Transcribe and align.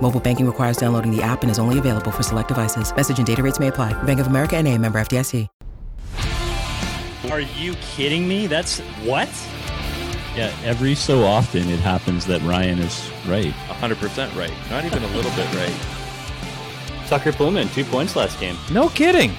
Mobile 0.00 0.20
banking 0.20 0.46
requires 0.46 0.76
downloading 0.76 1.10
the 1.10 1.22
app 1.22 1.42
and 1.42 1.50
is 1.50 1.58
only 1.58 1.80
available 1.80 2.12
for 2.12 2.22
select 2.22 2.48
devices. 2.48 2.94
Message 2.94 3.18
and 3.18 3.26
data 3.26 3.42
rates 3.42 3.58
may 3.58 3.66
apply. 3.66 4.00
Bank 4.04 4.20
of 4.20 4.28
America 4.28 4.56
and 4.56 4.68
a 4.68 4.78
member 4.78 5.00
FDIC. 5.00 5.48
Are 7.30 7.40
you 7.40 7.74
kidding 7.74 8.28
me? 8.28 8.46
That's 8.46 8.78
what? 9.02 9.28
Yeah, 10.36 10.54
every 10.62 10.94
so 10.94 11.24
often 11.24 11.68
it 11.68 11.80
happens 11.80 12.24
that 12.26 12.40
Ryan 12.42 12.78
is 12.78 13.10
right. 13.26 13.52
100% 13.68 14.36
right. 14.36 14.52
Not 14.70 14.84
even 14.84 15.02
a 15.02 15.06
little 15.08 15.32
bit 15.32 15.52
right. 15.54 15.74
Tucker 17.08 17.32
Poolman, 17.32 17.72
two 17.74 17.84
points 17.84 18.14
last 18.14 18.38
game. 18.38 18.56
No 18.70 18.88
kidding. 18.90 19.32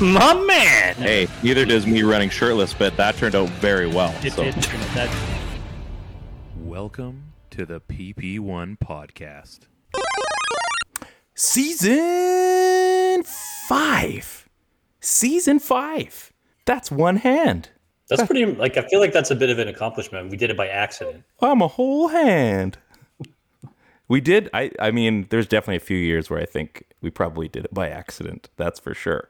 My 0.00 0.34
man! 0.34 0.94
Hey, 0.96 1.28
neither 1.44 1.64
does 1.64 1.86
me 1.86 2.02
running 2.02 2.28
shirtless, 2.28 2.74
but 2.74 2.96
that 2.96 3.16
turned 3.16 3.36
out 3.36 3.48
very 3.50 3.86
well. 3.86 4.12
It, 4.24 4.32
so. 4.32 4.42
it, 4.42 4.54
that, 4.94 5.14
Welcome 6.56 7.34
to 7.50 7.64
the 7.66 7.80
PP1 7.80 8.78
podcast. 8.78 9.60
Season 11.34 13.22
five. 13.68 14.48
Season 15.00 15.58
five. 15.58 16.32
That's 16.64 16.90
one 16.90 17.16
hand. 17.16 17.68
That's 18.08 18.24
pretty. 18.24 18.46
Like 18.46 18.76
I 18.76 18.82
feel 18.82 19.00
like 19.00 19.12
that's 19.12 19.30
a 19.30 19.34
bit 19.34 19.50
of 19.50 19.58
an 19.58 19.68
accomplishment. 19.68 20.30
We 20.30 20.36
did 20.36 20.50
it 20.50 20.56
by 20.56 20.68
accident. 20.68 21.24
I'm 21.40 21.62
a 21.62 21.68
whole 21.68 22.08
hand. 22.08 22.78
We 24.08 24.20
did. 24.20 24.50
I. 24.52 24.70
I 24.78 24.90
mean, 24.90 25.26
there's 25.30 25.46
definitely 25.46 25.76
a 25.76 25.80
few 25.80 25.96
years 25.96 26.28
where 26.28 26.40
I 26.40 26.44
think 26.44 26.84
we 27.00 27.10
probably 27.10 27.48
did 27.48 27.64
it 27.64 27.74
by 27.74 27.88
accident. 27.88 28.50
That's 28.56 28.78
for 28.78 28.94
sure. 28.94 29.28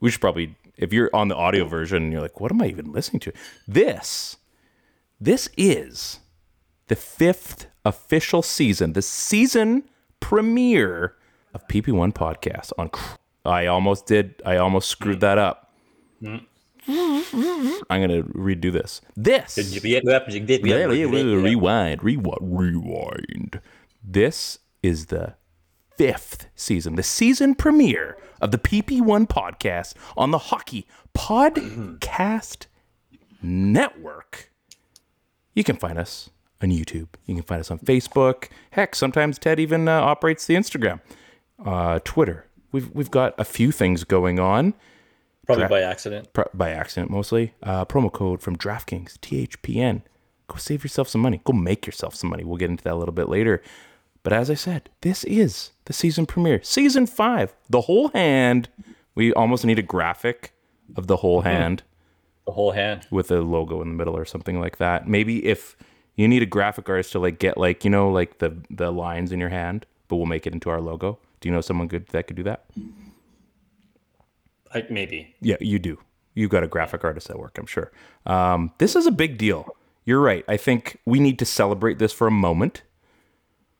We 0.00 0.10
should 0.10 0.20
probably, 0.20 0.56
if 0.76 0.92
you're 0.92 1.10
on 1.14 1.28
the 1.28 1.36
audio 1.36 1.64
version, 1.64 2.02
and 2.02 2.12
you're 2.12 2.20
like, 2.20 2.38
"What 2.38 2.52
am 2.52 2.60
I 2.60 2.66
even 2.66 2.92
listening 2.92 3.20
to?" 3.20 3.32
This, 3.66 4.36
this 5.18 5.48
is 5.56 6.20
the 6.88 6.96
fifth 6.96 7.66
official 7.86 8.42
season, 8.42 8.92
the 8.92 9.02
season 9.02 9.84
premiere 10.20 11.14
of 11.54 11.66
PP1 11.68 12.12
podcast. 12.12 12.72
On, 12.78 12.90
I 13.44 13.66
almost 13.66 14.06
did. 14.06 14.42
I 14.44 14.56
almost 14.56 14.88
screwed 14.88 15.20
that 15.20 15.38
up. 15.38 15.72
I'm 16.22 16.40
gonna 17.88 18.22
redo 18.22 18.72
this. 18.72 19.00
This. 19.16 19.56
Rewind, 21.42 22.02
rewind, 22.02 22.38
rewind. 22.40 23.60
This 24.02 24.58
is 24.82 25.06
the 25.06 25.34
fifth 25.96 26.48
season, 26.54 26.96
the 26.96 27.02
season 27.02 27.54
premiere 27.54 28.16
of 28.40 28.50
the 28.50 28.58
PP1 28.58 29.26
podcast 29.28 29.94
on 30.16 30.30
the 30.30 30.38
Hockey 30.38 30.86
Podcast 31.14 32.66
Network. 33.42 34.52
You 35.54 35.64
can 35.64 35.76
find 35.76 35.98
us 35.98 36.30
on 36.62 36.70
YouTube. 36.70 37.08
You 37.26 37.34
can 37.34 37.42
find 37.42 37.60
us 37.60 37.70
on 37.70 37.78
Facebook. 37.80 38.48
Heck, 38.70 38.94
sometimes 38.94 39.38
Ted 39.38 39.60
even 39.60 39.88
uh, 39.88 40.00
operates 40.00 40.46
the 40.46 40.54
Instagram, 40.54 41.00
uh, 41.64 42.00
Twitter. 42.04 42.46
We've 42.72 42.90
we've 42.90 43.10
got 43.10 43.34
a 43.38 43.44
few 43.44 43.72
things 43.72 44.04
going 44.04 44.38
on 44.38 44.74
Probably 45.46 45.62
Dra- 45.62 45.68
by 45.68 45.80
accident. 45.82 46.32
pro- 46.32 46.50
by 46.52 46.70
accident 46.70 47.10
mostly. 47.10 47.54
Uh, 47.62 47.84
promo 47.84 48.12
code 48.12 48.42
from 48.42 48.56
DraftKings 48.56 49.16
THPN. 49.18 50.02
Go 50.48 50.56
save 50.56 50.82
yourself 50.84 51.08
some 51.08 51.20
money. 51.20 51.40
Go 51.44 51.52
make 51.52 51.86
yourself 51.86 52.14
some 52.14 52.30
money. 52.30 52.44
We'll 52.44 52.56
get 52.56 52.70
into 52.70 52.84
that 52.84 52.92
a 52.94 52.96
little 52.96 53.14
bit 53.14 53.28
later. 53.28 53.62
But 54.22 54.32
as 54.32 54.50
I 54.50 54.54
said, 54.54 54.90
this 55.02 55.22
is 55.24 55.70
the 55.84 55.92
season 55.92 56.26
premiere, 56.26 56.60
season 56.62 57.06
five, 57.06 57.54
the 57.70 57.82
whole 57.82 58.08
hand. 58.08 58.68
We 59.14 59.32
almost 59.32 59.64
need 59.64 59.78
a 59.78 59.82
graphic 59.82 60.52
of 60.96 61.06
the 61.06 61.16
whole 61.18 61.40
hand 61.42 61.82
The 62.44 62.52
whole 62.52 62.72
hand. 62.72 63.06
with 63.10 63.30
a 63.30 63.40
logo 63.40 63.80
in 63.82 63.88
the 63.88 63.94
middle 63.94 64.16
or 64.16 64.24
something 64.24 64.60
like 64.60 64.78
that. 64.78 65.08
Maybe 65.08 65.46
if 65.46 65.76
you 66.16 66.26
need 66.26 66.42
a 66.42 66.46
graphic 66.46 66.88
artist 66.88 67.12
to 67.12 67.18
like 67.18 67.38
get 67.38 67.56
like 67.56 67.84
you 67.84 67.90
know 67.90 68.10
like 68.10 68.38
the 68.38 68.56
the 68.70 68.90
lines 68.90 69.32
in 69.32 69.40
your 69.40 69.50
hand, 69.50 69.86
but 70.08 70.16
we'll 70.16 70.26
make 70.26 70.46
it 70.46 70.52
into 70.52 70.70
our 70.70 70.80
logo. 70.80 71.18
Do 71.40 71.48
you 71.48 71.54
know 71.54 71.60
someone 71.60 71.88
good 71.88 72.08
that 72.08 72.26
could 72.26 72.36
do 72.36 72.42
that? 72.44 72.64
I, 74.74 74.84
maybe. 74.90 75.34
Yeah, 75.40 75.56
you 75.60 75.78
do. 75.78 75.98
You've 76.34 76.50
got 76.50 76.62
a 76.62 76.68
graphic 76.68 77.04
artist 77.04 77.30
at 77.30 77.38
work, 77.38 77.56
I'm 77.58 77.66
sure. 77.66 77.92
Um, 78.26 78.72
this 78.78 78.96
is 78.96 79.06
a 79.06 79.10
big 79.10 79.38
deal. 79.38 79.76
You're 80.04 80.20
right. 80.20 80.44
I 80.48 80.56
think 80.56 80.98
we 81.04 81.18
need 81.18 81.38
to 81.38 81.44
celebrate 81.44 81.98
this 81.98 82.12
for 82.12 82.26
a 82.26 82.32
moment. 82.32 82.82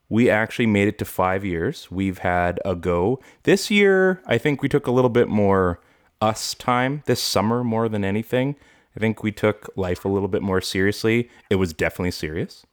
We 0.09 0.31
actually 0.31 0.67
made 0.67 0.89
it 0.89 0.99
to 0.99 1.05
five 1.05 1.45
years. 1.45 1.91
We've 1.91 2.19
had 2.19 2.61
a 2.65 2.75
go. 2.75 3.21
This 3.43 3.71
year, 3.71 4.23
I 4.27 4.39
think 4.39 4.63
we 4.63 4.69
took 4.69 4.87
a 4.87 4.91
little 4.91 5.11
bit 5.11 5.29
more 5.29 5.81
us 6.21 6.55
time 6.55 7.03
this 7.07 7.21
summer 7.21 7.63
more 7.63 7.89
than 7.89 8.05
anything. 8.05 8.57
I 8.97 9.01
think 9.01 9.23
we 9.23 9.31
took 9.33 9.69
life 9.77 10.05
a 10.05 10.09
little 10.09 10.29
bit 10.29 10.43
more 10.43 10.61
seriously. 10.61 11.29
It 11.51 11.57
was 11.57 11.73
definitely 11.75 12.13
serious. 12.13 12.65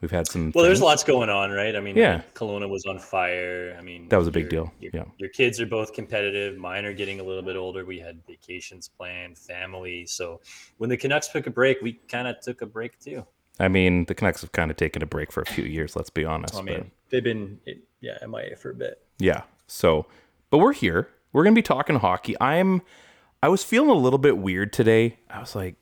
We've 0.00 0.10
had 0.10 0.26
some. 0.26 0.50
Well, 0.54 0.64
there's 0.64 0.80
lots 0.80 1.04
going 1.04 1.28
on, 1.28 1.50
right? 1.50 1.76
I 1.76 1.80
mean, 1.80 1.94
Yeah. 1.94 2.22
Kelowna 2.34 2.68
was 2.68 2.86
on 2.86 2.98
fire. 2.98 3.76
I 3.78 3.82
mean, 3.82 4.08
That 4.08 4.16
was 4.16 4.26
a 4.26 4.30
big 4.32 4.48
deal. 4.48 4.72
Your, 4.80 4.90
Yeah. 4.94 5.04
your 5.18 5.28
kids 5.28 5.60
are 5.60 5.66
both 5.66 5.92
competitive. 5.92 6.56
Mine 6.56 6.86
are 6.86 6.94
getting 6.94 7.20
a 7.20 7.22
little 7.22 7.42
bit 7.42 7.54
older. 7.54 7.84
We 7.84 7.98
had 8.00 8.18
vacations 8.26 8.88
planned, 8.88 9.36
family. 9.38 10.06
So 10.06 10.40
when 10.78 10.88
the 10.88 10.96
Canucks 10.96 11.28
took 11.28 11.46
a 11.46 11.50
break, 11.50 11.82
we 11.82 11.92
kind 12.08 12.26
of 12.26 12.40
took 12.40 12.62
a 12.62 12.66
break 12.66 12.98
too. 12.98 13.26
I 13.58 13.68
mean, 13.68 14.06
the 14.06 14.14
Canucks 14.14 14.40
have 14.40 14.52
kind 14.52 14.70
of 14.70 14.78
taken 14.78 15.02
a 15.02 15.06
break 15.06 15.30
for 15.30 15.42
a 15.42 15.46
few 15.46 15.64
years. 15.64 15.94
Let's 15.94 16.08
be 16.10 16.24
honest. 16.24 16.54
I 16.54 16.58
but- 16.58 16.64
mean, 16.64 16.90
they've 17.10 17.22
been 17.22 17.60
yeah 18.00 18.16
MIA 18.26 18.56
for 18.56 18.70
a 18.70 18.74
bit. 18.74 19.02
Yeah. 19.18 19.42
So, 19.66 20.06
but 20.48 20.58
we're 20.58 20.72
here. 20.72 21.08
We're 21.34 21.44
going 21.44 21.54
to 21.54 21.58
be 21.58 21.62
talking 21.62 21.96
hockey. 21.96 22.34
I'm 22.40 22.80
I 23.42 23.48
was 23.48 23.64
feeling 23.64 23.90
a 23.90 23.94
little 23.94 24.18
bit 24.18 24.38
weird 24.38 24.72
today. 24.72 25.16
I 25.30 25.40
was 25.40 25.54
like 25.54 25.76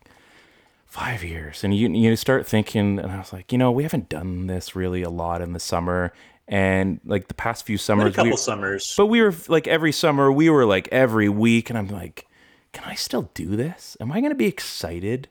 5 0.87 1.25
years 1.25 1.65
and 1.65 1.75
you 1.75 1.91
you 1.91 2.15
start 2.17 2.47
thinking 2.47 2.99
and 2.99 3.11
I 3.11 3.19
was 3.19 3.33
like, 3.33 3.53
you 3.53 3.59
know, 3.59 3.71
we 3.71 3.83
haven't 3.83 4.09
done 4.09 4.47
this 4.47 4.77
really 4.77 5.03
a 5.03 5.11
lot 5.11 5.43
in 5.43 5.53
the 5.53 5.61
summer 5.61 6.13
and 6.47 7.01
like 7.05 7.29
the 7.29 7.35
past 7.35 7.67
few 7.67 7.77
Been 7.77 7.83
summers 7.83 8.13
a 8.13 8.17
couple 8.17 8.31
we, 8.31 8.37
summers. 8.37 8.95
but 8.97 9.07
we 9.07 9.21
were 9.21 9.35
like 9.49 9.67
every 9.69 9.93
summer 9.93 10.33
we 10.33 10.49
were 10.49 10.65
like 10.65 10.89
every 10.91 11.29
week 11.29 11.69
and 11.69 11.79
I'm 11.79 11.89
like, 11.89 12.27
can 12.73 12.85
I 12.85 12.95
still 12.95 13.31
do 13.35 13.57
this? 13.57 13.97
Am 14.01 14.13
I 14.13 14.21
going 14.21 14.31
to 14.33 14.37
be 14.37 14.47
excited? 14.47 15.29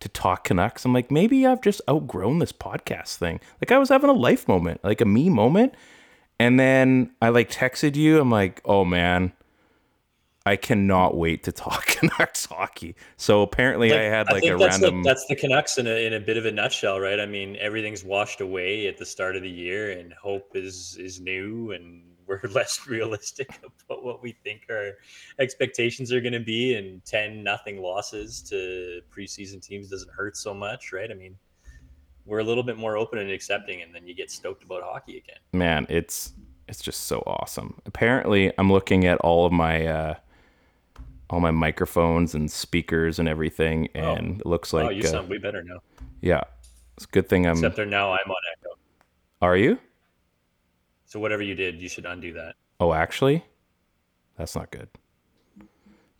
to 0.00 0.08
talk 0.08 0.44
Canucks. 0.44 0.84
I'm 0.84 0.92
like, 0.92 1.10
maybe 1.10 1.46
I've 1.46 1.60
just 1.60 1.80
outgrown 1.90 2.38
this 2.38 2.52
podcast 2.52 3.16
thing. 3.16 3.40
Like 3.60 3.72
I 3.72 3.78
was 3.78 3.88
having 3.88 4.10
a 4.10 4.14
life 4.14 4.46
moment, 4.46 4.82
like 4.84 5.00
a 5.00 5.04
me 5.04 5.28
moment. 5.28 5.74
And 6.38 6.58
then 6.58 7.10
I 7.20 7.30
like 7.30 7.50
texted 7.50 7.96
you. 7.96 8.20
I'm 8.20 8.30
like, 8.30 8.60
oh 8.64 8.84
man, 8.84 9.32
I 10.48 10.56
cannot 10.56 11.14
wait 11.14 11.44
to 11.44 11.52
talk 11.52 11.86
Canucks 11.98 12.46
hockey. 12.46 12.96
So 13.18 13.42
apparently 13.42 13.92
I 13.92 14.04
had 14.04 14.32
like 14.32 14.44
a 14.44 14.56
that's 14.56 14.80
random. 14.80 15.02
The, 15.02 15.10
that's 15.10 15.26
the 15.26 15.36
Canucks 15.36 15.76
in 15.76 15.86
a, 15.86 16.06
in 16.06 16.14
a 16.14 16.20
bit 16.20 16.38
of 16.38 16.46
a 16.46 16.50
nutshell, 16.50 17.00
right? 17.00 17.20
I 17.20 17.26
mean, 17.26 17.56
everything's 17.56 18.02
washed 18.02 18.40
away 18.40 18.86
at 18.86 18.96
the 18.96 19.04
start 19.04 19.36
of 19.36 19.42
the 19.42 19.50
year, 19.50 19.90
and 19.90 20.10
hope 20.14 20.52
is 20.54 20.96
is 20.98 21.20
new, 21.20 21.72
and 21.72 22.02
we're 22.26 22.40
less 22.50 22.86
realistic 22.86 23.50
about 23.62 24.02
what 24.02 24.22
we 24.22 24.32
think 24.42 24.62
our 24.70 24.92
expectations 25.38 26.12
are 26.12 26.20
going 26.22 26.32
to 26.32 26.40
be. 26.40 26.76
And 26.76 27.04
ten 27.04 27.44
nothing 27.44 27.82
losses 27.82 28.40
to 28.44 29.02
preseason 29.14 29.60
teams 29.60 29.90
doesn't 29.90 30.10
hurt 30.10 30.34
so 30.34 30.54
much, 30.54 30.94
right? 30.94 31.10
I 31.10 31.14
mean, 31.14 31.36
we're 32.24 32.38
a 32.38 32.44
little 32.44 32.64
bit 32.64 32.78
more 32.78 32.96
open 32.96 33.18
and 33.18 33.30
accepting, 33.30 33.82
and 33.82 33.94
then 33.94 34.06
you 34.06 34.14
get 34.14 34.30
stoked 34.30 34.64
about 34.64 34.82
hockey 34.82 35.18
again. 35.18 35.40
man, 35.52 35.86
it's 35.90 36.32
it's 36.68 36.80
just 36.82 37.04
so 37.04 37.22
awesome. 37.26 37.82
Apparently, 37.84 38.50
I'm 38.56 38.72
looking 38.72 39.04
at 39.04 39.18
all 39.18 39.44
of 39.44 39.52
my 39.52 39.86
uh, 39.86 40.14
all 41.30 41.40
my 41.40 41.50
microphones 41.50 42.34
and 42.34 42.50
speakers 42.50 43.18
and 43.18 43.28
everything, 43.28 43.88
and 43.94 44.40
it 44.40 44.46
looks 44.46 44.72
like 44.72 44.86
oh, 44.86 44.90
you 44.90 45.02
uh, 45.02 45.06
sound 45.06 45.28
way 45.28 45.38
better 45.38 45.62
now. 45.62 45.80
yeah. 46.20 46.42
It's 46.96 47.04
a 47.04 47.08
good 47.10 47.28
thing 47.28 47.46
I'm. 47.46 47.52
Except 47.52 47.76
they're 47.76 47.86
now 47.86 48.10
I'm 48.10 48.28
on 48.28 48.36
echo. 48.58 48.70
Are 49.40 49.56
you? 49.56 49.78
So 51.06 51.20
whatever 51.20 51.42
you 51.44 51.54
did, 51.54 51.80
you 51.80 51.88
should 51.88 52.06
undo 52.06 52.32
that. 52.32 52.56
Oh, 52.80 52.92
actually, 52.92 53.44
that's 54.36 54.56
not 54.56 54.72
good. 54.72 54.88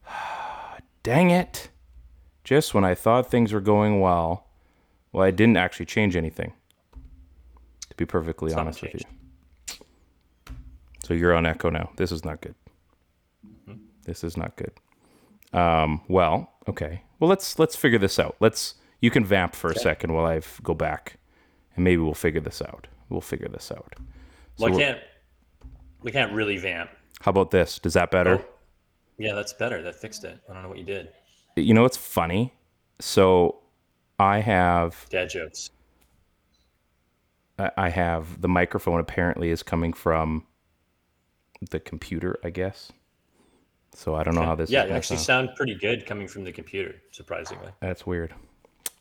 Dang 1.03 1.31
it. 1.31 1.69
just 2.45 2.75
when 2.75 2.85
I 2.85 2.95
thought 2.95 3.29
things 3.29 3.53
were 3.53 3.61
going 3.61 4.01
well, 4.01 4.47
well, 5.11 5.25
I 5.25 5.33
didn't 5.33 5.57
actually 5.57 5.87
change 5.87 6.15
anything. 6.15 6.53
To 7.91 7.97
be 7.97 8.07
perfectly 8.07 8.51
Something 8.51 8.67
honest 8.67 8.83
with 8.83 8.95
you. 8.95 9.01
So 11.03 11.13
you're 11.13 11.35
on 11.35 11.45
Echo 11.45 11.71
now. 11.71 11.91
This 11.97 12.13
is 12.13 12.25
not 12.25 12.41
good. 12.41 12.55
Mm-hmm. 13.45 13.81
This 14.05 14.23
is 14.23 14.37
not 14.37 14.55
good. 14.55 14.73
Um, 15.53 16.03
well, 16.09 16.53
okay. 16.69 17.03
Well, 17.21 17.29
let's 17.29 17.59
let's 17.59 17.75
figure 17.77 17.99
this 17.99 18.19
out. 18.19 18.37
Let's 18.41 18.75
you 19.01 19.11
can 19.11 19.25
vamp 19.25 19.55
for 19.55 19.71
a 19.71 19.75
second 19.75 20.13
while 20.13 20.27
I 20.27 20.41
go 20.63 20.75
back, 20.75 21.17
and 21.75 21.85
maybe 21.85 21.99
we'll 22.03 22.15
figure 22.15 22.41
this 22.41 22.61
out. 22.63 22.87
We'll 23.09 23.21
figure 23.21 23.49
this 23.49 23.71
out. 23.73 23.95
Well, 24.59 24.69
I 24.69 24.75
we're- 24.75 24.85
can't. 24.85 25.01
We 26.03 26.13
can't 26.13 26.33
really 26.33 26.59
vamp. 26.59 26.91
How 27.21 27.31
about 27.31 27.51
this? 27.51 27.79
Does 27.81 27.95
that 27.95 28.11
better? 28.13 28.39
Oh. 28.39 28.45
Yeah, 29.19 29.35
that's 29.35 29.53
better. 29.53 29.83
That 29.83 29.97
fixed 29.97 30.23
it. 30.23 30.39
I 30.49 30.53
don't 30.53 30.63
know 30.63 30.69
what 30.69 30.79
you 30.79 30.85
did. 30.85 31.09
You 31.57 31.75
know 31.75 31.83
what's 31.83 31.97
funny? 31.97 32.55
So 33.01 33.59
I 34.21 34.39
have 34.39 35.07
Dad 35.11 35.29
jokes. 35.31 35.71
I 37.59 37.71
I 37.77 37.89
have 37.89 38.41
the 38.41 38.49
microphone 38.49 39.01
apparently 39.01 39.51
is 39.51 39.65
coming 39.65 39.93
from 39.93 40.47
the 41.71 41.81
computer, 41.81 42.39
I 42.45 42.51
guess. 42.51 42.93
So 43.95 44.15
I 44.15 44.23
don't 44.23 44.35
know 44.35 44.43
how 44.43 44.55
this 44.55 44.71
Yeah, 44.71 44.85
you 44.85 44.93
actually 44.93 45.17
sound. 45.19 45.51
pretty 45.57 45.75
good 45.75 46.07
coming 46.07 46.29
from 46.29 46.45
the 46.45 46.53
computer. 46.53 46.95
Surprisingly. 47.11 47.69
That's 47.81 48.07
weird. 48.07 48.33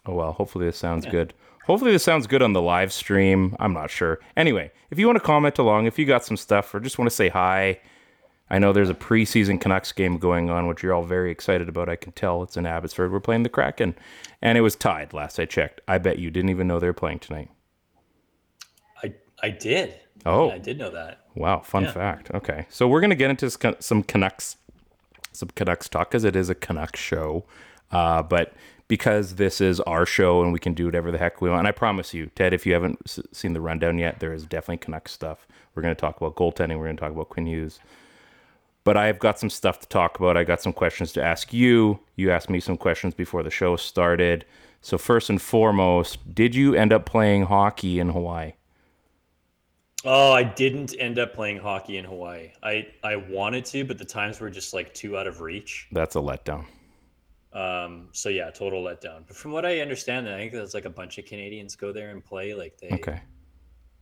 Oh 0.05 0.13
well, 0.15 0.31
hopefully 0.33 0.65
this 0.65 0.77
sounds 0.77 1.05
good. 1.05 1.33
Hopefully 1.65 1.91
this 1.91 2.03
sounds 2.03 2.27
good 2.27 2.41
on 2.41 2.53
the 2.53 2.61
live 2.61 2.93
stream. 2.93 3.55
I'm 3.59 3.73
not 3.73 3.89
sure. 3.91 4.19
Anyway, 4.37 4.71
if 4.89 4.97
you 4.97 5.05
want 5.05 5.17
to 5.17 5.23
comment 5.23 5.57
along, 5.59 5.85
if 5.85 5.99
you 5.99 6.05
got 6.05 6.23
some 6.23 6.37
stuff 6.37 6.73
or 6.73 6.79
just 6.79 6.97
want 6.97 7.09
to 7.09 7.15
say 7.15 7.27
hi, 7.27 7.79
I 8.49 8.57
know 8.57 8.71
there's 8.71 8.89
a 8.89 8.93
preseason 8.95 9.59
Canucks 9.59 9.91
game 9.91 10.17
going 10.17 10.49
on, 10.49 10.67
which 10.67 10.81
you're 10.81 10.93
all 10.93 11.03
very 11.03 11.29
excited 11.29 11.67
about. 11.67 11.89
I 11.89 11.97
can 11.97 12.13
tell 12.13 12.41
it's 12.41 12.55
in 12.55 12.65
Abbotsford. 12.65 13.11
We're 13.11 13.19
playing 13.19 13.43
the 13.43 13.49
Kraken, 13.49 13.95
and 14.41 14.57
it 14.57 14.61
was 14.61 14.77
tied 14.77 15.11
last 15.11 15.37
I 15.39 15.45
checked. 15.45 15.81
I 15.89 15.97
bet 15.97 16.17
you 16.19 16.31
didn't 16.31 16.49
even 16.51 16.67
know 16.67 16.79
they 16.79 16.87
were 16.87 16.93
playing 16.93 17.19
tonight. 17.19 17.49
I 19.03 19.13
I 19.43 19.49
did. 19.49 19.93
Oh. 20.25 20.47
Yeah, 20.47 20.53
I 20.55 20.57
did 20.59 20.79
know 20.79 20.89
that. 20.91 21.19
Wow, 21.35 21.59
fun 21.59 21.83
Yeah. 21.83 21.91
fact. 21.91 22.31
Okay, 22.33 22.65
so 22.69 22.87
we're 22.87 23.01
gonna 23.01 23.15
get 23.15 23.29
into 23.29 23.49
some 23.81 24.03
Canucks, 24.03 24.55
some 25.37 25.49
Canucks 25.55 25.87
talk 25.87 26.09
because 26.11 26.23
it 26.23 26.35
is 26.35 26.49
a 26.49 26.55
Canucks 26.55 26.99
show. 26.99 27.45
Uh, 27.91 28.21
but 28.23 28.53
because 28.87 29.35
this 29.35 29.59
is 29.61 29.79
our 29.81 30.05
show 30.05 30.41
and 30.41 30.51
we 30.53 30.59
can 30.59 30.73
do 30.73 30.85
whatever 30.85 31.11
the 31.11 31.17
heck 31.17 31.41
we 31.41 31.49
want, 31.49 31.59
and 31.59 31.67
I 31.67 31.71
promise 31.71 32.13
you, 32.13 32.27
Ted, 32.35 32.53
if 32.53 32.65
you 32.65 32.73
haven't 32.73 32.99
s- 33.05 33.19
seen 33.31 33.53
the 33.53 33.61
rundown 33.61 33.97
yet, 33.97 34.19
there 34.19 34.33
is 34.33 34.45
definitely 34.45 34.77
Canucks 34.77 35.11
stuff. 35.11 35.47
We're 35.75 35.81
gonna 35.83 35.95
talk 35.95 36.17
about 36.17 36.35
goaltending. 36.35 36.79
We're 36.79 36.85
gonna 36.87 36.97
talk 36.97 37.11
about 37.11 37.29
Quinn 37.29 37.45
Hughes. 37.45 37.79
But 38.83 38.95
I've 38.97 39.19
got 39.19 39.37
some 39.37 39.49
stuff 39.49 39.79
to 39.81 39.87
talk 39.87 40.17
about. 40.17 40.37
I 40.37 40.43
got 40.45 40.61
some 40.61 40.71
questions 40.73 41.11
to 41.13 41.23
ask 41.23 41.53
you. 41.53 41.99
You 42.15 42.31
asked 42.31 42.49
me 42.49 42.59
some 42.61 42.77
questions 42.77 43.13
before 43.13 43.43
the 43.43 43.49
show 43.51 43.75
started. 43.75 44.45
So 44.81 44.97
first 44.97 45.29
and 45.29 45.41
foremost, 45.41 46.33
did 46.33 46.55
you 46.55 46.73
end 46.73 46.93
up 46.93 47.05
playing 47.05 47.43
hockey 47.47 47.99
in 47.99 48.09
Hawaii? 48.09 48.53
Oh, 50.09 50.31
I 50.31 50.41
didn't 50.43 50.95
end 50.97 51.19
up 51.19 51.33
playing 51.33 51.57
hockey 51.57 51.97
in 51.97 52.05
Hawaii. 52.05 52.51
I 52.63 52.87
I 53.03 53.17
wanted 53.17 53.65
to, 53.65 53.83
but 53.83 53.97
the 53.97 54.05
times 54.05 54.39
were 54.39 54.49
just 54.49 54.73
like 54.73 54.93
too 54.93 55.17
out 55.17 55.27
of 55.27 55.41
reach. 55.41 55.87
That's 55.91 56.15
a 56.15 56.19
letdown. 56.19 56.65
Um, 57.51 58.07
so 58.13 58.29
yeah, 58.29 58.49
total 58.51 58.81
letdown. 58.83 59.23
But 59.27 59.35
from 59.35 59.51
what 59.51 59.65
I 59.65 59.81
understand, 59.81 60.29
I 60.29 60.37
think 60.37 60.53
there's 60.53 60.73
like 60.73 60.85
a 60.85 60.89
bunch 60.89 61.17
of 61.17 61.25
Canadians 61.25 61.75
go 61.75 61.91
there 61.91 62.11
and 62.11 62.23
play. 62.23 62.53
Like 62.53 62.77
they 62.77 62.89
Okay. 62.91 63.21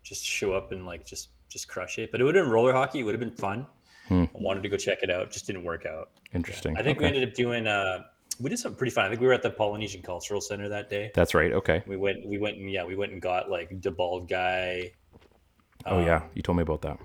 just 0.04 0.24
show 0.24 0.54
up 0.54 0.72
and 0.72 0.86
like 0.86 1.06
just 1.06 1.30
just 1.50 1.68
crush 1.68 1.98
it. 1.98 2.12
But 2.12 2.22
it 2.22 2.24
would 2.24 2.36
have 2.36 2.46
been 2.46 2.52
roller 2.52 2.74
hockey. 2.74 3.00
It 3.00 3.04
would 3.04 3.16
have 3.16 3.20
been 3.20 3.32
fun. 3.36 3.66
I 4.12 4.30
wanted 4.36 4.62
to 4.62 4.70
go 4.70 4.78
check 4.78 5.00
it 5.02 5.10
out. 5.10 5.32
Just 5.32 5.48
didn't 5.48 5.64
work 5.64 5.88
out. 5.88 6.12
Interesting. 6.36 6.78
I 6.78 6.84
think 6.84 7.00
we 7.00 7.06
ended 7.06 7.28
up 7.28 7.34
doing. 7.34 7.66
Uh, 7.66 8.04
we 8.40 8.52
did 8.52 8.60
something 8.60 8.78
pretty 8.78 8.92
fun. 8.92 9.06
I 9.06 9.10
think 9.10 9.20
we 9.20 9.26
were 9.26 9.34
at 9.34 9.42
the 9.42 9.50
Polynesian 9.50 10.04
Cultural 10.04 10.42
Center 10.42 10.70
that 10.70 10.90
day. 10.92 11.10
That's 11.16 11.34
right. 11.34 11.52
Okay. 11.52 11.82
We 11.88 11.98
went. 11.98 12.24
We 12.28 12.38
went 12.38 12.58
and 12.58 12.70
yeah, 12.70 12.84
we 12.84 12.96
went 12.96 13.14
and 13.14 13.20
got 13.22 13.50
like 13.50 13.82
the 13.82 13.90
bald 13.90 14.30
guy. 14.30 14.92
Oh 15.90 16.00
Um, 16.00 16.06
yeah, 16.06 16.24
you 16.34 16.42
told 16.42 16.58
me 16.58 16.64
about 16.64 16.82
that. 16.84 17.00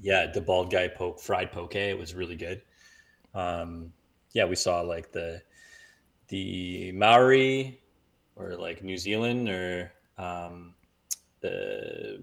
yeah, 0.00 0.26
the 0.32 0.40
bald 0.40 0.70
guy 0.70 0.88
poke 0.88 1.20
fried 1.20 1.52
poke. 1.52 1.76
It 1.76 1.98
was 1.98 2.14
really 2.14 2.36
good. 2.36 2.62
Um, 3.34 3.92
yeah, 4.32 4.44
we 4.44 4.56
saw 4.56 4.80
like 4.80 5.12
the 5.12 5.42
the 6.28 6.92
Maori 6.92 7.80
or 8.36 8.56
like 8.56 8.82
New 8.82 8.96
Zealand 8.98 9.48
or 9.48 9.92
um, 10.18 10.74
the 11.40 12.20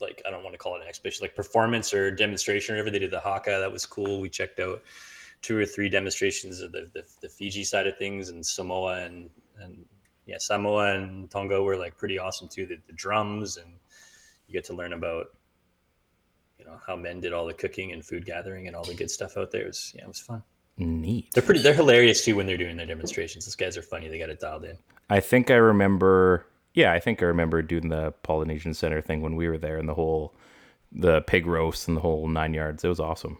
like 0.00 0.22
I 0.26 0.30
don't 0.30 0.44
want 0.44 0.54
to 0.54 0.58
call 0.58 0.76
it 0.76 0.82
an 0.82 0.88
exhibition, 0.88 1.24
like 1.24 1.34
performance 1.34 1.92
or 1.92 2.10
demonstration 2.10 2.74
or 2.74 2.78
whatever. 2.78 2.90
They 2.92 3.00
did 3.00 3.10
the 3.10 3.20
haka. 3.20 3.58
That 3.58 3.72
was 3.72 3.84
cool. 3.86 4.20
We 4.20 4.28
checked 4.28 4.60
out 4.60 4.82
two 5.42 5.56
or 5.56 5.64
three 5.66 5.88
demonstrations 5.88 6.60
of 6.60 6.72
the, 6.72 6.90
the, 6.94 7.04
the 7.20 7.28
Fiji 7.28 7.64
side 7.64 7.86
of 7.86 7.96
things 7.98 8.28
and 8.28 8.44
Samoa 8.44 9.04
and 9.04 9.30
and 9.60 9.84
yeah, 10.26 10.36
Samoa 10.38 10.94
and 10.94 11.30
Tonga 11.30 11.62
were 11.62 11.76
like 11.76 11.96
pretty 11.96 12.18
awesome 12.18 12.48
too. 12.48 12.66
The, 12.66 12.78
the 12.86 12.92
drums 12.92 13.56
and 13.56 13.72
you 14.46 14.52
get 14.52 14.64
to 14.64 14.74
learn 14.74 14.92
about 14.92 15.26
you 16.58 16.64
know 16.64 16.78
how 16.86 16.96
men 16.96 17.20
did 17.20 17.32
all 17.32 17.46
the 17.46 17.54
cooking 17.54 17.92
and 17.92 18.04
food 18.04 18.24
gathering 18.24 18.66
and 18.66 18.76
all 18.76 18.84
the 18.84 18.94
good 18.94 19.10
stuff 19.10 19.36
out 19.36 19.50
there. 19.50 19.62
It 19.62 19.68
was 19.68 19.92
yeah, 19.94 20.02
it 20.02 20.08
was 20.08 20.20
fun. 20.20 20.42
Neat. 20.76 21.32
They're 21.34 21.42
pretty. 21.42 21.60
They're 21.60 21.74
hilarious 21.74 22.24
too 22.24 22.36
when 22.36 22.46
they're 22.46 22.56
doing 22.56 22.76
their 22.76 22.86
demonstrations. 22.86 23.46
Those 23.46 23.56
guys 23.56 23.76
are 23.76 23.82
funny. 23.82 24.08
They 24.08 24.18
got 24.18 24.30
it 24.30 24.40
dialed 24.40 24.64
in. 24.64 24.78
I 25.10 25.20
think 25.20 25.50
I 25.50 25.56
remember. 25.56 26.46
Yeah, 26.74 26.92
I 26.92 27.00
think 27.00 27.22
I 27.22 27.26
remember 27.26 27.62
doing 27.62 27.88
the 27.88 28.12
Polynesian 28.22 28.74
Center 28.74 29.00
thing 29.00 29.20
when 29.20 29.34
we 29.34 29.48
were 29.48 29.58
there, 29.58 29.78
and 29.78 29.88
the 29.88 29.94
whole 29.94 30.34
the 30.92 31.22
pig 31.22 31.46
roast 31.46 31.88
and 31.88 31.96
the 31.96 32.00
whole 32.00 32.28
nine 32.28 32.54
yards. 32.54 32.84
It 32.84 32.88
was 32.88 33.00
awesome. 33.00 33.38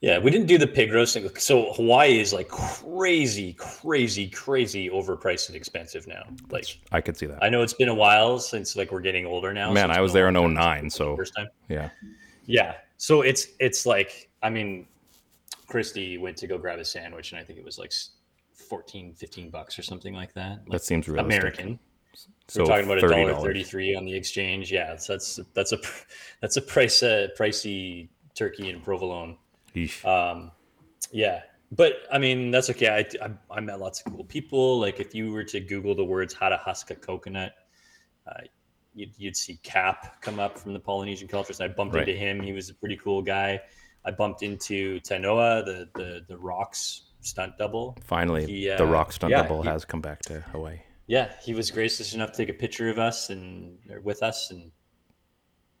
Yeah, 0.00 0.18
we 0.18 0.32
didn't 0.32 0.48
do 0.48 0.58
the 0.58 0.66
pig 0.66 0.92
roasting. 0.92 1.28
So 1.36 1.72
Hawaii 1.74 2.18
is 2.18 2.32
like 2.32 2.48
crazy, 2.48 3.52
crazy, 3.52 4.28
crazy 4.28 4.90
overpriced 4.90 5.46
and 5.48 5.54
expensive 5.54 6.08
now. 6.08 6.24
Like 6.50 6.66
I 6.90 7.00
could 7.00 7.16
see 7.16 7.26
that. 7.26 7.42
I 7.42 7.48
know 7.48 7.62
it's 7.62 7.74
been 7.74 7.88
a 7.88 7.94
while 7.94 8.40
since 8.40 8.74
like 8.74 8.90
we're 8.90 9.00
getting 9.00 9.26
older 9.26 9.52
now. 9.52 9.72
Man, 9.72 9.92
I 9.92 10.00
was 10.00 10.12
there 10.12 10.26
in 10.26 10.34
long 10.34 10.54
09, 10.54 10.90
so 10.90 11.16
first 11.16 11.36
time. 11.36 11.48
yeah. 11.68 11.90
Yeah. 12.46 12.74
So 12.96 13.22
it's 13.22 13.48
it's 13.60 13.86
like 13.86 14.30
I 14.42 14.50
mean, 14.50 14.86
Christy 15.66 16.18
went 16.18 16.36
to 16.38 16.46
go 16.46 16.58
grab 16.58 16.78
a 16.78 16.84
sandwich 16.84 17.32
and 17.32 17.40
I 17.40 17.44
think 17.44 17.58
it 17.58 17.64
was 17.64 17.78
like 17.78 17.90
s- 17.90 18.10
14, 18.68 19.14
15 19.14 19.50
bucks 19.50 19.78
or 19.78 19.82
something 19.82 20.14
like 20.14 20.32
that. 20.34 20.60
Like 20.60 20.70
That 20.70 20.84
seems 20.84 21.08
realistic. 21.08 21.40
American. 21.40 21.78
So 22.48 22.62
We're 22.62 22.66
talking 22.68 22.84
about 22.84 22.98
a 22.98 23.08
dollar 23.08 23.32
$30. 23.34 23.42
thirty-three 23.42 23.94
on 23.94 24.04
the 24.04 24.14
exchange. 24.14 24.70
Yeah, 24.70 24.96
so 24.96 25.14
that's 25.14 25.40
that's 25.54 25.72
a 25.72 25.78
that's 26.42 26.56
a 26.58 26.62
price 26.62 27.02
uh, 27.02 27.28
pricey 27.38 28.08
turkey 28.34 28.68
and 28.70 28.82
provolone. 28.82 29.38
Eesh. 29.74 30.04
Um, 30.04 30.50
yeah, 31.10 31.40
but 31.70 31.94
I 32.12 32.18
mean 32.18 32.50
that's 32.50 32.68
okay. 32.70 32.88
I, 32.88 33.24
I 33.24 33.30
I 33.50 33.60
met 33.60 33.80
lots 33.80 34.02
of 34.04 34.12
cool 34.12 34.24
people. 34.24 34.78
Like 34.78 35.00
if 35.00 35.14
you 35.14 35.32
were 35.32 35.44
to 35.44 35.60
Google 35.60 35.94
the 35.94 36.04
words 36.04 36.34
"how 36.34 36.50
to 36.50 36.58
husk 36.58 36.90
a 36.90 36.94
coconut," 36.94 37.54
uh, 38.26 38.40
you'd, 38.94 39.10
you'd 39.16 39.36
see 39.36 39.56
Cap 39.62 40.20
come 40.22 40.38
up 40.40 40.58
from 40.58 40.72
the 40.72 40.80
Polynesian 40.80 41.28
cultures. 41.28 41.60
And 41.60 41.70
I 41.70 41.74
bumped 41.74 41.94
Right. 41.94 42.08
into 42.08 42.18
him. 42.18 42.40
He 42.40 42.52
was 42.52 42.70
a 42.70 42.74
pretty 42.74 42.96
cool 42.96 43.22
guy. 43.22 43.60
I 44.04 44.10
bumped 44.10 44.42
into 44.42 44.98
Tanoa, 45.00 45.64
the 45.64 45.88
the 45.94 46.24
the 46.28 46.36
rocks 46.36 47.02
stunt 47.20 47.56
double. 47.58 47.96
Finally, 48.04 48.46
he, 48.46 48.66
the 48.66 48.82
uh, 48.82 48.86
rock 48.86 49.12
stunt 49.12 49.30
yeah, 49.30 49.42
double 49.42 49.62
he- 49.62 49.68
has 49.68 49.84
come 49.84 50.00
back 50.00 50.20
to 50.22 50.40
Hawaii. 50.40 50.80
Yeah, 51.06 51.32
he 51.44 51.54
was 51.54 51.70
gracious 51.70 52.14
enough 52.14 52.32
to 52.32 52.36
take 52.38 52.48
a 52.48 52.58
picture 52.58 52.88
of 52.88 52.98
us 52.98 53.30
and 53.30 53.78
or 53.90 54.00
with 54.00 54.22
us, 54.22 54.50
and 54.50 54.70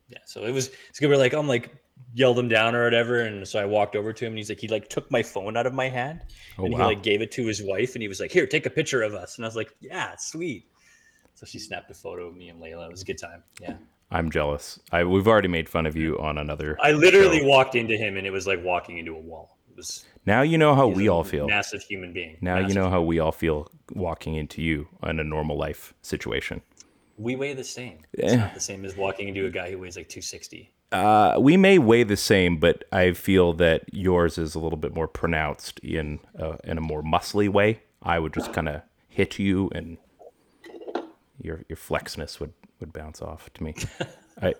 yeah, 0.08 0.18
so 0.26 0.44
it 0.44 0.50
was 0.52 0.70
it's 0.90 1.00
good. 1.00 1.08
We're 1.08 1.16
like, 1.16 1.32
I'm 1.32 1.48
like 1.48 1.74
yelled 2.14 2.38
him 2.38 2.48
down 2.48 2.74
or 2.74 2.84
whatever, 2.84 3.20
and 3.22 3.46
so 3.46 3.58
I 3.58 3.64
walked 3.64 3.96
over 3.96 4.12
to 4.12 4.24
him, 4.24 4.32
and 4.32 4.38
he's 4.38 4.48
like, 4.50 4.60
he 4.60 4.68
like 4.68 4.88
took 4.88 5.10
my 5.10 5.22
phone 5.22 5.56
out 5.56 5.66
of 5.66 5.72
my 5.74 5.88
hand, 5.88 6.24
Oh, 6.58 6.64
and 6.64 6.74
wow. 6.74 6.80
he 6.80 6.84
like 6.94 7.02
gave 7.02 7.22
it 7.22 7.30
to 7.32 7.46
his 7.46 7.62
wife, 7.62 7.94
and 7.94 8.02
he 8.02 8.08
was 8.08 8.20
like, 8.20 8.30
here, 8.30 8.46
take 8.46 8.66
a 8.66 8.70
picture 8.70 9.02
of 9.02 9.14
us, 9.14 9.36
and 9.36 9.44
I 9.44 9.48
was 9.48 9.56
like, 9.56 9.72
yeah, 9.80 10.14
sweet. 10.18 10.66
So 11.34 11.46
she 11.46 11.58
snapped 11.58 11.90
a 11.90 11.94
photo 11.94 12.26
of 12.28 12.36
me 12.36 12.48
and 12.48 12.60
Layla. 12.60 12.86
It 12.86 12.90
was 12.92 13.02
a 13.02 13.04
good 13.04 13.18
time. 13.18 13.42
Yeah, 13.60 13.74
I'm 14.10 14.30
jealous. 14.30 14.78
I 14.92 15.04
we've 15.04 15.26
already 15.28 15.48
made 15.48 15.68
fun 15.68 15.86
of 15.86 15.96
you 15.96 16.18
on 16.18 16.38
another. 16.38 16.76
I 16.80 16.92
literally 16.92 17.40
show. 17.40 17.46
walked 17.46 17.74
into 17.74 17.96
him, 17.96 18.16
and 18.16 18.26
it 18.26 18.30
was 18.30 18.46
like 18.46 18.62
walking 18.62 18.98
into 18.98 19.14
a 19.14 19.20
wall. 19.20 19.58
It 19.70 19.76
was 19.76 20.04
Now 20.26 20.42
you 20.42 20.58
know 20.58 20.74
how 20.74 20.86
we 20.86 21.08
all 21.08 21.24
feel. 21.24 21.46
Massive 21.48 21.82
human 21.82 22.12
being. 22.12 22.36
Now 22.40 22.58
you 22.58 22.74
know 22.74 22.90
how 22.90 23.02
we 23.02 23.18
all 23.18 23.32
feel 23.32 23.70
walking 23.92 24.34
into 24.34 24.62
you 24.62 24.88
in 25.02 25.18
a 25.18 25.24
normal 25.24 25.56
life 25.58 25.94
situation. 26.02 26.62
we 27.18 27.36
weigh 27.36 27.54
the 27.54 27.64
same. 27.64 27.98
It's 28.12 28.34
not 28.34 28.54
the 28.54 28.60
same 28.60 28.84
as 28.84 28.96
walking 28.96 29.28
into 29.28 29.46
a 29.46 29.50
guy 29.50 29.70
who 29.70 29.78
weighs 29.78 29.96
like 29.96 30.08
260. 30.08 30.72
Uh, 30.90 31.36
we 31.38 31.56
may 31.56 31.78
weigh 31.78 32.02
the 32.02 32.16
same, 32.16 32.58
but 32.58 32.84
I 32.92 33.12
feel 33.12 33.52
that 33.54 33.84
yours 33.92 34.36
is 34.38 34.54
a 34.54 34.58
little 34.58 34.76
bit 34.78 34.94
more 34.94 35.08
pronounced 35.08 35.78
in 35.80 36.20
a, 36.34 36.58
in 36.64 36.76
a 36.78 36.82
more 36.82 37.02
muscly 37.02 37.48
way. 37.48 37.80
I 38.02 38.18
would 38.18 38.34
just 38.34 38.52
kind 38.52 38.68
of 38.68 38.82
hit 39.08 39.38
you, 39.38 39.70
and 39.74 39.96
your 41.42 41.62
your 41.68 41.76
flexness 41.76 42.40
would, 42.40 42.52
would 42.80 42.92
bounce 42.92 43.20
off 43.20 43.52
to 43.54 43.62
me. 43.62 43.74
I 44.42 44.54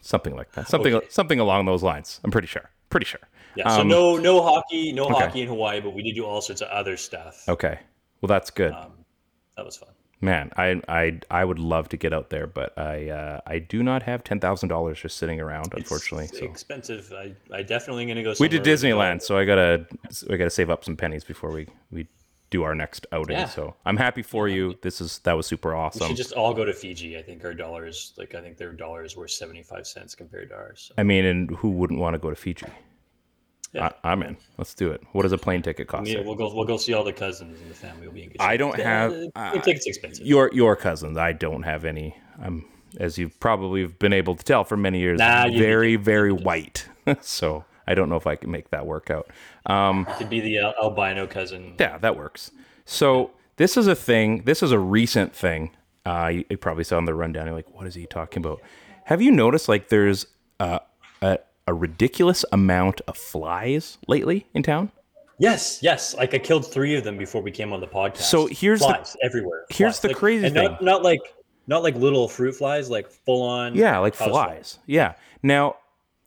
something 0.00 0.36
like 0.36 0.52
that, 0.52 0.68
something 0.68 0.94
Okay. 0.94 1.06
something 1.10 1.40
along 1.40 1.66
those 1.66 1.82
lines. 1.82 2.20
I'm 2.24 2.30
pretty 2.30 2.48
sure. 2.48 2.70
Pretty 2.90 3.06
sure. 3.06 3.20
Yeah, 3.56 3.68
so 3.68 3.80
Um, 3.80 3.88
no 3.88 4.16
no 4.16 4.42
hockey, 4.42 4.92
no 4.92 5.04
okay. 5.04 5.14
hockey 5.14 5.40
in 5.42 5.48
Hawaii, 5.48 5.80
but 5.80 5.94
we 5.94 6.02
did 6.02 6.14
do 6.14 6.24
all 6.26 6.40
sorts 6.40 6.60
of 6.60 6.68
other 6.68 6.96
stuff. 6.96 7.48
Okay. 7.48 7.78
Well, 8.20 8.28
that's 8.28 8.50
good. 8.50 8.72
Um, 8.72 8.92
that 9.56 9.64
was 9.64 9.76
fun. 9.76 9.88
Man, 10.20 10.50
I, 10.56 10.80
I 10.88 11.20
I 11.30 11.44
would 11.44 11.58
love 11.58 11.88
to 11.90 11.96
get 11.98 12.14
out 12.14 12.30
there, 12.30 12.46
but 12.46 12.76
I 12.78 13.10
uh, 13.10 13.40
I 13.46 13.58
do 13.58 13.82
not 13.82 14.02
have 14.04 14.24
ten 14.24 14.40
thousand 14.40 14.70
dollars 14.70 14.98
just 15.00 15.18
sitting 15.18 15.38
around, 15.40 15.74
unfortunately. 15.74 16.24
It's 16.26 16.38
so 16.38 16.46
expensive. 16.46 17.12
I, 17.14 17.34
I 17.52 17.62
definitely 17.62 18.06
gonna 18.06 18.22
go. 18.22 18.32
we 18.40 18.48
did 18.48 18.62
Disneyland, 18.64 19.20
so 19.22 19.36
I 19.36 19.44
gotta 19.44 19.86
I 20.30 20.36
gotta 20.36 20.50
save 20.50 20.70
up 20.70 20.82
some 20.84 20.96
pennies 20.96 21.24
before 21.24 21.50
we 21.50 21.66
we 21.90 22.06
do 22.54 22.62
our 22.62 22.74
next 22.74 23.04
outing. 23.10 23.36
Yeah. 23.36 23.46
So 23.46 23.74
I'm 23.84 23.96
happy 23.96 24.22
for 24.22 24.48
you. 24.48 24.78
This 24.80 25.00
is 25.00 25.18
that 25.20 25.32
was 25.32 25.46
super 25.46 25.74
awesome. 25.74 26.02
We 26.02 26.08
should 26.08 26.16
just 26.16 26.32
all 26.32 26.54
go 26.54 26.64
to 26.64 26.72
Fiji. 26.72 27.18
I 27.18 27.22
think 27.22 27.44
our 27.44 27.52
dollars, 27.52 28.12
like 28.16 28.34
I 28.34 28.40
think 28.40 28.56
their 28.56 28.72
dollars 28.72 29.16
seventy 29.26 29.62
five 29.62 29.86
cents 29.86 30.14
compared 30.14 30.50
to 30.50 30.54
ours. 30.54 30.86
So. 30.88 30.94
I 30.96 31.02
mean, 31.02 31.24
and 31.24 31.50
who 31.56 31.70
wouldn't 31.70 31.98
want 31.98 32.14
to 32.14 32.18
go 32.18 32.30
to 32.30 32.36
Fiji? 32.36 32.66
Yeah. 33.72 33.90
I, 34.04 34.12
I'm 34.12 34.22
in. 34.22 34.36
Let's 34.56 34.72
do 34.72 34.92
it. 34.92 35.02
What 35.12 35.22
does 35.22 35.32
a 35.32 35.38
plane 35.38 35.62
ticket 35.62 35.88
cost? 35.88 36.08
Yeah, 36.08 36.20
we'll 36.20 36.36
go. 36.36 36.54
We'll 36.54 36.64
go 36.64 36.76
see 36.76 36.94
all 36.94 37.02
the 37.02 37.12
cousins 37.12 37.60
and 37.60 37.68
the 37.68 37.74
family. 37.74 38.06
will 38.06 38.14
be 38.14 38.22
in 38.22 38.28
good 38.28 38.40
I 38.40 38.56
don't 38.56 38.78
have- 38.78 39.16
uh, 39.34 39.52
ticket's 39.60 39.86
expensive. 39.86 40.24
your 40.24 40.48
your 40.52 40.76
cousins. 40.76 41.18
I 41.18 41.32
don't 41.32 41.64
have 41.64 41.84
any. 41.84 42.16
I'm 42.40 42.64
as 43.00 43.18
you've 43.18 43.40
probably 43.40 43.86
been 43.86 44.12
able 44.12 44.36
to 44.36 44.44
tell 44.44 44.62
for 44.62 44.76
many 44.76 45.00
years. 45.00 45.18
Nah, 45.18 45.48
very 45.48 45.96
very 45.96 46.30
white. 46.32 46.88
so 47.20 47.64
I 47.86 47.94
don't 47.94 48.08
know 48.08 48.16
if 48.16 48.26
I 48.26 48.36
can 48.36 48.50
make 48.50 48.70
that 48.70 48.86
work 48.86 49.10
out. 49.10 49.30
Um, 49.66 50.06
Could 50.18 50.30
be 50.30 50.40
the 50.40 50.58
al- 50.58 50.74
albino 50.82 51.26
cousin. 51.26 51.74
yeah, 51.78 51.98
that 51.98 52.16
works. 52.16 52.50
So 52.84 53.30
this 53.56 53.76
is 53.76 53.86
a 53.86 53.94
thing. 53.94 54.42
This 54.44 54.62
is 54.62 54.72
a 54.72 54.78
recent 54.78 55.34
thing. 55.34 55.70
Uh, 56.06 56.28
you, 56.32 56.44
you 56.50 56.56
probably 56.56 56.84
saw 56.84 56.98
in 56.98 57.04
the 57.06 57.14
rundown. 57.14 57.46
You're 57.46 57.54
like, 57.54 57.72
what 57.74 57.86
is 57.86 57.94
he 57.94 58.06
talking 58.06 58.44
about? 58.44 58.60
Have 59.04 59.22
you 59.22 59.30
noticed 59.30 59.68
like 59.68 59.88
there's 59.88 60.26
uh, 60.60 60.78
a 61.22 61.38
a 61.66 61.72
ridiculous 61.72 62.44
amount 62.52 63.00
of 63.08 63.16
flies 63.16 63.96
lately 64.06 64.46
in 64.54 64.62
town? 64.62 64.90
Yes, 65.38 65.78
yes. 65.82 66.14
Like 66.14 66.32
I 66.34 66.38
killed 66.38 66.70
three 66.70 66.94
of 66.94 67.04
them 67.04 67.16
before 67.18 67.40
we 67.42 67.50
came 67.50 67.72
on 67.72 67.80
the 67.80 67.86
podcast. 67.86 68.18
So 68.18 68.46
here's 68.46 68.80
the- 68.80 68.86
flies 68.86 69.16
everywhere. 69.22 69.64
here's 69.70 69.94
Flies. 69.94 70.00
the 70.00 70.08
Like- 70.08 70.16
crazy 70.16 70.46
and 70.46 70.54
thing. 70.54 70.64
Not, 70.72 70.82
not 70.82 71.02
like 71.02 71.20
not 71.66 71.82
like 71.82 71.94
little 71.96 72.28
fruit 72.28 72.54
flies, 72.54 72.90
like 72.90 73.10
full 73.10 73.42
on. 73.42 73.74
Yeah, 73.74 73.98
like 73.98 74.14
flies. 74.14 74.78
Yeah. 74.86 75.14
Now, 75.42 75.76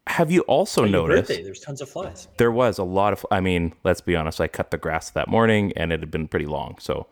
have 0.07 0.31
you 0.31 0.41
also 0.41 0.85
noticed? 0.85 1.27
there's 1.29 1.59
tons 1.59 1.81
of 1.81 1.89
flies. 1.89 2.27
there 2.37 2.51
was 2.51 2.77
a 2.77 2.83
lot 2.83 3.13
of 3.13 3.25
i 3.31 3.39
mean 3.39 3.73
let's 3.83 4.01
be 4.01 4.15
honest 4.15 4.39
i 4.41 4.47
cut 4.47 4.71
the 4.71 4.77
grass 4.77 5.09
that 5.11 5.27
morning 5.27 5.71
and 5.75 5.91
it 5.93 5.99
had 5.99 6.11
been 6.11 6.27
pretty 6.27 6.45
long 6.45 6.75
so 6.79 7.07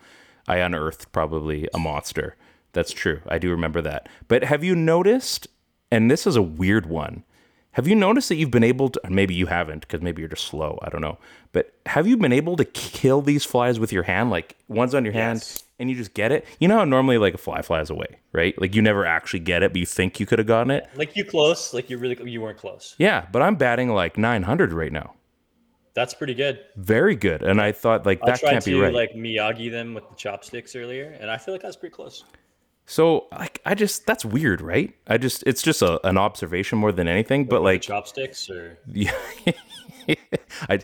i 0.48 0.58
unearthed 0.58 1.12
probably 1.12 1.68
a 1.74 1.78
monster 1.80 2.36
that's 2.74 2.92
true 2.92 3.22
i 3.28 3.38
do 3.38 3.50
remember 3.50 3.82
that 3.82 4.08
but 4.28 4.44
have 4.44 4.64
you 4.64 4.76
noticed 4.76 5.48
and 5.92 6.10
this 6.10 6.26
is 6.26 6.36
a 6.36 6.42
weird 6.42 6.86
one 6.88 7.24
have 7.72 7.88
you 7.88 7.96
noticed 7.96 8.30
that 8.30 8.36
you've 8.36 8.52
been 8.52 8.64
able 8.64 8.90
to 8.90 9.02
maybe 9.10 9.34
you 9.34 9.48
haven't 9.48 9.82
because 9.82 10.02
maybe 10.02 10.22
you're 10.22 10.30
just 10.30 10.46
slow 10.46 10.80
i 10.82 10.90
don't 10.90 11.02
know 11.02 11.18
but 11.52 11.74
have 11.86 12.08
you 12.08 12.18
been 12.18 12.34
able 12.34 12.56
to 12.56 12.66
kill 12.66 13.22
these 13.22 13.44
flies 13.46 13.80
with 13.80 13.92
your 13.92 14.04
hand 14.04 14.30
like 14.30 14.56
one's 14.68 14.96
on 14.96 15.04
your 15.06 15.14
hand 15.14 15.40
Yes. 15.40 15.64
And 15.80 15.90
you 15.90 15.96
just 15.96 16.14
get 16.14 16.32
it 16.32 16.46
you 16.60 16.68
know 16.68 16.78
how 16.78 16.86
normally 16.86 17.18
like 17.18 17.34
a 17.34 17.38
fly 17.38 17.62
flies 17.62 17.90
away 17.90 18.20
right 18.32 18.60
like 18.62 18.74
you 18.76 18.82
never 18.82 19.06
actually 19.06 19.40
get 19.40 19.62
it 19.64 19.72
but 19.74 19.80
you 19.80 19.86
think 19.86 20.20
you 20.20 20.26
could 20.26 20.40
have 20.40 20.48
gotten 20.48 20.72
it 20.72 20.88
Like 20.96 21.16
you 21.16 21.26
close, 21.26 21.74
like 21.74 21.90
you 21.90 21.98
really 21.98 22.18
you 22.30 22.42
weren't 22.42 22.58
close. 22.58 22.96
yeah 22.98 23.26
but 23.32 23.42
i'm 23.42 23.56
batting 23.56 23.90
like 23.90 24.18
900 24.18 24.72
right 24.74 24.92
now 24.92 25.14
That's 25.94 26.14
pretty 26.14 26.34
good. 26.34 26.60
very 26.76 27.16
good. 27.16 27.42
And 27.42 27.62
I 27.62 27.72
thought 27.72 28.06
like 28.06 28.20
I 28.24 28.32
that 28.32 28.42
can't 28.42 28.64
to 28.64 28.70
be 28.72 28.80
right. 28.80 28.94
like 28.94 29.12
Miyagi 29.14 29.72
them 29.72 29.94
with 29.94 30.04
the 30.10 30.16
chopsticks 30.16 30.76
earlier, 30.76 31.16
and 31.22 31.32
I 31.32 31.38
feel 31.38 31.54
like 31.54 31.64
I 31.64 31.68
was 31.68 31.78
pretty 31.78 31.96
close. 31.96 32.26
so 32.86 33.28
like 33.32 33.62
I 33.66 33.76
just 33.76 34.06
that's 34.06 34.26
weird, 34.26 34.60
right? 34.62 34.94
I 35.08 35.18
just 35.18 35.44
it's 35.48 35.62
just 35.62 35.82
a, 35.82 36.06
an 36.06 36.18
observation 36.18 36.78
more 36.80 36.92
than 36.92 37.08
anything. 37.08 37.46
But 37.46 37.62
like 37.64 37.82
chopsticks, 37.82 38.50
or 38.50 38.78
yeah, 38.92 39.14
I 40.70 40.80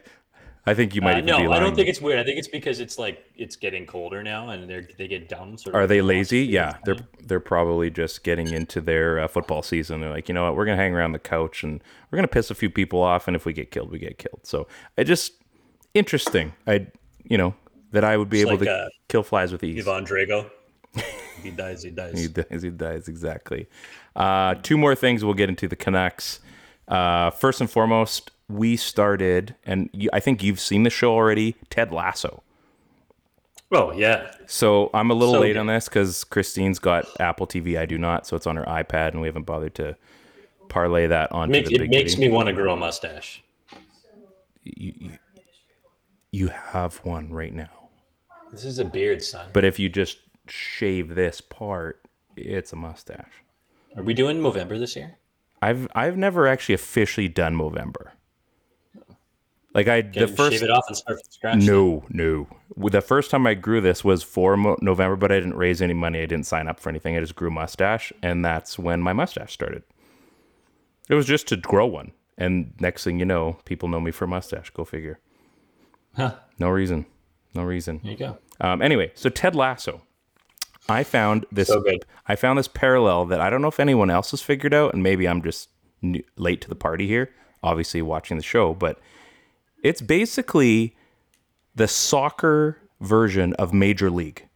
I 0.71 0.73
think 0.73 0.95
you 0.95 1.01
might 1.01 1.15
uh, 1.15 1.17
even 1.17 1.25
no, 1.25 1.37
be 1.39 1.47
I 1.47 1.59
don't 1.59 1.75
think 1.75 1.89
it's 1.89 1.99
weird. 1.99 2.17
I 2.17 2.23
think 2.23 2.39
it's 2.39 2.47
because 2.47 2.79
it's 2.79 2.97
like 2.97 3.25
it's 3.35 3.57
getting 3.57 3.85
colder 3.85 4.23
now, 4.23 4.49
and 4.51 4.69
they 4.69 4.87
they 4.97 5.05
get 5.05 5.27
dumb. 5.27 5.57
Sort 5.57 5.75
of 5.75 5.81
Are 5.81 5.85
they 5.85 6.01
lazy? 6.01 6.45
Yeah, 6.45 6.77
they're 6.85 6.95
they're 7.25 7.41
probably 7.41 7.89
just 7.89 8.23
getting 8.23 8.49
into 8.53 8.79
their 8.79 9.19
uh, 9.19 9.27
football 9.27 9.63
season. 9.63 9.99
They're 9.99 10.09
like, 10.09 10.29
you 10.29 10.33
know 10.33 10.45
what, 10.45 10.55
we're 10.55 10.63
gonna 10.63 10.77
hang 10.77 10.95
around 10.95 11.11
the 11.11 11.19
couch 11.19 11.63
and 11.63 11.83
we're 12.09 12.15
gonna 12.15 12.29
piss 12.29 12.49
a 12.49 12.55
few 12.55 12.69
people 12.69 13.01
off, 13.01 13.27
and 13.27 13.35
if 13.35 13.45
we 13.45 13.51
get 13.51 13.69
killed, 13.71 13.91
we 13.91 13.99
get 13.99 14.17
killed. 14.17 14.39
So 14.43 14.65
I 14.97 15.03
just 15.03 15.33
interesting. 15.93 16.53
I 16.65 16.87
you 17.25 17.37
know 17.37 17.53
that 17.91 18.05
I 18.05 18.15
would 18.15 18.29
be 18.29 18.41
It's 18.41 18.49
able 18.49 18.59
like, 18.59 18.69
to 18.69 18.73
uh, 18.73 18.89
kill 19.09 19.23
flies 19.23 19.51
with 19.51 19.65
ease. 19.65 19.85
Ivan 19.85 20.05
Drago. 20.05 20.49
he 21.43 21.51
dies. 21.51 21.83
He 21.83 21.89
dies. 21.89 22.17
He 22.17 22.29
dies. 22.29 22.61
He 22.61 22.69
dies. 22.69 23.09
Exactly. 23.09 23.67
Uh, 24.15 24.55
two 24.55 24.77
more 24.77 24.95
things. 24.95 25.25
We'll 25.25 25.33
get 25.33 25.49
into 25.49 25.67
the 25.67 25.75
Canucks. 25.75 26.39
Uh, 26.87 27.29
first 27.31 27.59
and 27.59 27.69
foremost, 27.69 28.31
we 28.51 28.75
started, 28.77 29.55
and 29.65 29.89
you, 29.93 30.09
I 30.13 30.19
think 30.19 30.43
you've 30.43 30.59
seen 30.59 30.83
the 30.83 30.89
show 30.89 31.13
already. 31.13 31.55
Ted 31.69 31.91
Lasso. 31.91 32.43
Oh 33.73 33.93
yeah, 33.93 34.33
So 34.47 34.89
I'm 34.93 35.11
a 35.11 35.13
little 35.13 35.35
So 35.35 35.39
late 35.39 35.53
good. 35.53 35.59
on 35.59 35.67
this 35.67 35.85
because 35.87 36.25
Christine's 36.25 36.77
got 36.77 37.05
Apple 37.21 37.47
TV. 37.47 37.79
I 37.79 37.85
do 37.85 37.97
not, 37.97 38.27
so 38.27 38.35
it's 38.35 38.45
on 38.45 38.57
her 38.57 38.65
iPad, 38.65 39.09
and 39.11 39.21
we 39.21 39.27
haven't 39.27 39.45
bothered 39.45 39.75
to 39.75 39.95
parlay 40.67 41.07
that 41.07 41.31
onto 41.31 41.51
makes, 41.53 41.69
the 41.69 41.75
it 41.83 41.89
makes 41.89 42.17
me 42.17 42.27
want 42.29 42.47
to 42.47 42.53
grow 42.53 42.73
a 42.73 42.75
mustache. 42.77 43.41
You, 44.63 44.93
you, 44.99 45.11
you 46.31 46.47
have 46.49 46.97
one 46.97 47.31
right 47.31 47.53
now, 47.53 47.89
This 48.51 48.65
is 48.65 48.77
a 48.79 48.85
beard, 48.85 49.23
son. 49.23 49.49
but 49.53 49.63
if 49.63 49.79
you 49.79 49.87
just 49.87 50.17
shave 50.47 51.15
this 51.15 51.39
part, 51.39 52.01
it's 52.35 52.73
a 52.73 52.75
mustache. 52.75 53.31
Are 53.95 54.03
we 54.03 54.13
doing 54.13 54.37
Movember 54.41 54.77
this 54.79 54.95
year? 54.97 55.17
I've 55.61 55.87
I've 55.95 56.17
never 56.17 56.45
actually 56.47 56.75
officially 56.75 57.27
done 57.29 57.55
Movember. 57.55 58.11
Like 59.73 59.87
I 59.87 60.01
Can 60.01 60.23
the 60.23 60.27
first 60.27 60.53
shave 60.53 60.63
it 60.63 60.69
off 60.69 60.83
and 60.87 60.97
start 60.97 61.19
from 61.19 61.31
scratch. 61.31 61.57
no 61.63 62.03
no 62.09 62.47
the 62.77 63.01
first 63.01 63.31
time 63.31 63.47
I 63.47 63.53
grew 63.53 63.81
this 63.81 64.03
was 64.03 64.23
for 64.23 64.57
Mo- 64.57 64.77
November, 64.81 65.15
but 65.15 65.31
I 65.31 65.35
didn't 65.35 65.55
raise 65.55 65.81
any 65.81 65.93
money. 65.93 66.21
I 66.21 66.25
didn't 66.25 66.45
sign 66.45 66.67
up 66.67 66.79
for 66.79 66.89
anything. 66.89 67.15
I 67.15 67.19
just 67.19 67.35
grew 67.35 67.49
mustache, 67.49 68.11
and 68.21 68.43
that's 68.43 68.77
when 68.79 69.01
my 69.01 69.13
mustache 69.13 69.53
started. 69.53 69.83
It 71.09 71.15
was 71.15 71.25
just 71.25 71.47
to 71.47 71.57
grow 71.57 71.85
one, 71.85 72.11
and 72.37 72.73
next 72.79 73.03
thing 73.03 73.19
you 73.19 73.25
know, 73.25 73.57
people 73.65 73.89
know 73.89 73.99
me 73.99 74.11
for 74.11 74.27
mustache. 74.27 74.69
Go 74.71 74.85
figure. 74.85 75.19
Huh. 76.15 76.35
No 76.59 76.69
reason. 76.69 77.05
No 77.53 77.63
reason. 77.63 77.99
There 78.03 78.11
you 78.11 78.17
go. 78.17 78.37
Um, 78.59 78.81
anyway, 78.81 79.11
so 79.15 79.29
Ted 79.29 79.55
Lasso. 79.55 80.01
I 80.89 81.03
found 81.03 81.45
this. 81.51 81.67
So 81.67 81.81
good. 81.81 82.05
I 82.27 82.35
found 82.35 82.57
this 82.59 82.67
parallel 82.67 83.25
that 83.25 83.39
I 83.41 83.49
don't 83.49 83.61
know 83.61 83.67
if 83.67 83.79
anyone 83.79 84.09
else 84.09 84.31
has 84.31 84.41
figured 84.41 84.73
out, 84.73 84.93
and 84.93 85.03
maybe 85.03 85.27
I'm 85.27 85.41
just 85.41 85.69
late 86.35 86.61
to 86.61 86.69
the 86.69 86.75
party 86.75 87.07
here. 87.07 87.29
Obviously, 87.63 88.01
watching 88.01 88.37
the 88.37 88.43
show, 88.43 88.73
but 88.73 88.99
it's 89.83 90.01
basically 90.01 90.95
the 91.75 91.87
soccer 91.87 92.77
version 92.99 93.53
of 93.53 93.73
Major 93.73 94.09
League. 94.09 94.47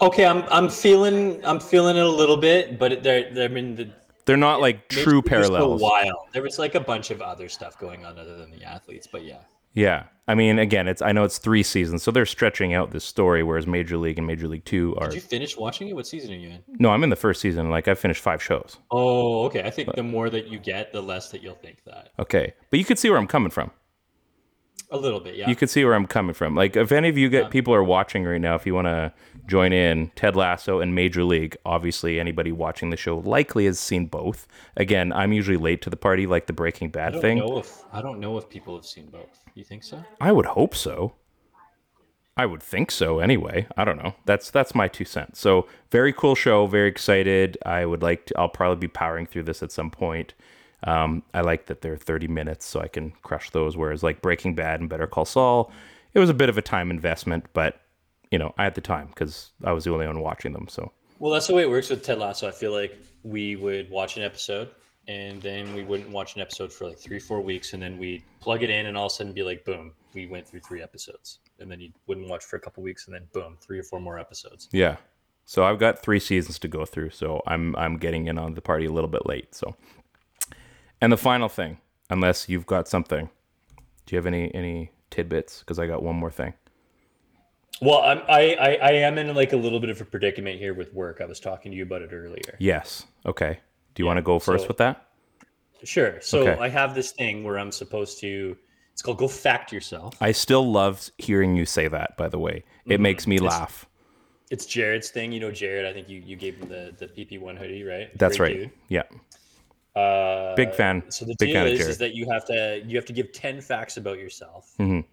Okay, 0.00 0.26
I'm 0.26 0.42
I'm 0.50 0.68
feeling 0.68 1.44
I'm 1.44 1.60
feeling 1.60 1.96
it 1.96 2.04
a 2.04 2.08
little 2.08 2.36
bit, 2.36 2.78
but 2.78 2.92
it, 2.92 3.02
there 3.02 3.32
there 3.32 3.44
I 3.44 3.48
mean 3.48 3.76
the 3.76 3.90
They're 4.26 4.36
not 4.36 4.60
like 4.60 4.88
true 4.88 5.16
League 5.16 5.30
was 5.32 5.46
so 5.46 5.52
parallels. 5.52 5.80
wild. 5.82 6.26
There 6.32 6.42
was 6.42 6.58
like 6.58 6.74
a 6.74 6.80
bunch 6.80 7.10
of 7.10 7.22
other 7.22 7.48
stuff 7.48 7.78
going 7.78 8.04
on 8.04 8.18
other 8.18 8.36
than 8.36 8.50
the 8.50 8.64
athletes, 8.64 9.06
but 9.10 9.24
yeah. 9.24 9.38
Yeah, 9.74 10.04
I 10.26 10.34
mean, 10.34 10.58
again, 10.58 10.88
it's 10.88 11.02
I 11.02 11.12
know 11.12 11.24
it's 11.24 11.38
three 11.38 11.62
seasons, 11.62 12.02
so 12.02 12.10
they're 12.10 12.24
stretching 12.24 12.72
out 12.72 12.92
this 12.92 13.04
story, 13.04 13.42
whereas 13.42 13.66
Major 13.66 13.98
League 13.98 14.16
and 14.16 14.26
Major 14.26 14.48
League 14.48 14.64
Two 14.64 14.96
are. 14.98 15.08
Did 15.08 15.16
you 15.16 15.20
finish 15.20 15.56
watching 15.56 15.88
it? 15.88 15.94
What 15.94 16.06
season 16.06 16.32
are 16.32 16.36
you 16.36 16.48
in? 16.48 16.60
No, 16.78 16.90
I'm 16.90 17.04
in 17.04 17.10
the 17.10 17.16
first 17.16 17.40
season. 17.40 17.68
Like 17.68 17.88
I've 17.88 17.98
finished 17.98 18.22
five 18.22 18.42
shows. 18.42 18.78
Oh, 18.90 19.44
okay. 19.46 19.62
I 19.62 19.70
think 19.70 19.94
the 19.94 20.02
more 20.02 20.30
that 20.30 20.48
you 20.48 20.58
get, 20.58 20.92
the 20.92 21.02
less 21.02 21.30
that 21.30 21.42
you'll 21.42 21.56
think 21.56 21.84
that. 21.84 22.10
Okay, 22.18 22.54
but 22.70 22.78
you 22.78 22.84
could 22.84 22.98
see 22.98 23.10
where 23.10 23.18
I'm 23.18 23.26
coming 23.26 23.50
from. 23.50 23.70
A 24.94 24.98
little 24.98 25.18
bit, 25.18 25.34
yeah. 25.34 25.48
You 25.48 25.56
could 25.56 25.68
see 25.68 25.84
where 25.84 25.94
I'm 25.94 26.06
coming 26.06 26.34
from. 26.34 26.54
Like, 26.54 26.76
if 26.76 26.92
any 26.92 27.08
of 27.08 27.18
you 27.18 27.28
get 27.28 27.50
people 27.50 27.74
are 27.74 27.82
watching 27.82 28.22
right 28.22 28.40
now, 28.40 28.54
if 28.54 28.64
you 28.64 28.74
want 28.76 28.86
to 28.86 29.12
join 29.44 29.72
in, 29.72 30.12
Ted 30.14 30.36
Lasso 30.36 30.78
and 30.78 30.94
Major 30.94 31.24
League. 31.24 31.56
Obviously, 31.66 32.20
anybody 32.20 32.52
watching 32.52 32.90
the 32.90 32.96
show 32.96 33.18
likely 33.18 33.66
has 33.66 33.80
seen 33.80 34.06
both. 34.06 34.46
Again, 34.76 35.12
I'm 35.12 35.32
usually 35.32 35.56
late 35.56 35.82
to 35.82 35.90
the 35.90 35.96
party, 35.96 36.28
like 36.28 36.46
the 36.46 36.52
Breaking 36.52 36.86
I 36.88 36.90
Bad 36.92 37.12
don't 37.14 37.22
thing. 37.22 37.38
know 37.38 37.58
if 37.58 37.82
I 37.92 38.00
don't 38.02 38.20
know 38.20 38.38
if 38.38 38.48
people 38.48 38.76
have 38.76 38.86
seen 38.86 39.06
both. 39.06 39.40
You 39.54 39.64
think 39.64 39.82
so? 39.82 40.04
I 40.20 40.30
would 40.30 40.46
hope 40.46 40.76
so. 40.76 41.14
I 42.36 42.46
would 42.46 42.62
think 42.62 42.92
so 42.92 43.18
anyway. 43.18 43.66
I 43.76 43.84
don't 43.84 43.96
know. 43.96 44.14
That's 44.26 44.48
that's 44.48 44.76
my 44.76 44.86
two 44.86 45.04
cents. 45.04 45.40
So 45.40 45.66
very 45.90 46.12
cool 46.12 46.36
show. 46.36 46.66
Very 46.68 46.88
excited. 46.88 47.58
I 47.66 47.84
would 47.84 48.02
like 48.02 48.26
to. 48.26 48.38
I'll 48.38 48.48
probably 48.48 48.76
be 48.76 48.88
powering 48.88 49.26
through 49.26 49.44
this 49.44 49.60
at 49.60 49.72
some 49.72 49.90
point. 49.90 50.34
Um, 50.84 51.22
I 51.32 51.40
like 51.40 51.66
that 51.66 51.80
they're 51.80 51.96
30 51.96 52.28
minutes, 52.28 52.66
so 52.66 52.80
I 52.80 52.88
can 52.88 53.12
crush 53.22 53.50
those. 53.50 53.76
Whereas 53.76 54.02
like 54.02 54.22
Breaking 54.22 54.54
Bad 54.54 54.80
and 54.80 54.88
Better 54.88 55.06
Call 55.06 55.24
Saul, 55.24 55.72
it 56.12 56.18
was 56.18 56.30
a 56.30 56.34
bit 56.34 56.48
of 56.48 56.58
a 56.58 56.62
time 56.62 56.90
investment, 56.90 57.46
but 57.52 57.80
you 58.30 58.38
know 58.38 58.54
I 58.58 58.64
had 58.64 58.74
the 58.74 58.80
time 58.80 59.08
because 59.08 59.50
I 59.64 59.72
was 59.72 59.84
the 59.84 59.92
only 59.92 60.06
one 60.06 60.20
watching 60.20 60.52
them. 60.52 60.68
So 60.68 60.92
Well, 61.18 61.32
that's 61.32 61.46
the 61.46 61.54
way 61.54 61.62
it 61.62 61.70
works 61.70 61.90
with 61.90 62.02
Ted 62.02 62.18
Lasso. 62.18 62.48
I 62.48 62.52
feel 62.52 62.72
like 62.72 62.98
we 63.22 63.56
would 63.56 63.90
watch 63.90 64.16
an 64.16 64.22
episode 64.22 64.70
and 65.08 65.40
then 65.42 65.74
we 65.74 65.84
wouldn't 65.84 66.10
watch 66.10 66.34
an 66.34 66.40
episode 66.40 66.72
for 66.72 66.88
like 66.88 66.98
three, 66.98 67.18
four 67.18 67.40
weeks, 67.40 67.74
and 67.74 67.82
then 67.82 67.98
we'd 67.98 68.22
plug 68.40 68.62
it 68.62 68.70
in 68.70 68.86
and 68.86 68.96
all 68.96 69.06
of 69.06 69.12
a 69.12 69.14
sudden 69.14 69.32
be 69.32 69.42
like, 69.42 69.64
boom, 69.64 69.92
we 70.14 70.26
went 70.26 70.46
through 70.46 70.60
three 70.60 70.82
episodes. 70.82 71.40
And 71.58 71.70
then 71.70 71.80
you 71.80 71.90
wouldn't 72.06 72.28
watch 72.28 72.44
for 72.44 72.56
a 72.56 72.60
couple 72.60 72.82
weeks 72.82 73.06
and 73.06 73.14
then 73.14 73.26
boom, 73.32 73.56
three 73.60 73.78
or 73.78 73.82
four 73.82 74.00
more 74.00 74.18
episodes. 74.18 74.68
yeah. 74.72 74.96
So 75.46 75.62
I've 75.64 75.78
got 75.78 76.00
three 76.00 76.20
seasons 76.20 76.58
to 76.60 76.68
go 76.68 76.86
through. 76.86 77.10
So 77.10 77.42
I'm 77.46 77.76
I'm 77.76 77.98
getting 77.98 78.28
in 78.28 78.38
on 78.38 78.54
the 78.54 78.62
party 78.62 78.86
a 78.86 78.90
little 78.90 79.10
bit 79.10 79.26
late. 79.26 79.54
So 79.54 79.76
and 81.04 81.12
the 81.12 81.18
final 81.18 81.48
thing, 81.48 81.78
unless 82.08 82.48
you've 82.48 82.66
got 82.66 82.88
something, 82.88 83.28
do 84.06 84.14
you 84.14 84.16
have 84.16 84.26
any 84.26 84.52
any 84.54 84.90
tidbits? 85.10 85.60
Because 85.60 85.78
I 85.78 85.86
got 85.86 86.02
one 86.02 86.16
more 86.16 86.30
thing. 86.30 86.54
Well, 87.82 87.98
I'm, 88.00 88.22
I, 88.28 88.54
I 88.54 88.74
I 88.76 88.92
am 88.92 89.18
in 89.18 89.34
like 89.34 89.52
a 89.52 89.56
little 89.56 89.80
bit 89.80 89.90
of 89.90 90.00
a 90.00 90.04
predicament 90.04 90.58
here 90.58 90.72
with 90.72 90.94
work. 90.94 91.20
I 91.20 91.26
was 91.26 91.40
talking 91.40 91.72
to 91.72 91.76
you 91.76 91.82
about 91.82 92.02
it 92.02 92.10
earlier. 92.12 92.56
Yes. 92.58 93.06
Okay. 93.26 93.60
Do 93.94 94.02
you 94.02 94.06
want 94.06 94.16
to 94.16 94.22
go 94.22 94.38
first 94.38 94.64
so- 94.64 94.68
with 94.68 94.78
that? 94.78 95.08
Sure. 95.82 96.18
So 96.22 96.48
Okay. 96.48 96.58
I 96.58 96.68
have 96.70 96.94
this 96.94 97.12
thing 97.12 97.44
where 97.44 97.58
I'm 97.58 97.70
supposed 97.70 98.18
to 98.20 98.56
It's 98.92 99.02
called 99.02 99.18
Go 99.18 99.28
Fact 99.28 99.70
Yourself. 99.70 100.14
I 100.22 100.32
still 100.32 100.70
love 100.72 101.10
hearing 101.18 101.56
you 101.56 101.66
say 101.66 101.88
that. 101.88 102.16
By 102.16 102.28
the 102.28 102.38
way, 102.38 102.64
it 102.86 102.94
mm-hmm. 102.94 103.02
makes 103.02 103.26
me 103.26 103.38
laugh. 103.38 103.86
It's 104.50 104.64
Jared's 104.64 105.10
thing. 105.10 105.32
You 105.32 105.40
know 105.40 105.50
Jared. 105.50 105.84
I 105.84 105.92
think 105.92 106.08
you, 106.08 106.22
you 106.24 106.36
gave 106.36 106.56
him 106.56 106.68
the, 106.70 106.94
the 106.96 107.08
PP1 107.08 107.58
hoodie, 107.58 107.82
right? 107.82 108.16
That's 108.16 108.38
Great 108.38 108.56
right. 108.56 108.62
dude. 108.62 108.70
Yeah, 108.88 109.02
Uh, 109.96 110.54
big 110.56 110.74
fan. 110.74 111.02
So 111.10 111.24
the 111.24 111.36
big 111.38 111.50
deal 111.52 111.66
is, 111.66 111.86
is 111.86 111.98
that 111.98 112.14
you 112.14 112.28
have 112.30 112.44
to 112.46 112.82
you 112.86 112.96
have 112.96 113.04
to 113.06 113.12
give 113.12 113.32
ten 113.32 113.60
facts 113.60 113.96
about 113.96 114.18
yourself, 114.18 114.72
Mhm. 114.78 115.04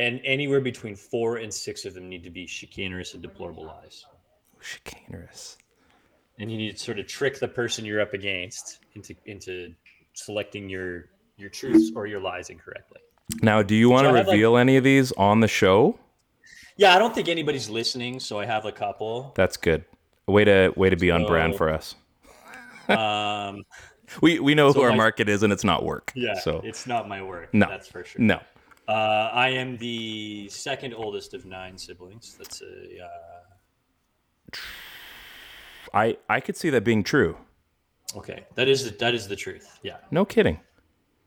and 0.00 0.20
anywhere 0.24 0.60
between 0.60 0.96
four 0.96 1.36
and 1.36 1.52
six 1.54 1.84
of 1.84 1.94
them 1.94 2.08
need 2.08 2.24
to 2.24 2.30
be 2.30 2.46
chicanerous 2.46 3.14
and 3.14 3.22
deplorable 3.22 3.64
lies. 3.66 4.04
Chicanerous. 4.60 5.56
And 6.38 6.50
you 6.50 6.58
need 6.58 6.76
to 6.76 6.82
sort 6.82 6.98
of 6.98 7.06
trick 7.06 7.38
the 7.38 7.46
person 7.46 7.84
you're 7.84 8.00
up 8.00 8.14
against 8.14 8.78
into 8.94 9.14
into 9.26 9.74
selecting 10.14 10.68
your 10.68 11.10
your 11.36 11.50
truths 11.50 11.92
or 11.94 12.06
your 12.06 12.20
lies 12.20 12.50
incorrectly. 12.50 13.00
Now, 13.42 13.62
do 13.62 13.74
you 13.74 13.88
want 13.88 14.06
So 14.06 14.10
to 14.12 14.16
have, 14.18 14.26
like- 14.26 14.34
reveal 14.34 14.56
any 14.56 14.76
of 14.76 14.84
these 14.84 15.12
on 15.12 15.40
the 15.40 15.48
show? 15.48 15.98
Yeah, 16.76 16.94
I 16.94 16.98
don't 16.98 17.14
think 17.14 17.28
anybody's 17.28 17.70
listening, 17.70 18.18
so 18.20 18.38
I 18.40 18.46
have 18.46 18.64
a 18.66 18.72
couple. 18.72 19.32
That's 19.36 19.56
good. 19.56 19.84
Way 20.26 20.44
to 20.44 20.72
way 20.76 20.90
to 20.90 20.96
be 20.96 21.10
on 21.12 21.24
brand 21.26 21.54
for 21.56 21.70
us. 21.70 21.94
Um, 22.88 23.64
We 24.20 24.38
we 24.38 24.54
know 24.54 24.70
So 24.70 24.80
who 24.80 24.84
our 24.84 24.90
my- 24.90 24.96
market 24.96 25.28
is, 25.30 25.42
and 25.42 25.50
it's 25.52 25.64
not 25.64 25.82
work. 25.82 26.12
yeah, 26.14 26.34
So 26.34 26.60
it's 26.62 26.86
not 26.86 27.08
my 27.08 27.22
work. 27.22 27.52
No. 27.54 27.66
that's 27.68 27.88
for 27.88 28.04
sure. 28.04 28.20
no. 28.20 28.38
Uh, 28.86 29.30
I 29.32 29.48
am 29.48 29.78
the 29.78 30.46
second 30.50 30.92
oldest 30.92 31.32
of 31.32 31.46
nine 31.46 31.78
siblings. 31.78 32.34
That's 32.36 32.60
a 32.60 33.02
uh, 33.02 34.56
I 35.94 36.16
I 36.28 36.40
could 36.40 36.56
see 36.56 36.70
that 36.70 36.84
being 36.84 37.02
true. 37.02 37.36
okay. 38.16 38.44
That 38.56 38.68
is 38.68 38.84
the, 38.90 38.96
that 38.98 39.14
is 39.14 39.26
the 39.28 39.36
truth. 39.36 39.78
Yeah. 39.82 39.96
No 40.10 40.24
kidding. 40.24 40.60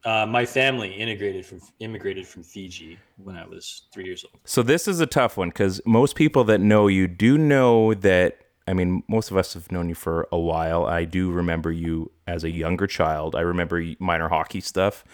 Uh, 0.05 0.25
my 0.25 0.45
family 0.45 0.93
integrated 0.93 1.45
from 1.45 1.59
immigrated 1.79 2.27
from 2.27 2.43
Fiji 2.43 2.97
when 3.23 3.35
I 3.35 3.45
was 3.47 3.83
three 3.91 4.05
years 4.05 4.23
old. 4.23 4.39
So 4.45 4.61
this 4.63 4.87
is 4.87 4.99
a 4.99 5.07
tough 5.07 5.35
one 5.35 5.49
because 5.49 5.81
most 5.85 6.15
people 6.15 6.43
that 6.45 6.61
know 6.61 6.87
you 6.87 7.07
do 7.07 7.37
know 7.37 7.93
that. 7.95 8.37
I 8.67 8.73
mean, 8.73 9.03
most 9.07 9.31
of 9.31 9.37
us 9.37 9.53
have 9.53 9.71
known 9.71 9.87
you 9.87 9.95
for 9.95 10.27
a 10.31 10.37
while. 10.37 10.85
I 10.85 11.05
do 11.05 11.31
remember 11.31 11.71
you 11.71 12.11
as 12.27 12.43
a 12.43 12.51
younger 12.51 12.85
child. 12.85 13.35
I 13.35 13.41
remember 13.41 13.83
minor 13.99 14.27
hockey 14.27 14.59
stuff, 14.59 15.05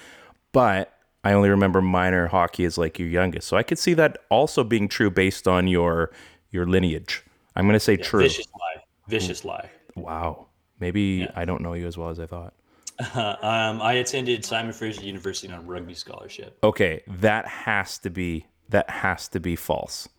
but 0.51 0.97
I 1.23 1.33
only 1.33 1.49
remember 1.49 1.81
minor 1.81 2.27
hockey 2.27 2.65
as 2.65 2.77
like 2.77 2.97
your 2.97 3.07
youngest. 3.07 3.47
So 3.47 3.55
I 3.55 3.63
could 3.63 3.77
see 3.77 3.93
that 3.93 4.17
also 4.29 4.63
being 4.63 4.87
true 4.87 5.09
based 5.09 5.47
on 5.47 5.67
your 5.67 6.11
your 6.49 6.65
lineage. 6.65 7.23
I'm 7.55 7.65
going 7.65 7.73
to 7.73 7.79
say 7.79 7.97
true. 7.97 8.21
Vicious 8.21 8.47
lie. 8.53 8.83
Vicious 9.07 9.45
lie. 9.45 9.69
Wow. 9.95 10.47
Maybe 10.79 11.27
I 11.35 11.45
don't 11.45 11.61
know 11.61 11.73
you 11.73 11.87
as 11.87 11.97
well 11.97 12.09
as 12.09 12.19
I 12.19 12.25
thought. 12.25 12.53
um, 13.15 13.81
I 13.81 13.93
attended 13.93 14.45
Simon 14.45 14.73
Fraser 14.73 15.03
University 15.03 15.51
on 15.51 15.59
a 15.59 15.61
rugby 15.61 15.93
scholarship. 15.93 16.57
Okay, 16.63 17.03
that 17.07 17.47
has 17.47 17.97
to 17.99 18.09
be 18.09 18.45
that 18.69 18.89
has 18.89 19.27
to 19.29 19.39
be 19.39 19.55
false. 19.55 20.09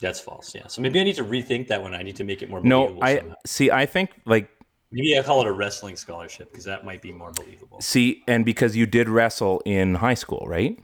That's 0.00 0.20
false. 0.20 0.54
Yeah. 0.54 0.66
So 0.66 0.82
maybe 0.82 1.00
I 1.00 1.04
need 1.04 1.16
to 1.16 1.24
rethink 1.24 1.68
that 1.68 1.80
one. 1.80 1.94
I 1.94 2.02
need 2.02 2.16
to 2.16 2.24
make 2.24 2.42
it 2.42 2.50
more. 2.50 2.62
No, 2.62 2.98
I 3.00 3.18
somehow. 3.18 3.34
see. 3.46 3.70
I 3.70 3.86
think 3.86 4.10
like 4.26 4.50
maybe 4.90 5.18
I 5.18 5.22
call 5.22 5.40
it 5.40 5.46
a 5.46 5.52
wrestling 5.52 5.96
scholarship 5.96 6.50
because 6.50 6.64
that 6.64 6.84
might 6.84 7.00
be 7.00 7.12
more 7.12 7.32
believable. 7.32 7.80
see, 7.80 8.22
and 8.26 8.44
because 8.44 8.76
you 8.76 8.86
did 8.86 9.08
wrestle 9.08 9.62
in 9.64 9.96
high 9.96 10.14
school, 10.14 10.44
right? 10.46 10.78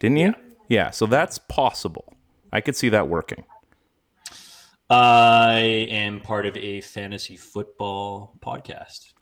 Didn't 0.00 0.16
you? 0.18 0.34
Yeah. 0.68 0.90
so 0.90 1.06
that's 1.06 1.38
possible. 1.38 2.14
I 2.52 2.60
could 2.60 2.76
see 2.76 2.88
that 2.90 3.08
working. 3.08 3.44
I 4.90 5.86
am 5.90 6.20
part 6.20 6.46
of 6.46 6.56
a 6.56 6.80
fantasy 6.80 7.36
football 7.36 8.34
podcast. 8.40 9.12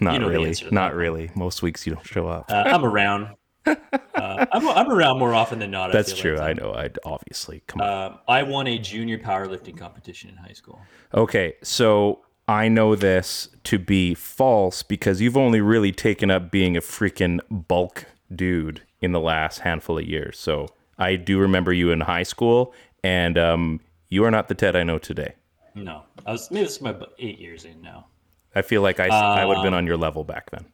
Not 0.00 0.20
know 0.20 0.28
really. 0.28 0.54
Not 0.70 0.90
that. 0.90 0.96
really. 0.96 1.30
Most 1.34 1.62
weeks 1.62 1.86
you 1.86 1.94
don't 1.94 2.06
show 2.06 2.28
up. 2.28 2.50
Uh, 2.50 2.64
I'm 2.66 2.84
around. 2.84 3.34
Uh, 3.66 4.46
I'm, 4.52 4.68
I'm 4.68 4.90
around 4.90 5.18
more 5.18 5.34
often 5.34 5.58
than 5.58 5.70
not. 5.70 5.92
That's 5.92 6.12
feel 6.12 6.20
true. 6.20 6.36
like. 6.36 6.50
I 6.50 6.52
know. 6.52 6.72
I'd 6.74 6.98
obviously 7.04 7.62
come 7.66 7.80
on. 7.80 8.12
Um, 8.12 8.18
I 8.28 8.42
won 8.42 8.66
a 8.66 8.78
junior 8.78 9.18
powerlifting 9.18 9.76
competition 9.76 10.30
in 10.30 10.36
high 10.36 10.52
school. 10.52 10.80
Okay, 11.12 11.54
so 11.62 12.20
I 12.48 12.68
know 12.68 12.94
this 12.94 13.48
to 13.64 13.78
be 13.78 14.14
false 14.14 14.82
because 14.82 15.20
you've 15.20 15.36
only 15.36 15.60
really 15.60 15.92
taken 15.92 16.30
up 16.30 16.50
being 16.50 16.76
a 16.76 16.80
freaking 16.80 17.40
bulk 17.50 18.06
dude 18.34 18.82
in 19.00 19.12
the 19.12 19.20
last 19.20 19.60
handful 19.60 19.98
of 19.98 20.04
years. 20.06 20.38
So 20.38 20.68
I 20.98 21.16
do 21.16 21.38
remember 21.38 21.72
you 21.72 21.90
in 21.90 22.00
high 22.00 22.22
school, 22.22 22.72
and 23.02 23.36
um, 23.38 23.80
you 24.08 24.24
are 24.24 24.30
not 24.30 24.48
the 24.48 24.54
Ted 24.54 24.76
I 24.76 24.82
know 24.82 24.98
today. 24.98 25.34
No, 25.74 26.02
I 26.24 26.32
was 26.32 26.50
maybe 26.50 26.64
this 26.66 26.76
is 26.76 26.82
my 26.82 26.94
eight 27.18 27.38
years 27.38 27.64
in 27.64 27.80
now. 27.82 28.06
I 28.54 28.62
feel 28.62 28.82
like 28.82 29.00
I, 29.00 29.08
I 29.08 29.44
would 29.44 29.56
have 29.56 29.64
been 29.64 29.74
on 29.74 29.86
your 29.86 29.96
level 29.96 30.22
back 30.22 30.50
then. 30.50 30.64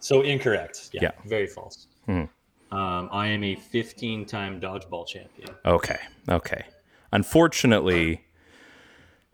So 0.00 0.22
incorrect. 0.22 0.90
Yeah, 0.92 1.02
Yeah. 1.02 1.10
very 1.26 1.46
false. 1.46 1.86
Um, 2.70 3.08
I 3.12 3.28
am 3.28 3.42
a 3.44 3.56
15-time 3.56 4.60
dodgeball 4.60 5.06
champion. 5.06 5.50
Okay, 5.64 5.98
okay. 6.28 6.64
Unfortunately, 7.12 8.24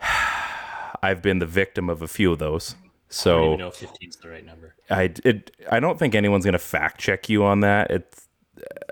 I've 1.02 1.22
been 1.22 1.38
the 1.38 1.46
victim 1.46 1.88
of 1.90 2.02
a 2.02 2.08
few 2.08 2.32
of 2.32 2.38
those. 2.38 2.74
I 2.74 2.82
don't 2.82 2.90
So 3.10 3.46
even 3.46 3.58
know 3.58 3.68
if 3.68 3.76
15 3.76 4.08
is 4.08 4.16
the 4.16 4.28
right 4.28 4.44
number. 4.44 4.74
I 4.90 5.12
it, 5.24 5.50
I 5.70 5.80
don't 5.80 5.98
think 5.98 6.14
anyone's 6.14 6.44
gonna 6.44 6.58
fact 6.58 7.00
check 7.00 7.28
you 7.28 7.44
on 7.44 7.60
that. 7.60 7.90
It's 7.90 8.28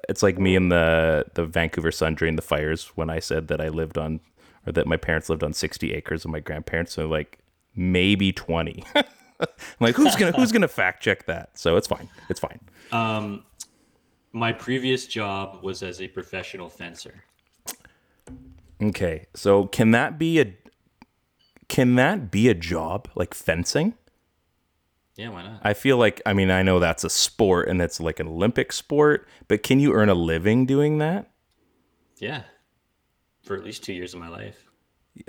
it's 0.08 0.22
like 0.22 0.38
me 0.38 0.54
and 0.56 0.70
the 0.70 1.24
the 1.34 1.44
Vancouver 1.44 1.90
Sun 1.90 2.14
during 2.16 2.36
the 2.36 2.42
fires 2.42 2.88
when 2.94 3.10
I 3.10 3.18
said 3.18 3.48
that 3.48 3.60
I 3.60 3.68
lived 3.68 3.98
on 3.98 4.20
or 4.66 4.72
that 4.72 4.86
my 4.86 4.96
parents 4.96 5.28
lived 5.28 5.42
on 5.42 5.52
sixty 5.52 5.92
acres 5.92 6.24
and 6.24 6.32
my 6.32 6.40
grandparents 6.40 6.98
are 6.98 7.06
like 7.06 7.38
maybe 7.74 8.32
twenty. 8.32 8.84
I'm 8.94 9.04
like 9.80 9.96
who's 9.96 10.14
gonna 10.16 10.32
who's 10.32 10.52
gonna 10.52 10.68
fact 10.68 11.02
check 11.02 11.26
that? 11.26 11.58
So 11.58 11.76
it's 11.76 11.88
fine. 11.88 12.08
It's 12.28 12.40
fine. 12.40 12.60
Um, 12.92 13.44
my 14.32 14.52
previous 14.52 15.06
job 15.06 15.62
was 15.62 15.82
as 15.82 16.00
a 16.00 16.08
professional 16.08 16.68
fencer. 16.68 17.24
Okay. 18.82 19.26
So 19.34 19.66
can 19.66 19.92
that 19.92 20.18
be 20.18 20.40
a 20.40 20.54
can 21.68 21.94
that 21.94 22.30
be 22.30 22.48
a 22.48 22.54
job 22.54 23.08
like 23.14 23.34
fencing? 23.34 23.94
Yeah, 25.16 25.28
why 25.28 25.42
not? 25.42 25.60
I 25.62 25.74
feel 25.74 25.98
like 25.98 26.20
I 26.26 26.32
mean 26.32 26.50
I 26.50 26.62
know 26.62 26.78
that's 26.78 27.04
a 27.04 27.10
sport 27.10 27.68
and 27.68 27.80
it's 27.80 28.00
like 28.00 28.18
an 28.18 28.26
Olympic 28.26 28.72
sport, 28.72 29.28
but 29.48 29.62
can 29.62 29.78
you 29.78 29.92
earn 29.92 30.08
a 30.08 30.14
living 30.14 30.66
doing 30.66 30.98
that? 30.98 31.30
Yeah, 32.18 32.42
for 33.42 33.56
at 33.56 33.64
least 33.64 33.84
two 33.84 33.92
years 33.92 34.14
of 34.14 34.20
my 34.20 34.28
life. 34.28 34.70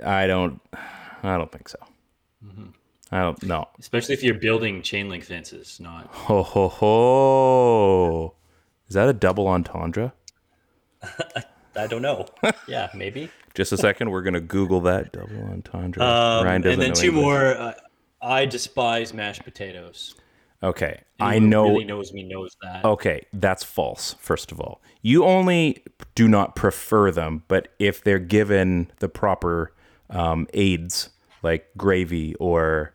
I 0.04 0.26
don't 0.26 0.60
I 1.22 1.36
don't 1.36 1.52
think 1.52 1.68
so. 1.68 1.78
Mm-hmm. 2.44 2.68
I 3.12 3.22
don't 3.22 3.42
know. 3.44 3.68
Especially 3.78 4.14
if 4.14 4.22
you're 4.22 4.34
building 4.34 4.82
chain 4.82 5.08
link 5.08 5.24
fences, 5.24 5.78
not 5.78 6.06
Ho 6.06 6.42
ho 6.42 6.68
ho. 6.68 8.34
Is 8.88 8.94
that 8.94 9.08
a 9.08 9.12
double 9.12 9.48
entendre? 9.48 10.12
I 11.76 11.86
don't 11.86 12.02
know. 12.02 12.26
yeah, 12.68 12.90
maybe. 12.94 13.30
Just 13.54 13.72
a 13.72 13.76
second, 13.76 14.10
we're 14.10 14.22
gonna 14.22 14.40
Google 14.40 14.80
that 14.82 15.12
double 15.12 15.44
entendre. 15.50 16.02
Um, 16.02 16.44
Ryan 16.44 16.62
doesn't 16.62 16.72
and 16.72 16.82
then 16.82 16.88
know 16.90 16.94
two 16.94 17.08
English. 17.08 17.22
more. 17.22 17.44
Uh, 17.56 17.74
I 18.20 18.46
despise 18.46 19.14
mashed 19.14 19.44
potatoes. 19.44 20.14
Okay, 20.62 21.02
I 21.20 21.36
Anyone 21.36 21.42
who 21.42 21.48
know. 21.48 21.68
Really 21.68 21.84
knows 21.84 22.12
me 22.12 22.22
knows 22.22 22.56
that. 22.62 22.84
Okay, 22.84 23.26
that's 23.32 23.62
false. 23.62 24.14
First 24.18 24.50
of 24.50 24.60
all, 24.60 24.80
you 25.02 25.24
only 25.24 25.84
do 26.14 26.26
not 26.26 26.56
prefer 26.56 27.10
them, 27.10 27.44
but 27.48 27.68
if 27.78 28.02
they're 28.02 28.18
given 28.18 28.90
the 28.98 29.08
proper 29.08 29.72
um, 30.10 30.48
aids 30.54 31.10
like 31.42 31.68
gravy 31.76 32.34
or 32.36 32.94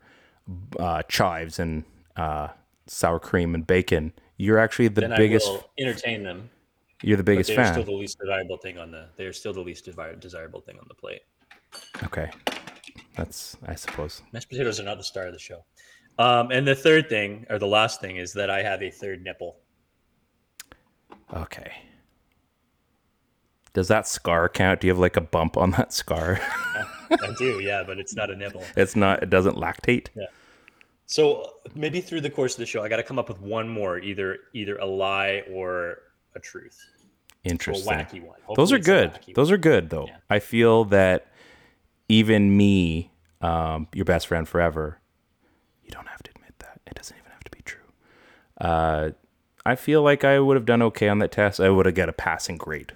uh, 0.78 1.02
chives 1.04 1.58
and 1.58 1.84
uh, 2.16 2.48
sour 2.86 3.20
cream 3.20 3.54
and 3.54 3.66
bacon, 3.66 4.12
you're 4.40 4.58
actually 4.58 4.88
the 4.88 5.02
then 5.02 5.14
biggest. 5.16 5.46
I 5.46 5.50
will 5.50 5.70
entertain 5.78 6.22
them. 6.22 6.48
You're 7.02 7.18
the 7.18 7.22
biggest 7.22 7.48
they're 7.48 7.56
fan. 7.56 7.74
still 7.74 7.84
the 7.84 7.92
least 7.92 8.18
desirable 8.18 8.56
thing 8.56 8.78
on 8.78 8.90
the. 8.90 9.08
They're 9.16 9.32
still 9.32 9.52
the 9.52 9.60
least 9.60 9.84
desirable 9.84 10.60
thing 10.60 10.78
on 10.78 10.86
the 10.88 10.94
plate. 10.94 11.20
Okay, 12.04 12.30
that's 13.16 13.56
I 13.66 13.74
suppose. 13.74 14.22
Mashed 14.32 14.48
potatoes 14.48 14.80
are 14.80 14.84
not 14.84 14.96
the 14.96 15.04
star 15.04 15.26
of 15.26 15.34
the 15.34 15.38
show. 15.38 15.64
Um, 16.18 16.50
and 16.50 16.66
the 16.66 16.74
third 16.74 17.08
thing, 17.08 17.46
or 17.50 17.58
the 17.58 17.66
last 17.66 18.00
thing, 18.00 18.16
is 18.16 18.32
that 18.32 18.50
I 18.50 18.62
have 18.62 18.82
a 18.82 18.90
third 18.90 19.22
nipple. 19.22 19.56
Okay. 21.34 21.72
Does 23.72 23.88
that 23.88 24.08
scar 24.08 24.48
count? 24.48 24.80
Do 24.80 24.88
you 24.88 24.92
have 24.92 24.98
like 24.98 25.16
a 25.16 25.20
bump 25.20 25.56
on 25.56 25.70
that 25.72 25.92
scar? 25.92 26.40
I 27.10 27.34
do, 27.38 27.60
yeah, 27.60 27.84
but 27.86 27.98
it's 27.98 28.14
not 28.14 28.30
a 28.30 28.36
nipple. 28.36 28.64
it's 28.76 28.96
not. 28.96 29.22
It 29.22 29.30
doesn't 29.30 29.56
lactate. 29.56 30.08
So 31.10 31.54
maybe 31.74 32.00
through 32.00 32.20
the 32.20 32.30
course 32.30 32.54
of 32.54 32.60
the 32.60 32.66
show, 32.66 32.84
I 32.84 32.88
got 32.88 32.98
to 32.98 33.02
come 33.02 33.18
up 33.18 33.28
with 33.28 33.40
one 33.40 33.68
more, 33.68 33.98
either 33.98 34.38
either 34.54 34.76
a 34.76 34.86
lie 34.86 35.42
or 35.50 36.02
a 36.36 36.38
truth. 36.38 36.78
interesting, 37.42 37.92
A 37.92 37.96
wacky 37.96 38.22
one. 38.22 38.38
Those 38.54 38.70
are 38.70 38.78
good. 38.78 39.18
Those 39.34 39.50
are 39.50 39.58
good 39.58 39.90
though. 39.90 40.06
Yeah. 40.06 40.18
I 40.30 40.38
feel 40.38 40.84
that 40.84 41.26
even 42.08 42.56
me, 42.56 43.10
um, 43.40 43.88
your 43.92 44.04
best 44.04 44.28
friend 44.28 44.48
forever, 44.48 45.00
you 45.84 45.90
don't 45.90 46.06
have 46.06 46.22
to 46.22 46.30
admit 46.36 46.54
that. 46.60 46.80
It 46.86 46.94
doesn't 46.94 47.16
even 47.16 47.32
have 47.32 47.42
to 47.42 47.50
be 47.50 47.62
true. 47.62 47.90
Uh, 48.60 49.10
I 49.66 49.74
feel 49.74 50.02
like 50.04 50.22
I 50.22 50.38
would 50.38 50.56
have 50.56 50.64
done 50.64 50.80
okay 50.82 51.08
on 51.08 51.18
that 51.18 51.32
test. 51.32 51.58
I 51.58 51.70
would 51.70 51.86
have 51.86 51.96
got 51.96 52.08
a 52.08 52.12
passing 52.12 52.56
grade. 52.56 52.92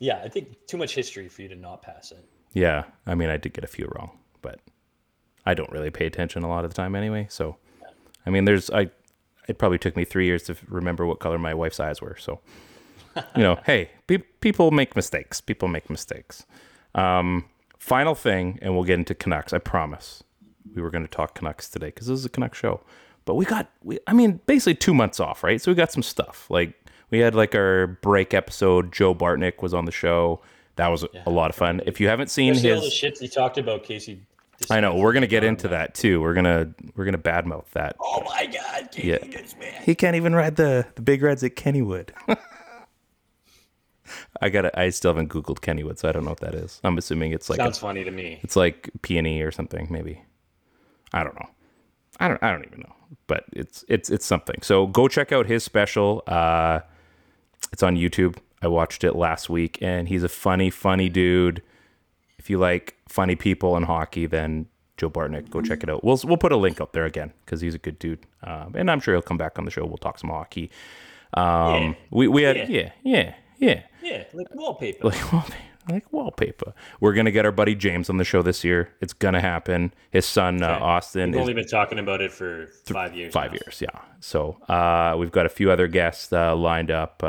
Yeah, 0.00 0.20
I 0.24 0.28
think 0.28 0.66
too 0.66 0.76
much 0.76 0.92
history 0.92 1.28
for 1.28 1.42
you 1.42 1.48
to 1.50 1.56
not 1.56 1.82
pass 1.82 2.10
it. 2.10 2.24
Yeah, 2.52 2.82
I 3.06 3.14
mean, 3.14 3.28
I 3.28 3.36
did 3.36 3.52
get 3.52 3.62
a 3.62 3.68
few 3.68 3.88
wrong, 3.94 4.18
but 4.42 4.58
I 5.48 5.54
don't 5.54 5.72
really 5.72 5.88
pay 5.88 6.04
attention 6.04 6.42
a 6.42 6.48
lot 6.48 6.66
of 6.66 6.70
the 6.70 6.74
time 6.74 6.94
anyway. 6.94 7.26
So, 7.30 7.56
I 8.26 8.30
mean, 8.30 8.44
there's 8.44 8.68
I, 8.68 8.90
it 9.48 9.56
probably 9.56 9.78
took 9.78 9.96
me 9.96 10.04
three 10.04 10.26
years 10.26 10.42
to 10.42 10.56
remember 10.68 11.06
what 11.06 11.20
color 11.20 11.38
my 11.38 11.54
wife's 11.54 11.80
eyes 11.80 12.02
were. 12.02 12.16
So, 12.20 12.40
you 13.16 13.42
know, 13.42 13.58
hey, 13.64 13.90
pe- 14.06 14.18
people 14.18 14.70
make 14.70 14.94
mistakes. 14.94 15.40
People 15.40 15.68
make 15.68 15.88
mistakes. 15.88 16.44
Um, 16.94 17.46
final 17.78 18.14
thing, 18.14 18.58
and 18.60 18.74
we'll 18.74 18.84
get 18.84 18.98
into 18.98 19.14
Canucks. 19.14 19.54
I 19.54 19.58
promise. 19.58 20.22
We 20.74 20.82
were 20.82 20.90
going 20.90 21.06
to 21.06 21.10
talk 21.10 21.34
Canucks 21.34 21.70
today 21.70 21.86
because 21.86 22.08
this 22.08 22.18
is 22.18 22.26
a 22.26 22.28
Canucks 22.28 22.58
show. 22.58 22.82
But 23.24 23.36
we 23.36 23.46
got, 23.46 23.70
we, 23.82 23.98
I 24.06 24.12
mean, 24.12 24.40
basically 24.44 24.74
two 24.74 24.92
months 24.92 25.18
off, 25.18 25.42
right? 25.42 25.62
So 25.62 25.70
we 25.70 25.76
got 25.76 25.90
some 25.90 26.02
stuff. 26.02 26.46
Like 26.50 26.74
we 27.08 27.20
had 27.20 27.34
like 27.34 27.54
our 27.54 27.86
break 27.86 28.34
episode. 28.34 28.92
Joe 28.92 29.14
Bartnick 29.14 29.62
was 29.62 29.72
on 29.72 29.86
the 29.86 29.92
show. 29.92 30.42
That 30.76 30.88
was 30.88 31.06
a 31.24 31.30
lot 31.30 31.48
of 31.48 31.56
fun. 31.56 31.80
If 31.86 32.00
you 32.02 32.08
haven't 32.08 32.28
seen 32.30 32.52
Especially 32.52 32.72
all 32.72 32.80
the 32.80 32.84
his, 32.84 32.92
shit 32.94 33.18
he 33.18 33.28
talked 33.28 33.56
about, 33.56 33.82
Casey. 33.84 34.26
I 34.70 34.80
know 34.80 34.96
we're 34.96 35.12
gonna 35.12 35.26
get 35.28 35.44
into 35.44 35.68
that 35.68 35.94
too. 35.94 36.20
We're 36.20 36.34
gonna 36.34 36.72
we're 36.96 37.04
gonna 37.04 37.16
badmouth 37.18 37.70
that. 37.72 37.96
Oh 38.00 38.22
my 38.24 38.46
God, 38.46 38.90
Casey, 38.90 39.08
Yeah. 39.08 39.18
this 39.18 39.56
man. 39.58 39.82
He 39.84 39.94
can't 39.94 40.16
even 40.16 40.34
ride 40.34 40.56
the 40.56 40.86
the 40.96 41.02
big 41.02 41.22
reds 41.22 41.44
at 41.44 41.54
Kennywood. 41.56 42.10
I 44.40 44.48
got 44.48 44.62
to 44.62 44.78
I 44.78 44.88
still 44.90 45.10
haven't 45.12 45.28
googled 45.30 45.60
Kennywood, 45.60 45.98
so 45.98 46.08
I 46.08 46.12
don't 46.12 46.24
know 46.24 46.30
what 46.30 46.40
that 46.40 46.54
is. 46.54 46.80
I'm 46.82 46.96
assuming 46.96 47.32
it's 47.32 47.50
like 47.50 47.58
a- 47.58 47.64
Sounds 47.64 47.78
funny 47.78 48.04
to 48.04 48.10
me. 48.10 48.40
it's 48.42 48.56
like 48.56 48.88
peony 49.02 49.42
or 49.42 49.50
something, 49.50 49.86
maybe. 49.90 50.22
I 51.12 51.22
don't 51.24 51.34
know. 51.34 51.48
I 52.18 52.28
don't 52.28 52.42
I 52.42 52.50
don't 52.50 52.64
even 52.64 52.80
know. 52.80 52.94
But 53.26 53.44
it's 53.52 53.84
it's 53.88 54.08
it's 54.10 54.24
something. 54.26 54.60
So 54.62 54.86
go 54.86 55.08
check 55.08 55.30
out 55.32 55.46
his 55.46 55.62
special. 55.62 56.22
Uh 56.26 56.80
it's 57.72 57.82
on 57.82 57.96
YouTube. 57.96 58.36
I 58.62 58.68
watched 58.68 59.04
it 59.04 59.14
last 59.14 59.50
week 59.50 59.78
and 59.82 60.08
he's 60.08 60.22
a 60.22 60.28
funny, 60.28 60.70
funny 60.70 61.08
dude. 61.08 61.62
If 62.48 62.52
you 62.52 62.56
like 62.58 62.96
funny 63.10 63.36
people 63.36 63.76
and 63.76 63.84
hockey, 63.84 64.24
then 64.24 64.68
Joe 64.96 65.10
Bartnick, 65.10 65.50
go 65.50 65.60
check 65.60 65.82
it 65.82 65.90
out. 65.90 66.02
We'll 66.02 66.18
we'll 66.24 66.38
put 66.38 66.50
a 66.50 66.56
link 66.56 66.80
up 66.80 66.94
there 66.94 67.04
again 67.04 67.34
because 67.44 67.60
he's 67.60 67.74
a 67.74 67.78
good 67.78 67.98
dude, 67.98 68.20
um, 68.42 68.72
and 68.74 68.90
I'm 68.90 69.00
sure 69.00 69.12
he'll 69.12 69.20
come 69.20 69.36
back 69.36 69.58
on 69.58 69.66
the 69.66 69.70
show. 69.70 69.84
We'll 69.84 69.98
talk 69.98 70.18
some 70.18 70.30
hockey. 70.30 70.70
Um, 71.34 71.44
Yeah. 71.44 71.94
We 72.10 72.28
we 72.28 72.42
had 72.44 72.56
Yeah. 72.70 72.92
yeah 73.02 73.34
yeah 73.58 73.82
yeah 74.02 74.24
like 74.32 74.46
wallpaper. 74.54 75.04
like 75.08 75.30
wallpaper, 75.30 75.62
like 75.90 76.10
wallpaper. 76.10 76.72
We're 77.00 77.12
gonna 77.12 77.30
get 77.32 77.44
our 77.44 77.52
buddy 77.52 77.74
James 77.74 78.08
on 78.08 78.16
the 78.16 78.24
show 78.24 78.40
this 78.40 78.64
year. 78.64 78.94
It's 79.02 79.12
gonna 79.12 79.42
happen. 79.42 79.92
His 80.10 80.24
son 80.24 80.62
uh, 80.62 80.78
Austin 80.80 81.32
We've 81.32 81.42
only 81.42 81.52
been 81.52 81.68
talking 81.68 81.98
about 81.98 82.22
it 82.22 82.32
for 82.32 82.68
five 82.86 83.14
years. 83.14 83.34
five 83.34 83.52
now. 83.52 83.58
years. 83.62 83.82
Yeah. 83.82 84.00
So 84.20 84.56
uh, 84.70 85.16
we've 85.18 85.32
got 85.32 85.44
a 85.44 85.50
few 85.50 85.70
other 85.70 85.86
guests 85.86 86.32
uh, 86.32 86.56
lined 86.56 86.90
up. 86.90 87.22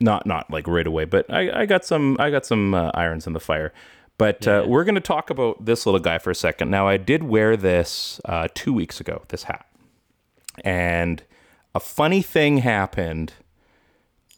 Not 0.00 0.26
not 0.26 0.50
like 0.50 0.68
right 0.68 0.86
away, 0.86 1.04
but 1.04 1.32
I, 1.32 1.62
I 1.62 1.66
got 1.66 1.84
some 1.84 2.16
I 2.20 2.30
got 2.30 2.46
some 2.46 2.74
uh, 2.74 2.90
irons 2.94 3.26
in 3.26 3.32
the 3.32 3.40
fire. 3.40 3.72
But 4.16 4.48
uh, 4.48 4.64
we're 4.66 4.82
going 4.82 4.96
to 4.96 5.00
talk 5.00 5.30
about 5.30 5.64
this 5.64 5.86
little 5.86 6.00
guy 6.00 6.18
for 6.18 6.30
a 6.30 6.34
second. 6.34 6.70
Now, 6.70 6.88
I 6.88 6.96
did 6.96 7.22
wear 7.22 7.56
this 7.56 8.20
uh, 8.24 8.48
two 8.52 8.72
weeks 8.72 9.00
ago, 9.00 9.22
this 9.28 9.44
hat, 9.44 9.64
and 10.64 11.22
a 11.72 11.80
funny 11.80 12.20
thing 12.20 12.58
happened 12.58 13.32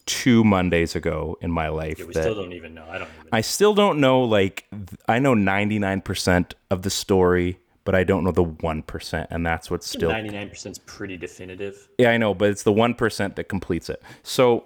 two 0.05 0.45
Mondays 0.45 0.95
ago 0.95 1.39
in 1.41 1.51
my 1.51 1.69
life. 1.69 1.99
Yeah, 1.99 2.05
we 2.05 2.13
still 2.13 2.35
don't 2.35 2.53
even 2.53 2.75
know. 2.75 2.85
I 2.91 2.99
don't 2.99 3.09
even. 3.19 3.29
I 3.33 3.41
still 3.41 3.75
don't 3.75 4.01
know. 4.01 4.23
Like, 4.23 4.67
I 5.09 5.19
know 5.19 5.35
ninety 5.35 5.79
nine 5.79 6.03
percent 6.03 6.55
of 6.71 6.83
the 6.83 6.91
story, 6.91 7.59
but 7.85 7.95
I 7.95 8.05
don't 8.05 8.25
know 8.25 8.33
the 8.33 8.45
one 8.45 8.83
percent, 8.83 9.29
and 9.31 9.47
that's 9.47 9.71
what's 9.71 9.89
still. 9.89 10.11
Ninety 10.11 10.31
nine 10.31 10.51
percent 10.51 10.77
is 10.77 10.79
pretty 10.81 11.17
definitive. 11.17 11.89
Yeah, 11.97 12.11
I 12.11 12.19
know, 12.19 12.35
but 12.35 12.51
it's 12.51 12.65
the 12.65 12.73
one 12.73 12.95
percent 12.95 13.37
that 13.37 13.45
completes 13.45 13.89
it. 13.89 14.03
So, 14.23 14.65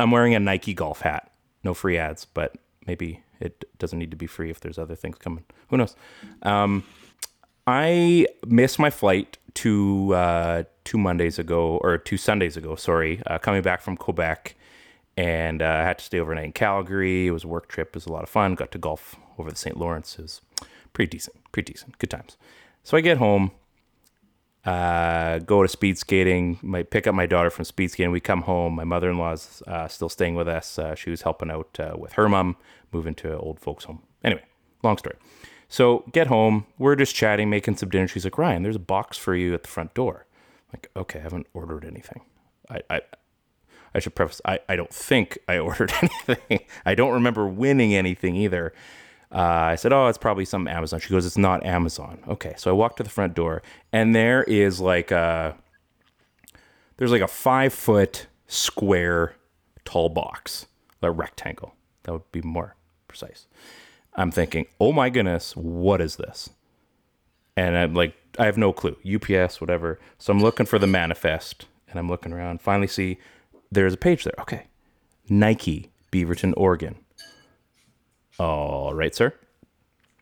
I'm 0.00 0.10
wearing 0.10 0.34
a 0.34 0.40
Nike 0.40 0.74
golf 0.74 1.00
hat. 1.00 1.30
No 1.62 1.74
free 1.74 1.98
ads, 1.98 2.24
but 2.24 2.56
maybe 2.86 3.22
it 3.38 3.64
doesn't 3.78 3.98
need 3.98 4.10
to 4.10 4.16
be 4.16 4.26
free 4.26 4.50
if 4.50 4.60
there's 4.60 4.78
other 4.78 4.94
things 4.94 5.18
coming. 5.18 5.44
Who 5.68 5.76
knows? 5.76 5.94
Um, 6.42 6.84
I 7.66 8.26
missed 8.46 8.78
my 8.78 8.90
flight 8.90 9.38
two 9.54 10.14
uh, 10.14 10.64
two 10.84 10.98
Mondays 10.98 11.38
ago 11.38 11.78
or 11.82 11.98
two 11.98 12.16
Sundays 12.16 12.56
ago. 12.56 12.76
Sorry, 12.76 13.22
uh, 13.26 13.38
coming 13.38 13.62
back 13.62 13.82
from 13.82 13.96
Quebec, 13.96 14.54
and 15.16 15.62
uh, 15.62 15.66
I 15.66 15.82
had 15.82 15.98
to 15.98 16.04
stay 16.04 16.18
overnight 16.18 16.46
in 16.46 16.52
Calgary. 16.52 17.26
It 17.26 17.30
was 17.30 17.44
a 17.44 17.48
work 17.48 17.68
trip. 17.68 17.88
It 17.88 17.94
was 17.96 18.06
a 18.06 18.12
lot 18.12 18.22
of 18.22 18.28
fun. 18.28 18.54
Got 18.54 18.72
to 18.72 18.78
golf 18.78 19.16
over 19.38 19.50
the 19.50 19.56
St. 19.56 19.76
Lawrence. 19.76 20.18
It 20.18 20.22
was 20.22 20.40
pretty 20.92 21.10
decent. 21.10 21.36
Pretty 21.52 21.72
decent. 21.72 21.98
Good 21.98 22.10
times. 22.10 22.36
So 22.82 22.96
I 22.96 23.02
get 23.02 23.18
home, 23.18 23.50
uh, 24.64 25.38
go 25.38 25.62
to 25.62 25.68
speed 25.68 25.98
skating. 25.98 26.58
My 26.62 26.82
pick 26.82 27.06
up 27.06 27.14
my 27.14 27.26
daughter 27.26 27.50
from 27.50 27.64
speed 27.64 27.90
skating. 27.90 28.10
We 28.12 28.20
come 28.20 28.42
home. 28.42 28.74
My 28.74 28.84
mother 28.84 29.10
in 29.10 29.18
law's 29.18 29.62
uh, 29.66 29.88
still 29.88 30.08
staying 30.08 30.34
with 30.34 30.48
us. 30.48 30.78
Uh, 30.78 30.94
she 30.94 31.10
was 31.10 31.22
helping 31.22 31.50
out 31.50 31.78
uh, 31.80 31.96
with 31.98 32.12
her 32.14 32.28
mom, 32.28 32.56
moving 32.92 33.14
to 33.16 33.36
old 33.38 33.60
folks 33.60 33.84
home. 33.84 34.02
Anyway, 34.22 34.42
long 34.82 34.98
story. 34.98 35.16
So 35.68 36.04
get 36.12 36.26
home. 36.26 36.66
We're 36.78 36.96
just 36.96 37.14
chatting, 37.14 37.48
making 37.48 37.76
some 37.76 37.88
dinner. 37.88 38.08
She's 38.08 38.24
like, 38.24 38.36
Ryan, 38.36 38.62
there's 38.62 38.76
a 38.76 38.80
box 38.80 39.16
for 39.16 39.34
you 39.34 39.54
at 39.54 39.62
the 39.62 39.68
front 39.68 39.94
door. 39.94 40.26
I'm 40.72 40.78
like, 40.78 40.90
okay, 40.96 41.20
I 41.20 41.22
haven't 41.22 41.46
ordered 41.54 41.84
anything. 41.84 42.22
I, 42.68 42.80
I 42.90 43.00
I 43.94 43.98
should 43.98 44.14
preface, 44.14 44.40
I, 44.44 44.60
I 44.68 44.76
don't 44.76 44.92
think 44.92 45.38
I 45.48 45.58
ordered 45.60 45.92
anything. 46.02 46.60
I 46.84 46.94
don't 46.94 47.12
remember 47.12 47.46
winning 47.46 47.94
anything 47.94 48.36
either. 48.36 48.72
Uh, 49.32 49.38
I 49.38 49.76
said, 49.76 49.92
oh, 49.92 50.08
it's 50.08 50.18
probably 50.18 50.44
some 50.44 50.66
Amazon. 50.66 50.98
She 50.98 51.10
goes, 51.10 51.24
it's 51.24 51.38
not 51.38 51.64
Amazon. 51.64 52.18
Okay. 52.28 52.54
So 52.56 52.70
I 52.70 52.74
walk 52.74 52.96
to 52.96 53.02
the 53.02 53.10
front 53.10 53.34
door 53.34 53.62
and 53.92 54.14
there 54.14 54.42
is 54.44 54.80
like 54.80 55.10
a, 55.10 55.56
there's 56.96 57.12
like 57.12 57.22
a 57.22 57.28
five 57.28 57.72
foot 57.72 58.26
square 58.48 59.34
tall 59.84 60.08
box, 60.08 60.66
a 61.02 61.10
rectangle. 61.10 61.74
That 62.02 62.12
would 62.12 62.32
be 62.32 62.42
more 62.42 62.74
precise. 63.06 63.46
I'm 64.14 64.32
thinking, 64.32 64.66
oh 64.80 64.92
my 64.92 65.10
goodness, 65.10 65.56
what 65.56 66.00
is 66.00 66.16
this? 66.16 66.50
And 67.56 67.76
I'm 67.76 67.94
like, 67.94 68.14
I 68.38 68.46
have 68.46 68.58
no 68.58 68.72
clue. 68.72 68.96
UPS, 69.06 69.60
whatever. 69.60 70.00
So 70.18 70.32
I'm 70.32 70.40
looking 70.40 70.66
for 70.66 70.78
the 70.78 70.86
manifest 70.86 71.66
and 71.88 71.98
I'm 71.98 72.08
looking 72.08 72.32
around. 72.32 72.60
Finally 72.60 72.88
see 72.88 73.18
there's 73.70 73.94
a 73.94 73.98
page 73.98 74.24
there. 74.24 74.34
Okay. 74.40 74.66
Nike, 75.28 75.90
Beaverton, 76.10 76.52
Oregon. 76.56 76.96
All 78.40 78.94
right, 78.94 79.14
sir. 79.14 79.34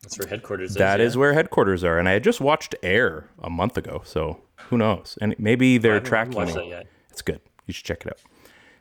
That's 0.02 0.18
where 0.18 0.28
headquarters. 0.28 0.74
That 0.74 1.00
is, 1.00 1.12
is 1.12 1.16
where 1.16 1.34
headquarters 1.34 1.84
are. 1.84 1.98
And 1.98 2.08
I 2.08 2.12
had 2.12 2.24
just 2.24 2.40
watched 2.40 2.74
Air 2.82 3.28
a 3.40 3.50
month 3.50 3.76
ago. 3.76 4.02
So 4.04 4.40
who 4.68 4.76
knows? 4.78 5.16
And 5.20 5.34
maybe 5.38 5.78
they're 5.78 6.00
tracking 6.00 6.34
watched 6.34 6.56
me. 6.56 6.62
that 6.62 6.68
yet. 6.68 6.86
It's 7.10 7.22
good. 7.22 7.40
You 7.66 7.74
should 7.74 7.84
check 7.84 8.02
it 8.04 8.08
out. 8.08 8.18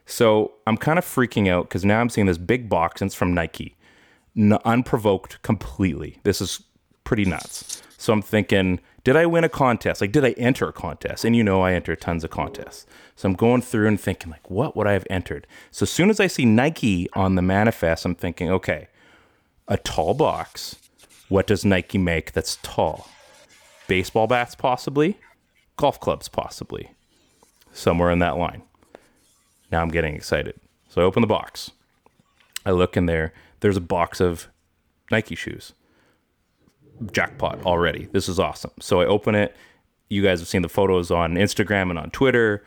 So 0.06 0.52
I'm 0.66 0.76
kind 0.76 0.98
of 0.98 1.04
freaking 1.04 1.48
out 1.48 1.68
because 1.68 1.84
now 1.84 2.00
I'm 2.00 2.08
seeing 2.08 2.26
this 2.26 2.38
big 2.38 2.68
box 2.68 3.00
and 3.00 3.08
it's 3.08 3.14
from 3.14 3.34
Nike, 3.34 3.76
N- 4.36 4.58
unprovoked 4.64 5.42
completely. 5.42 6.18
This 6.24 6.40
is 6.40 6.62
pretty 7.04 7.24
nuts. 7.24 7.82
So 7.98 8.12
I'm 8.12 8.22
thinking, 8.22 8.80
did 9.04 9.16
I 9.16 9.26
win 9.26 9.44
a 9.44 9.48
contest? 9.48 10.00
Like, 10.00 10.12
did 10.12 10.24
I 10.24 10.30
enter 10.32 10.68
a 10.68 10.72
contest? 10.72 11.24
And 11.24 11.36
you 11.36 11.44
know, 11.44 11.62
I 11.62 11.74
enter 11.74 11.94
tons 11.94 12.24
of 12.24 12.30
contests. 12.30 12.86
So 13.16 13.28
I'm 13.28 13.34
going 13.34 13.60
through 13.60 13.88
and 13.88 14.00
thinking, 14.00 14.30
like, 14.30 14.48
what 14.50 14.76
would 14.76 14.86
I 14.86 14.92
have 14.92 15.06
entered? 15.10 15.46
So 15.70 15.82
as 15.84 15.90
soon 15.90 16.08
as 16.10 16.20
I 16.20 16.26
see 16.26 16.44
Nike 16.44 17.08
on 17.14 17.34
the 17.34 17.42
manifest, 17.42 18.04
I'm 18.04 18.14
thinking, 18.14 18.50
okay, 18.50 18.88
a 19.68 19.76
tall 19.76 20.14
box. 20.14 20.76
What 21.28 21.46
does 21.46 21.64
Nike 21.64 21.98
make 21.98 22.32
that's 22.32 22.58
tall? 22.62 23.08
Baseball 23.86 24.26
bats, 24.26 24.54
possibly. 24.54 25.18
Golf 25.76 26.00
clubs, 26.00 26.28
possibly. 26.28 26.90
Somewhere 27.72 28.10
in 28.10 28.18
that 28.18 28.36
line. 28.36 28.62
Now 29.70 29.82
I'm 29.82 29.90
getting 29.90 30.14
excited. 30.14 30.58
So 30.88 31.02
I 31.02 31.04
open 31.04 31.20
the 31.20 31.26
box. 31.26 31.70
I 32.64 32.70
look 32.70 32.96
in 32.96 33.06
there. 33.06 33.32
There's 33.60 33.76
a 33.76 33.82
box 33.82 34.20
of 34.20 34.48
Nike 35.10 35.34
shoes. 35.34 35.72
Jackpot 37.12 37.64
already. 37.64 38.08
This 38.12 38.28
is 38.28 38.38
awesome. 38.38 38.72
So 38.80 39.00
I 39.00 39.06
open 39.06 39.34
it. 39.34 39.54
You 40.08 40.22
guys 40.22 40.40
have 40.40 40.48
seen 40.48 40.62
the 40.62 40.68
photos 40.68 41.10
on 41.10 41.34
Instagram 41.34 41.90
and 41.90 41.98
on 41.98 42.10
Twitter. 42.10 42.64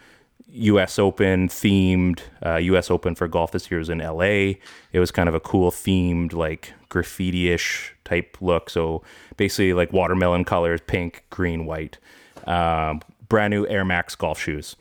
U.S. 0.47 0.99
Open 0.99 1.47
themed. 1.47 2.21
Uh, 2.45 2.57
U.S. 2.57 2.91
Open 2.91 3.15
for 3.15 3.27
golf 3.27 3.51
this 3.51 3.69
year 3.69 3.79
was 3.79 3.89
in 3.89 4.01
L.A. 4.01 4.59
It 4.91 4.99
was 4.99 5.11
kind 5.11 5.29
of 5.29 5.35
a 5.35 5.39
cool 5.39 5.71
themed, 5.71 6.33
like 6.33 6.73
graffiti-ish 6.89 7.95
type 8.03 8.37
look. 8.41 8.69
So 8.69 9.03
basically, 9.37 9.73
like 9.73 9.93
watermelon 9.93 10.45
colors, 10.45 10.81
pink, 10.85 11.23
green, 11.29 11.65
white. 11.65 11.97
Um, 12.45 13.01
brand 13.29 13.51
new 13.51 13.65
Air 13.67 13.85
Max 13.85 14.15
golf 14.15 14.39
shoes. 14.39 14.75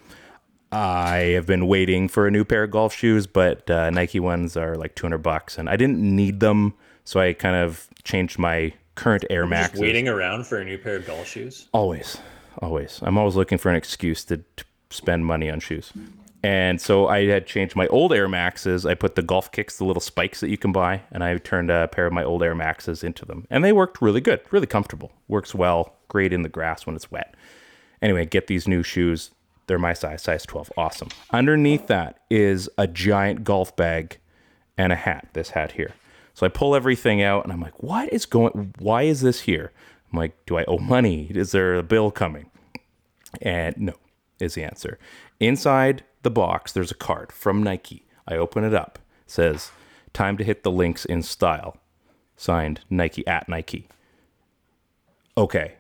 I 0.73 1.33
have 1.35 1.47
been 1.47 1.67
waiting 1.67 2.09
for 2.09 2.27
a 2.27 2.31
new 2.31 2.45
pair 2.45 2.65
of 2.65 2.71
golf 2.71 2.95
shoes, 2.95 3.27
but 3.27 3.69
uh, 3.71 3.91
Nike 3.91 4.21
ones 4.21 4.57
are 4.57 4.77
like 4.77 4.95
200 4.95 5.19
bucks, 5.19 5.59
and 5.59 5.69
I 5.69 5.77
didn't 5.77 5.99
need 5.99 6.41
them, 6.41 6.75
so 7.05 7.19
I 7.19 7.33
kind 7.33 7.57
of 7.57 7.89
changed 8.05 8.39
my 8.39 8.73
current 8.95 9.25
Air 9.31 9.47
Max. 9.47 9.79
Waiting 9.79 10.09
around 10.09 10.47
for 10.47 10.59
a 10.59 10.65
new 10.65 10.79
pair 10.79 10.97
of 10.97 11.07
golf 11.07 11.27
shoes. 11.27 11.69
Always, 11.73 12.19
always. 12.59 13.01
I'm 13.03 13.19
always 13.19 13.35
looking 13.35 13.59
for 13.59 13.69
an 13.69 13.77
excuse 13.77 14.25
to, 14.27 14.39
to 14.39 14.65
spend 14.91 15.27
money 15.27 15.51
on 15.51 15.61
shoes. 15.61 15.93
And 16.43 16.81
so 16.81 17.07
I 17.07 17.27
had 17.27 17.47
changed 17.47 17.77
my 17.77 17.87
old 17.89 18.13
Air 18.13 18.29
Maxes. 18.29 18.87
I 18.87 18.95
put 18.95 19.15
the 19.15 19.23
golf 19.23 19.53
kicks, 19.53 19.77
the 19.77 19.85
little 19.85 20.01
spikes 20.01 20.41
that 20.41 20.49
you 20.49 20.57
can 20.57 20.73
buy, 20.73 21.03
and 21.13 21.23
I 21.23 21.37
turned 21.37 21.71
a 21.71 21.89
pair 21.89 22.07
of 22.07 22.13
my 22.13 22.25
old 22.25 22.43
Air 22.43 22.55
Maxes 22.55 23.05
into 23.05 23.27
them. 23.27 23.47
And 23.51 23.63
they 23.63 23.73
worked 23.73 24.01
really 24.01 24.23
good, 24.23 24.41
really 24.51 24.67
comfortable. 24.67 25.13
Works 25.29 25.55
well, 25.55 25.97
great 26.09 26.33
in 26.33 26.43
the 26.43 26.49
grass 26.49 26.87
when 26.87 26.97
it's 26.97 27.11
wet. 27.11 27.35
Anyway, 28.01 28.25
get 28.25 28.47
these 28.47 28.67
new 28.67 28.83
shoes. 28.83 29.31
They're 29.67 29.79
my 29.79 29.93
size, 29.93 30.23
size 30.23 30.47
12. 30.47 30.73
Awesome. 30.77 31.09
Underneath 31.31 31.87
that 31.89 32.21
is 32.31 32.71
a 32.79 32.87
giant 32.87 33.45
golf 33.45 33.77
bag 33.77 34.19
and 34.79 34.93
a 34.93 34.97
hat, 34.97 35.29
this 35.35 35.51
hat 35.51 35.73
here. 35.73 35.93
So 36.33 36.47
I 36.47 36.49
pull 36.49 36.75
everything 36.75 37.23
out 37.23 37.45
and 37.45 37.53
I'm 37.53 37.61
like, 37.61 37.83
what 37.83 38.11
is 38.13 38.25
going 38.25 38.73
why 38.79 39.03
is 39.03 39.21
this 39.21 39.41
here? 39.43 39.73
I'm 40.11 40.19
like, 40.19 40.35
do 40.47 40.57
I 40.57 40.65
owe 40.65 40.79
money? 40.79 41.27
Is 41.31 41.53
there 41.53 41.75
a 41.75 41.83
bill 41.83 42.11
coming? 42.11 42.51
And 43.43 43.77
no, 43.77 43.93
is 44.41 44.55
the 44.55 44.65
answer. 44.65 44.99
Inside 45.39 46.05
the 46.23 46.31
box, 46.31 46.73
there's 46.73 46.91
a 46.91 46.97
card 46.97 47.33
from 47.33 47.63
Nike. 47.63 48.05
I 48.27 48.37
open 48.37 48.65
it 48.65 48.75
up. 48.75 48.99
It 49.25 49.31
says, 49.31 49.71
Time 50.13 50.37
to 50.39 50.45
hit 50.45 50.63
the 50.63 50.71
links 50.71 51.05
in 51.05 51.23
style. 51.23 51.77
Signed 52.37 52.81
Nike 52.91 53.27
at 53.27 53.49
Nike. 53.49 53.89
Okay, 55.37 55.75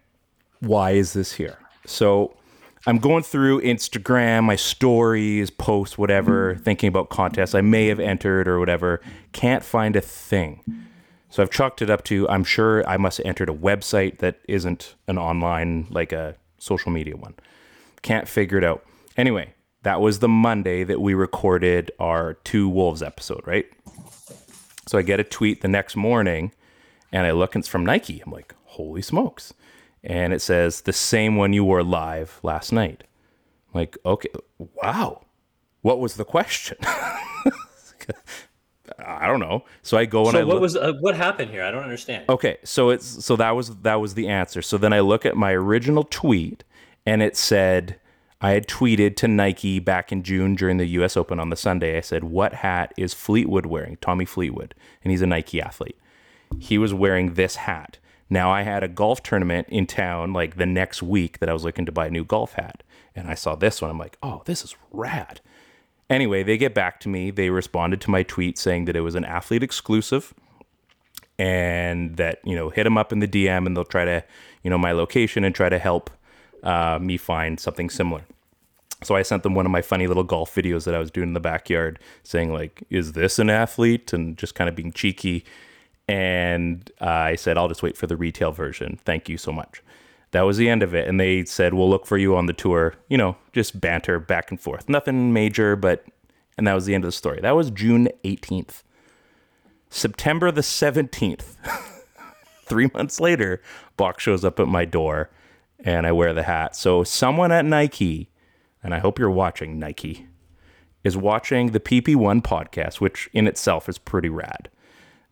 why 0.61 0.93
is 0.93 1.13
this 1.15 1.33
here? 1.33 1.59
So 1.87 2.37
I'm 2.87 2.99
going 2.99 3.23
through 3.23 3.63
Instagram, 3.63 4.45
my 4.45 4.57
stories, 4.57 5.51
posts, 5.51 5.99
whatever, 5.99 6.57
thinking 6.57 6.89
about 6.89 7.11
contests 7.11 7.55
I 7.55 7.61
may 7.61 7.89
have 7.89 8.01
entered 8.01 8.47
or 8.47 8.59
whatever. 8.59 9.01
Can't 9.33 9.65
find 9.65 9.97
a 9.97 10.01
thing. 10.01 10.63
So 11.29 11.43
I've 11.43 11.51
chalked 11.51 11.83
it 11.83 11.91
up 11.91 12.05
to 12.05 12.29
I'm 12.29 12.45
sure 12.45 12.87
I 12.89 12.97
must 12.97 13.19
have 13.19 13.27
entered 13.27 13.49
a 13.49 13.55
website 13.55 14.19
that 14.19 14.41
isn't 14.49 14.95
an 15.07 15.19
online, 15.19 15.87
like 15.91 16.13
a 16.13 16.37
social 16.59 16.91
media 16.91 17.17
one. 17.17 17.35
Can't 18.03 18.29
figure 18.29 18.59
it 18.59 18.65
out. 18.65 18.85
Anyway, 19.17 19.55
that 19.83 20.01
was 20.01 20.19
the 20.21 20.29
Monday 20.29 20.85
that 20.85 21.01
we 21.01 21.15
recorded 21.15 21.91
our 21.99 22.35
Two 22.35 22.69
Wolves 22.69 23.03
episode, 23.03 23.43
right? 23.47 23.67
So 24.87 24.99
I 24.99 25.03
get 25.03 25.21
a 25.21 25.25
tweet 25.25 25.61
the 25.61 25.69
next 25.69 25.97
morning 25.97 26.53
and 27.13 27.27
I 27.27 27.31
look 27.33 27.55
and 27.55 27.63
it's 27.63 27.69
from 27.69 27.85
Nike. 27.85 28.21
I'm 28.25 28.33
like, 28.33 28.55
holy 28.65 29.03
smokes. 29.03 29.53
And 30.03 30.33
it 30.33 30.41
says, 30.41 30.81
the 30.83 30.93
same 30.93 31.37
one 31.37 31.53
you 31.53 31.65
wore 31.65 31.83
live 31.83 32.41
last 32.43 32.73
night. 32.73 33.05
I'm 33.73 33.81
like, 33.81 33.99
okay, 34.05 34.31
wow. 34.59 35.27
What 35.83 36.01
was 36.01 36.15
the 36.17 36.25
question? 36.25 36.79
I 39.07 39.27
don't 39.27 39.41
know. 39.41 39.65
So 39.83 39.97
I 39.97 40.05
go 40.05 40.23
and 40.25 40.33
So 40.33 40.41
I 40.41 40.45
what 40.45 40.55
look. 40.55 40.63
was 40.63 40.77
uh, 40.77 40.93
what 41.01 41.17
happened 41.17 41.51
here? 41.51 41.63
I 41.63 41.71
don't 41.71 41.83
understand. 41.83 42.25
Okay, 42.29 42.59
so 42.65 42.91
it's 42.91 43.25
so 43.25 43.37
that 43.37 43.53
was 43.53 43.77
that 43.77 43.97
was 44.01 44.15
the 44.15 44.29
answer. 44.29 44.63
So 44.63 44.77
then 44.79 44.93
I 44.93 45.01
look 45.01 45.25
at 45.25 45.37
my 45.37 45.53
original 45.53 46.05
tweet 46.05 46.65
and 47.07 47.23
it 47.23 47.37
said 47.37 47.99
I 48.41 48.53
had 48.53 48.67
tweeted 48.67 49.17
to 49.17 49.29
Nike 49.29 49.79
back 49.79 50.13
in 50.13 50.23
June 50.23 50.55
during 50.55 50.79
the 50.79 50.87
US 50.87 51.17
Open 51.17 51.39
on 51.39 51.51
the 51.51 51.57
Sunday. 51.57 51.97
I 51.97 52.01
said, 52.01 52.25
"What 52.25 52.55
hat 52.55 52.95
is 52.97 53.13
Fleetwood 53.13 53.67
wearing?" 53.67 53.99
Tommy 54.01 54.25
Fleetwood, 54.25 54.75
and 55.05 55.11
he's 55.11 55.23
a 55.23 55.27
Nike 55.27 55.61
athlete. 55.61 55.99
He 56.59 56.79
was 56.79 56.95
wearing 56.95 57.35
this 57.35 57.57
hat. 57.57 57.99
Now 58.31 58.51
I 58.51 58.63
had 58.63 58.83
a 58.83 58.89
golf 58.89 59.23
tournament 59.23 59.69
in 59.69 59.87
town 59.87 60.33
like 60.33 60.57
the 60.57 60.67
next 60.67 61.03
week 61.03 61.39
that 61.39 61.49
I 61.49 61.53
was 61.53 61.65
looking 61.65 61.87
to 61.87 61.93
buy 61.93 62.07
a 62.07 62.11
new 62.11 62.25
golf 62.25 62.55
hat, 62.55 62.83
and 63.15 63.29
I 63.29 63.35
saw 63.35 63.55
this 63.57 63.83
one. 63.83 63.91
I'm 63.91 63.99
like, 63.99 64.17
"Oh, 64.23 64.43
this 64.47 64.65
is 64.65 64.75
rad." 64.91 65.41
Anyway, 66.09 66.43
they 66.43 66.57
get 66.57 66.75
back 66.75 66.99
to 67.01 67.09
me. 67.09 67.31
They 67.31 67.51
responded 67.51 68.01
to 68.03 68.11
my 68.11 68.23
tweet 68.23 68.59
saying 68.59 68.87
that 68.87 68.97
it 68.97 69.03
was 69.03 69.15
an 69.15 69.25
athlete 69.25 69.63
exclusive 69.63 70.35
and 71.39 72.17
that, 72.17 72.41
you 72.45 72.57
know, 72.57 72.69
hit 72.69 72.85
them 72.85 72.99
up 72.99 73.13
in 73.13 73.21
the 73.21 73.29
DM 73.29 73.65
and 73.65 73.77
they'll 73.77 73.85
try 73.85 74.05
to, 74.05 74.25
you 74.65 74.71
know, 74.71 74.77
my 74.77 74.91
location 74.91 75.45
and 75.45 75.55
try 75.55 75.69
to 75.69 75.79
help 75.79 76.11
uh, 76.63 76.99
me 77.01 77.17
find 77.17 77.59
something 77.59 77.91
similar. 77.91 78.23
So 79.03 79.17
I 79.17 79.23
sent 79.23 79.43
them 79.43 79.55
one 79.55 79.65
of 79.65 79.73
my 79.73 79.83
funny 79.83 80.07
little 80.07 80.25
golf 80.25 80.55
videos 80.55 80.85
that 80.85 80.95
I 80.95 80.99
was 80.99 81.11
doing 81.11 81.29
in 81.29 81.35
the 81.35 81.41
backyard 81.41 81.99
saying, 82.23 82.53
like, 82.53 82.83
is 82.91 83.13
this 83.13 83.39
an 83.39 83.49
athlete? 83.49 84.13
And 84.13 84.37
just 84.37 84.55
kind 84.55 84.69
of 84.69 84.77
being 84.77 84.93
cheeky. 84.93 85.45
And 86.07 86.91
uh, 87.01 87.07
I 87.07 87.37
said, 87.37 87.57
I'll 87.57 87.69
just 87.69 87.83
wait 87.83 87.97
for 87.97 88.07
the 88.07 88.17
retail 88.17 88.53
version. 88.53 88.99
Thank 89.05 89.29
you 89.29 89.39
so 89.39 89.53
much. 89.53 89.83
That 90.33 90.43
was 90.43 90.59
the 90.59 90.69
end 90.69 90.83
of 90.83 90.95
it. 90.95 91.09
And 91.09 91.19
they 91.19 91.45
said, 91.45 91.75
we'll 91.75 91.89
look 91.89 92.07
for 92.07 92.19
you 92.19 92.37
on 92.37 92.47
the 92.47 92.53
tour. 92.53 92.95
You 93.09 93.17
know, 93.17 93.37
just 93.53 93.81
banter 93.81 94.19
back 94.19 94.51
and 94.51 94.61
forth. 94.61 94.89
Nothing 94.89 95.33
major, 95.33 95.77
but, 95.77 96.05
and 96.59 96.67
that 96.67 96.75
was 96.75 96.85
the 96.85 96.95
end 96.95 97.05
of 97.05 97.09
the 97.09 97.13
story. 97.13 97.41
That 97.41 97.57
was 97.57 97.71
June 97.71 98.09
18th. 98.25 98.83
September 99.89 100.53
the 100.53 100.61
17th, 100.61 101.57
three 102.65 102.89
months 102.95 103.19
later, 103.19 103.61
box 103.97 104.23
shows 104.23 104.45
up 104.45 104.61
at 104.61 104.69
my 104.69 104.85
door 104.85 105.31
and 105.85 106.07
I 106.07 106.13
wear 106.13 106.33
the 106.33 106.43
hat. 106.43 106.77
So 106.77 107.05
someone 107.05 107.53
at 107.53 107.65
Nike, 107.65 108.31
and 108.83 108.95
I 108.95 108.99
hope 108.99 109.19
you're 109.19 109.31
watching 109.31 109.79
Nike, 109.79 110.27
is 111.05 111.17
watching 111.17 111.73
the 111.73 111.81
PP1 111.81 112.43
podcast, 112.43 113.01
which 113.01 113.29
in 113.33 113.47
itself 113.47 113.89
is 113.89 113.99
pretty 113.99 114.29
rad. 114.29 114.69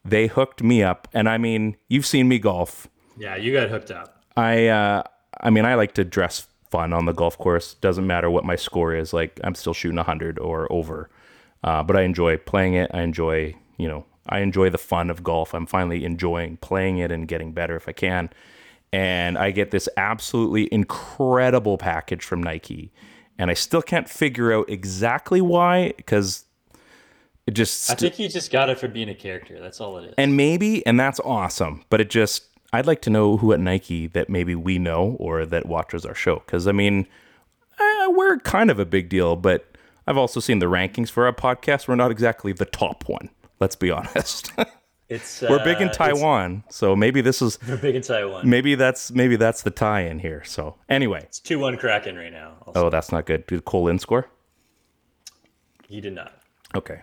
They 0.04 0.26
hooked 0.26 0.62
me 0.62 0.82
up, 0.82 1.08
and 1.12 1.28
I 1.28 1.38
mean, 1.38 1.76
you've 1.88 2.06
seen 2.06 2.28
me 2.28 2.38
golf. 2.38 2.88
Yeah, 3.18 3.36
you 3.36 3.52
got 3.52 3.68
hooked 3.68 3.90
up. 3.90 4.24
I 4.36 4.68
uh 4.68 5.02
I 5.40 5.50
mean 5.50 5.64
I 5.64 5.74
like 5.74 5.94
to 5.94 6.04
dress 6.04 6.46
fun 6.70 6.92
on 6.92 7.06
the 7.06 7.12
golf 7.12 7.36
course. 7.38 7.74
Doesn't 7.74 8.06
matter 8.06 8.30
what 8.30 8.44
my 8.44 8.56
score 8.56 8.94
is. 8.94 9.12
Like 9.12 9.40
I'm 9.42 9.54
still 9.54 9.74
shooting 9.74 9.96
100 9.96 10.38
or 10.38 10.70
over. 10.72 11.10
Uh, 11.64 11.82
but 11.82 11.96
I 11.96 12.02
enjoy 12.02 12.36
playing 12.36 12.74
it. 12.74 12.90
I 12.94 13.02
enjoy, 13.02 13.54
you 13.78 13.88
know, 13.88 14.04
I 14.28 14.40
enjoy 14.40 14.70
the 14.70 14.78
fun 14.78 15.10
of 15.10 15.24
golf. 15.24 15.54
I'm 15.54 15.66
finally 15.66 16.04
enjoying 16.04 16.58
playing 16.58 16.98
it 16.98 17.10
and 17.10 17.26
getting 17.26 17.52
better 17.52 17.74
if 17.74 17.88
I 17.88 17.92
can. 17.92 18.30
And 18.92 19.36
I 19.36 19.50
get 19.50 19.70
this 19.70 19.88
absolutely 19.96 20.68
incredible 20.72 21.76
package 21.78 22.24
from 22.24 22.42
Nike. 22.42 22.92
And 23.38 23.50
I 23.50 23.54
still 23.54 23.82
can't 23.82 24.08
figure 24.08 24.52
out 24.52 24.68
exactly 24.68 25.40
why 25.40 25.92
because 25.96 26.44
it 27.46 27.52
just 27.52 27.90
I 27.90 27.94
think 27.94 28.18
you 28.18 28.28
just 28.28 28.50
got 28.50 28.68
it 28.68 28.78
for 28.78 28.88
being 28.88 29.08
a 29.08 29.14
character. 29.14 29.58
That's 29.60 29.80
all 29.80 29.96
it 29.98 30.08
is. 30.08 30.14
and 30.18 30.36
maybe, 30.36 30.84
and 30.86 30.98
that's 30.98 31.20
awesome. 31.20 31.84
But 31.88 32.00
it 32.00 32.10
just, 32.10 32.44
I'd 32.72 32.86
like 32.86 33.00
to 33.02 33.10
know 33.10 33.36
who 33.38 33.52
at 33.52 33.60
Nike 33.60 34.06
that 34.08 34.28
maybe 34.28 34.54
we 34.54 34.78
know 34.78 35.16
or 35.18 35.46
that 35.46 35.66
watches 35.66 36.04
our 36.04 36.14
show. 36.14 36.42
Because 36.44 36.66
I 36.66 36.72
mean, 36.72 37.06
eh, 37.80 38.06
we're 38.08 38.38
kind 38.38 38.70
of 38.70 38.78
a 38.78 38.84
big 38.84 39.08
deal, 39.08 39.36
but 39.36 39.64
I've 40.06 40.18
also 40.18 40.40
seen 40.40 40.58
the 40.58 40.66
rankings 40.66 41.10
for 41.10 41.26
our 41.26 41.32
podcast. 41.32 41.88
We're 41.88 41.94
not 41.94 42.10
exactly 42.10 42.52
the 42.52 42.64
top 42.64 43.08
one. 43.08 43.30
Let's 43.60 43.76
be 43.76 43.90
honest. 43.90 44.52
It's 45.08 45.40
we're 45.40 45.64
big 45.64 45.80
in 45.80 45.88
uh, 45.88 45.92
Taiwan, 45.92 46.64
so 46.68 46.94
maybe 46.94 47.22
this 47.22 47.40
is 47.40 47.58
We're 47.66 47.78
big 47.78 47.94
in 47.94 48.02
Taiwan. 48.02 48.48
maybe 48.48 48.74
that's 48.74 49.10
maybe 49.10 49.36
that's 49.36 49.62
the 49.62 49.70
tie-in 49.70 50.18
here. 50.18 50.44
So 50.44 50.74
anyway, 50.88 51.20
It's 51.24 51.40
two 51.40 51.58
one 51.58 51.78
Kraken 51.78 52.16
right 52.16 52.32
now. 52.32 52.56
Also. 52.66 52.86
oh, 52.86 52.90
that's 52.90 53.10
not 53.10 53.24
good. 53.24 53.46
Did 53.46 53.64
Cole 53.64 53.88
in 53.88 53.98
score? 53.98 54.28
He 55.88 56.02
did 56.02 56.12
not. 56.14 56.34
Okay. 56.74 57.00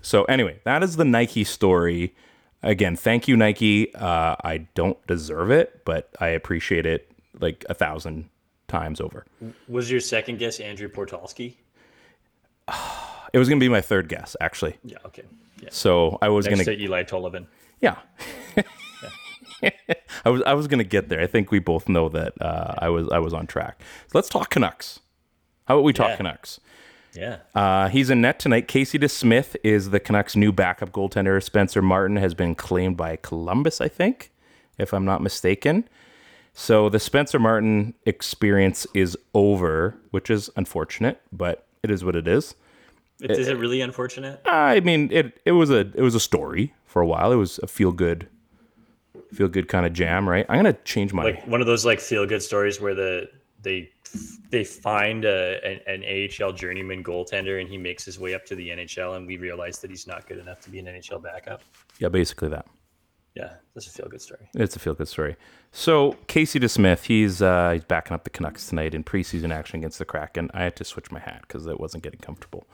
So 0.00 0.24
anyway, 0.24 0.60
that 0.64 0.82
is 0.82 0.96
the 0.96 1.04
Nike 1.04 1.44
story. 1.44 2.14
Again, 2.62 2.96
thank 2.96 3.28
you, 3.28 3.36
Nike. 3.36 3.94
Uh, 3.94 4.34
I 4.42 4.66
don't 4.74 5.04
deserve 5.06 5.50
it, 5.50 5.84
but 5.84 6.08
I 6.18 6.28
appreciate 6.28 6.86
it 6.86 7.10
like 7.38 7.64
a 7.68 7.74
thousand 7.74 8.30
times 8.68 9.00
over. 9.02 9.26
Was 9.68 9.90
your 9.90 10.00
second 10.00 10.38
guess 10.38 10.60
Andrew 10.60 10.88
Portalski? 10.88 11.56
It 13.32 13.38
was 13.38 13.48
gonna 13.48 13.60
be 13.60 13.68
my 13.68 13.80
third 13.80 14.08
guess, 14.08 14.36
actually. 14.40 14.76
Yeah. 14.84 14.98
Okay. 15.06 15.22
Yeah. 15.62 15.68
So 15.72 16.18
I 16.22 16.28
was 16.28 16.46
Next 16.46 16.64
gonna, 16.64 16.76
to 16.76 16.82
Eli 16.82 17.02
Tollivan. 17.04 17.46
yeah. 17.80 17.96
I 20.24 20.30
was 20.30 20.42
I 20.42 20.54
was 20.54 20.66
gonna 20.68 20.84
get 20.84 21.08
there. 21.08 21.20
I 21.20 21.26
think 21.26 21.50
we 21.50 21.58
both 21.58 21.88
know 21.88 22.08
that 22.10 22.40
uh, 22.40 22.74
I 22.78 22.88
was 22.88 23.08
I 23.08 23.18
was 23.18 23.34
on 23.34 23.46
track. 23.46 23.80
So 24.06 24.18
let's 24.18 24.28
talk 24.28 24.50
Canucks. 24.50 25.00
How 25.66 25.74
about 25.76 25.84
we 25.84 25.92
talk 25.92 26.10
Yeah. 26.10 26.16
Canucks? 26.16 26.60
Yeah. 27.14 27.38
Uh, 27.54 27.88
he's 27.88 28.10
in 28.10 28.20
net 28.20 28.38
tonight. 28.38 28.68
Casey 28.68 28.98
DeSmith 28.98 29.56
is 29.64 29.90
the 29.90 29.98
Canucks' 29.98 30.36
new 30.36 30.52
backup 30.52 30.92
goaltender. 30.92 31.42
Spencer 31.42 31.82
Martin 31.82 32.16
has 32.16 32.34
been 32.34 32.54
claimed 32.54 32.96
by 32.96 33.16
Columbus, 33.16 33.80
I 33.80 33.88
think, 33.88 34.30
if 34.76 34.92
I'm 34.92 35.04
not 35.04 35.20
mistaken. 35.22 35.88
So 36.52 36.88
the 36.88 37.00
Spencer 37.00 37.38
Martin 37.38 37.94
experience 38.06 38.86
is 38.94 39.16
over, 39.34 39.96
which 40.10 40.30
is 40.30 40.50
unfortunate, 40.56 41.20
but 41.32 41.66
it 41.82 41.90
is 41.90 42.04
what 42.04 42.14
it 42.14 42.28
is. 42.28 42.54
It, 43.20 43.32
is 43.32 43.48
it 43.48 43.58
really 43.58 43.80
unfortunate? 43.80 44.40
I 44.44 44.80
mean, 44.80 45.10
it 45.10 45.40
it 45.44 45.52
was 45.52 45.70
a 45.70 45.80
it 45.80 46.02
was 46.02 46.14
a 46.14 46.20
story 46.20 46.74
for 46.86 47.02
a 47.02 47.06
while. 47.06 47.32
It 47.32 47.36
was 47.36 47.58
a 47.62 47.66
feel 47.66 47.92
good, 47.92 48.28
feel 49.32 49.48
good 49.48 49.68
kind 49.68 49.84
of 49.86 49.92
jam, 49.92 50.28
right? 50.28 50.46
I'm 50.48 50.56
gonna 50.56 50.76
change 50.84 51.12
my 51.12 51.24
Like 51.24 51.46
one 51.46 51.60
of 51.60 51.66
those 51.66 51.84
like 51.84 52.00
feel 52.00 52.26
good 52.26 52.42
stories 52.42 52.80
where 52.80 52.94
the 52.94 53.28
they 53.60 53.90
they 54.50 54.64
find 54.64 55.24
a, 55.24 55.60
an, 55.64 55.80
an 55.86 56.30
AHL 56.40 56.52
journeyman 56.52 57.02
goaltender 57.04 57.60
and 57.60 57.68
he 57.68 57.76
makes 57.76 58.04
his 58.04 58.18
way 58.18 58.34
up 58.34 58.46
to 58.46 58.54
the 58.54 58.70
NHL 58.70 59.16
and 59.16 59.26
we 59.26 59.36
realize 59.36 59.80
that 59.80 59.90
he's 59.90 60.06
not 60.06 60.26
good 60.26 60.38
enough 60.38 60.60
to 60.60 60.70
be 60.70 60.78
an 60.78 60.86
NHL 60.86 61.22
backup. 61.22 61.62
yeah, 61.98 62.08
basically 62.08 62.48
that. 62.48 62.66
Yeah, 63.34 63.54
that's 63.74 63.86
a 63.86 63.90
feel 63.90 64.08
good 64.08 64.22
story. 64.22 64.48
It's 64.54 64.74
a 64.74 64.78
feel 64.78 64.94
good 64.94 65.06
story. 65.06 65.36
So 65.70 66.16
Casey 66.26 66.58
DeSmith, 66.58 67.04
he's 67.04 67.42
uh, 67.42 67.72
he's 67.74 67.84
backing 67.84 68.14
up 68.14 68.24
the 68.24 68.30
Canucks 68.30 68.68
tonight 68.68 68.94
in 68.94 69.04
preseason 69.04 69.52
action 69.52 69.78
against 69.78 69.98
the 69.98 70.04
Kraken. 70.04 70.50
I 70.54 70.64
had 70.64 70.74
to 70.76 70.84
switch 70.84 71.10
my 71.12 71.20
hat 71.20 71.42
because 71.42 71.66
it 71.66 71.78
wasn't 71.78 72.02
getting 72.02 72.20
comfortable. 72.20 72.66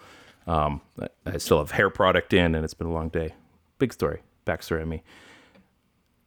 Um, 0.46 0.80
I- 1.26 1.38
still 1.38 1.58
have 1.58 1.70
hair 1.72 1.90
product 1.90 2.32
in, 2.32 2.54
and 2.54 2.64
it's 2.64 2.74
been 2.74 2.86
a 2.86 2.92
long 2.92 3.08
day. 3.08 3.34
Big 3.78 3.92
story, 3.92 4.20
backstory 4.46 4.82
on 4.82 4.88
me. 4.88 5.02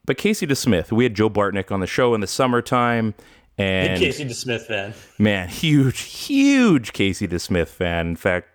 But 0.05 0.17
Casey 0.17 0.47
DeSmith, 0.47 0.91
we 0.91 1.03
had 1.03 1.13
Joe 1.15 1.29
Bartnick 1.29 1.71
on 1.71 1.79
the 1.81 1.87
show 1.87 2.13
in 2.13 2.21
the 2.21 2.27
summertime, 2.27 3.13
Big 3.57 3.65
and 3.65 3.99
Casey 3.99 4.25
DeSmith 4.25 4.61
fan. 4.61 4.93
man, 5.19 5.49
huge, 5.49 5.99
huge 6.01 6.93
Casey 6.93 7.27
DeSmith 7.27 7.67
fan. 7.67 8.07
In 8.07 8.15
fact, 8.15 8.49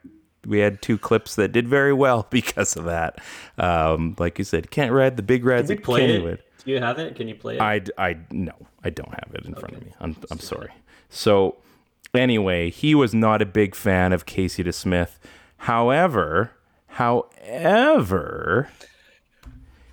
we 0.47 0.59
had 0.61 0.81
two 0.83 0.97
clips 0.99 1.35
that 1.37 1.53
did 1.53 1.69
very 1.69 1.93
well 1.93 2.27
because 2.31 2.77
of 2.77 2.85
that. 2.85 3.19
Um, 3.59 4.17
like 4.19 4.39
you 4.39 4.45
said, 4.45 4.71
can't 4.71 4.93
ride 4.93 5.17
the 5.17 5.23
big 5.23 5.45
rides 5.45 5.69
Can 5.69 5.77
we 5.77 5.79
at 5.79 5.85
play 5.85 6.09
Kennywood. 6.09 6.33
it? 6.35 6.45
Do 6.65 6.71
you 6.71 6.81
have 6.81 6.99
it? 6.99 7.17
Can 7.17 7.29
you 7.29 7.35
play 7.35 7.57
it? 7.57 7.61
I, 7.61 7.83
I 7.99 8.17
no, 8.31 8.53
I 8.85 8.91
don't 8.91 9.11
have 9.11 9.35
it 9.35 9.45
in 9.45 9.55
front 9.55 9.75
of 9.77 9.83
me. 9.85 9.93
I'm, 10.01 10.17
I'm 10.31 10.39
sorry. 10.39 10.71
So 11.11 11.57
anyway, 12.15 12.71
he 12.71 12.95
was 12.95 13.13
not 13.13 13.43
a 13.43 13.47
big 13.47 13.75
fan 13.75 14.13
of 14.13 14.27
Casey 14.27 14.63
DeSmith. 14.65 15.19
However, 15.63 16.51
however, 16.89 18.69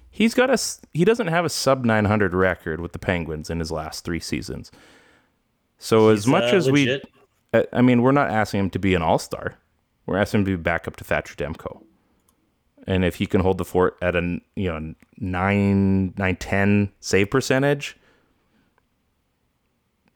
he's 0.10 0.34
got 0.34 0.50
a 0.50 0.58
he 0.94 1.06
doesn't 1.06 1.28
have 1.28 1.46
a 1.46 1.50
sub 1.50 1.86
900 1.86 2.34
record 2.34 2.82
with 2.82 2.92
the 2.94 3.00
Penguins 3.00 3.50
in 3.52 3.60
his 3.60 3.72
last 3.72 4.04
three 4.04 4.20
seasons. 4.20 4.72
So 5.78 6.10
as 6.10 6.26
much 6.26 6.52
uh, 6.52 6.56
as 6.58 6.68
legit. 6.68 7.08
we, 7.54 7.60
I- 7.60 7.68
I 7.72 7.82
mean, 7.84 8.02
we're 8.02 8.12
not 8.12 8.32
asking 8.32 8.62
him 8.62 8.70
to 8.72 8.80
be 8.80 8.96
an 8.96 9.02
all 9.04 9.20
star. 9.20 9.56
We're 10.08 10.18
asking 10.18 10.40
him 10.40 10.46
to 10.46 10.52
be 10.58 10.62
back 10.62 10.88
up 10.88 10.96
to 10.98 11.04
Thatcher 11.04 11.36
Demko. 11.36 11.84
And 12.88 13.06
if 13.06 13.16
he 13.16 13.28
can 13.28 13.42
hold 13.42 13.60
the 13.60 13.66
fort 13.66 13.96
at 14.02 14.16
a 14.16 14.40
you 14.56 14.70
know 14.70 14.96
nine 15.18 16.16
nine 16.18 16.36
ten 16.38 16.92
save 17.00 17.30
percentage, 17.30 17.96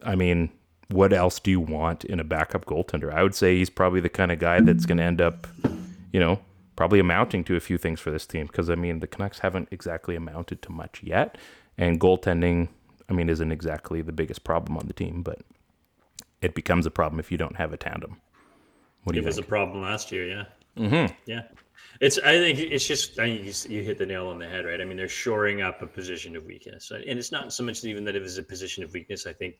I 0.03 0.15
mean, 0.15 0.49
what 0.93 1.11
else 1.11 1.39
do 1.39 1.49
you 1.49 1.59
want 1.59 2.05
in 2.05 2.19
a 2.19 2.23
backup 2.23 2.65
goaltender? 2.65 3.11
I 3.11 3.23
would 3.23 3.35
say 3.35 3.57
he's 3.57 3.69
probably 3.69 3.99
the 3.99 4.09
kind 4.09 4.31
of 4.31 4.39
guy 4.39 4.61
that's 4.61 4.85
going 4.85 4.99
to 4.99 5.03
end 5.03 5.21
up, 5.21 5.47
you 6.11 6.19
know, 6.19 6.39
probably 6.75 6.99
amounting 6.99 7.43
to 7.45 7.55
a 7.55 7.59
few 7.59 7.77
things 7.77 7.99
for 7.99 8.11
this 8.11 8.27
team. 8.27 8.45
Because 8.47 8.69
I 8.69 8.75
mean, 8.75 8.99
the 8.99 9.07
Canucks 9.07 9.39
haven't 9.39 9.69
exactly 9.71 10.15
amounted 10.15 10.61
to 10.61 10.71
much 10.71 11.01
yet, 11.03 11.37
and 11.77 11.99
goaltending, 11.99 12.69
I 13.09 13.13
mean, 13.13 13.29
isn't 13.29 13.51
exactly 13.51 14.01
the 14.01 14.11
biggest 14.11 14.43
problem 14.43 14.77
on 14.77 14.87
the 14.87 14.93
team, 14.93 15.23
but 15.23 15.39
it 16.41 16.53
becomes 16.53 16.85
a 16.85 16.91
problem 16.91 17.19
if 17.19 17.31
you 17.31 17.37
don't 17.37 17.55
have 17.55 17.73
a 17.73 17.77
tandem. 17.77 18.21
What 19.03 19.13
do 19.13 19.19
It 19.19 19.23
you 19.23 19.27
was 19.27 19.37
a 19.37 19.43
problem 19.43 19.81
last 19.81 20.11
year, 20.11 20.27
yeah. 20.27 20.45
Mm-hmm. 20.77 21.13
Yeah. 21.25 21.43
It's. 22.01 22.17
I 22.19 22.37
think 22.37 22.59
it's 22.59 22.85
just. 22.85 23.19
I 23.19 23.23
think 23.25 23.45
you, 23.45 23.77
you 23.77 23.83
hit 23.83 23.97
the 23.97 24.05
nail 24.05 24.27
on 24.27 24.39
the 24.39 24.47
head, 24.47 24.65
right? 24.65 24.81
I 24.81 24.85
mean, 24.85 24.97
they're 24.97 25.07
shoring 25.07 25.61
up 25.61 25.81
a 25.81 25.87
position 25.87 26.35
of 26.35 26.45
weakness, 26.45 26.91
and 26.91 27.03
it's 27.19 27.31
not 27.31 27.53
so 27.53 27.63
much 27.63 27.83
even 27.83 28.03
that 28.05 28.15
it 28.15 28.21
was 28.21 28.37
a 28.37 28.43
position 28.43 28.83
of 28.83 28.93
weakness. 28.93 29.27
I 29.27 29.33
think, 29.33 29.55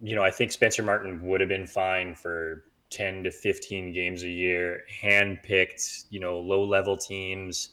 you 0.00 0.14
know, 0.14 0.22
I 0.22 0.30
think 0.30 0.52
Spencer 0.52 0.82
Martin 0.82 1.22
would 1.26 1.40
have 1.40 1.48
been 1.48 1.66
fine 1.66 2.14
for 2.14 2.64
ten 2.90 3.24
to 3.24 3.30
fifteen 3.30 3.92
games 3.92 4.22
a 4.22 4.28
year, 4.28 4.82
hand-picked, 5.00 6.04
you 6.10 6.20
know, 6.20 6.38
low-level 6.38 6.96
teams. 6.96 7.70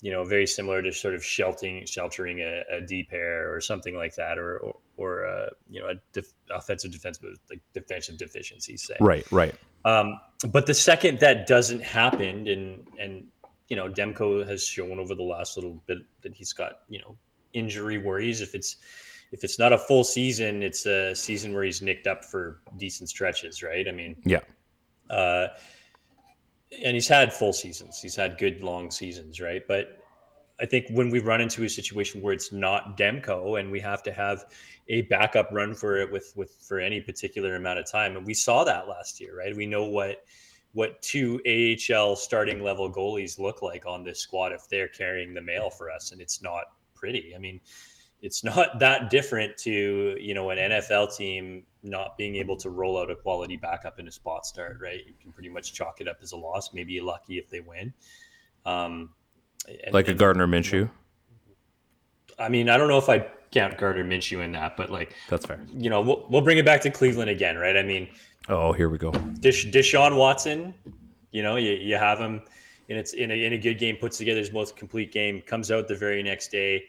You 0.00 0.12
know, 0.12 0.24
very 0.24 0.46
similar 0.46 0.80
to 0.80 0.92
sort 0.92 1.16
of 1.16 1.24
sheltering 1.24 1.84
sheltering 1.84 2.38
a, 2.38 2.62
a 2.70 2.80
D 2.80 3.02
pair 3.02 3.52
or 3.52 3.60
something 3.60 3.96
like 3.96 4.14
that, 4.14 4.38
or 4.38 4.58
or, 4.58 4.76
or 4.96 5.26
uh, 5.26 5.48
you 5.68 5.80
know, 5.80 5.88
a 5.88 5.94
def- 6.12 6.32
offensive 6.50 6.92
defensive 6.92 7.24
like 7.50 7.60
defensive 7.74 8.16
deficiencies. 8.16 8.84
Say 8.84 8.94
Right, 9.00 9.26
right. 9.32 9.54
um, 9.84 10.20
but 10.50 10.66
the 10.66 10.74
second 10.74 11.18
that 11.18 11.48
doesn't 11.48 11.82
happen, 11.82 12.46
and 12.46 12.86
and 12.96 13.26
you 13.68 13.76
know, 13.76 13.88
Demko 13.88 14.46
has 14.46 14.64
shown 14.64 15.00
over 15.00 15.16
the 15.16 15.24
last 15.24 15.56
little 15.56 15.82
bit 15.86 15.98
that 16.22 16.32
he's 16.32 16.52
got 16.52 16.82
you 16.88 17.00
know 17.00 17.16
injury 17.52 17.98
worries. 17.98 18.40
If 18.40 18.54
it's 18.54 18.76
if 19.32 19.44
it's 19.44 19.58
not 19.58 19.72
a 19.72 19.78
full 19.78 20.04
season, 20.04 20.62
it's 20.62 20.86
a 20.86 21.14
season 21.14 21.52
where 21.52 21.64
he's 21.64 21.82
nicked 21.82 22.06
up 22.06 22.24
for 22.24 22.60
decent 22.78 23.08
stretches, 23.08 23.62
right? 23.62 23.86
I 23.86 23.92
mean, 23.92 24.16
Yeah. 24.24 24.40
uh, 25.10 25.48
and 26.84 26.94
he's 26.94 27.08
had 27.08 27.32
full 27.32 27.52
seasons. 27.52 28.00
He's 28.00 28.16
had 28.16 28.38
good 28.38 28.62
long 28.62 28.90
seasons, 28.90 29.40
right? 29.40 29.62
But 29.66 29.98
I 30.60 30.66
think 30.66 30.86
when 30.90 31.08
we 31.08 31.20
run 31.20 31.40
into 31.40 31.64
a 31.64 31.68
situation 31.68 32.20
where 32.20 32.34
it's 32.34 32.52
not 32.52 32.98
Demko 32.98 33.60
and 33.60 33.70
we 33.70 33.80
have 33.80 34.02
to 34.04 34.12
have 34.12 34.44
a 34.88 35.02
backup 35.02 35.50
run 35.52 35.74
for 35.74 35.96
it 35.98 36.10
with 36.10 36.32
with 36.34 36.56
for 36.60 36.80
any 36.80 37.00
particular 37.00 37.56
amount 37.56 37.78
of 37.78 37.90
time, 37.90 38.16
and 38.16 38.26
we 38.26 38.34
saw 38.34 38.64
that 38.64 38.88
last 38.88 39.20
year, 39.20 39.36
right? 39.36 39.54
We 39.56 39.66
know 39.66 39.84
what 39.84 40.24
what 40.72 41.00
two 41.00 41.40
AHL 41.46 42.16
starting 42.16 42.62
level 42.62 42.92
goalies 42.92 43.38
look 43.38 43.62
like 43.62 43.86
on 43.86 44.04
this 44.04 44.20
squad 44.20 44.52
if 44.52 44.68
they're 44.68 44.88
carrying 44.88 45.32
the 45.32 45.40
mail 45.40 45.70
for 45.70 45.90
us, 45.90 46.12
and 46.12 46.20
it's 46.20 46.42
not 46.42 46.64
pretty. 46.94 47.34
I 47.34 47.38
mean, 47.38 47.60
it's 48.22 48.42
not 48.44 48.78
that 48.80 49.10
different 49.10 49.56
to 49.58 50.16
you 50.20 50.34
know 50.34 50.50
an 50.50 50.58
NFL 50.58 51.16
team 51.16 51.64
not 51.82 52.16
being 52.18 52.36
able 52.36 52.56
to 52.56 52.70
roll 52.70 52.98
out 52.98 53.10
a 53.10 53.14
quality 53.16 53.56
backup 53.56 53.98
in 54.00 54.08
a 54.08 54.10
spot 54.12 54.44
start, 54.44 54.78
right? 54.80 55.06
You 55.06 55.14
can 55.22 55.32
pretty 55.32 55.48
much 55.48 55.72
chalk 55.72 56.00
it 56.00 56.08
up 56.08 56.18
as 56.22 56.32
a 56.32 56.36
loss. 56.36 56.74
Maybe 56.74 56.92
you're 56.94 57.04
lucky 57.04 57.38
if 57.38 57.48
they 57.48 57.60
win. 57.60 57.92
Um, 58.66 59.10
and- 59.68 59.94
Like 59.94 60.08
a 60.08 60.14
Gardner 60.14 60.46
Minshew. 60.48 60.90
I 62.38 62.48
mean, 62.48 62.68
I 62.68 62.76
don't 62.76 62.88
know 62.88 62.98
if 62.98 63.08
I 63.08 63.26
count 63.50 63.78
Gardner 63.78 64.04
Minshew 64.04 64.44
in 64.44 64.52
that, 64.52 64.76
but 64.76 64.90
like 64.90 65.14
That's 65.28 65.46
fair. 65.46 65.60
you 65.72 65.88
know, 65.90 66.00
we'll, 66.00 66.26
we'll 66.28 66.40
bring 66.42 66.58
it 66.58 66.64
back 66.64 66.80
to 66.82 66.90
Cleveland 66.90 67.30
again, 67.30 67.56
right? 67.56 67.76
I 67.76 67.82
mean, 67.82 68.08
Oh, 68.48 68.72
here 68.72 68.88
we 68.88 68.96
go. 68.98 69.10
Dish, 69.40 69.66
Deshaun 69.66 70.16
Watson, 70.16 70.72
you 71.32 71.42
know, 71.42 71.56
you, 71.56 71.72
you 71.72 71.96
have 71.96 72.18
him 72.18 72.40
and 72.88 72.98
it's 72.98 73.12
in 73.12 73.30
a, 73.30 73.34
in 73.44 73.52
a 73.52 73.58
good 73.58 73.78
game, 73.78 73.96
puts 73.96 74.16
together 74.18 74.40
his 74.40 74.52
most 74.52 74.74
complete 74.76 75.12
game, 75.12 75.42
comes 75.42 75.70
out 75.70 75.86
the 75.88 75.94
very 75.94 76.22
next 76.22 76.50
day, 76.50 76.84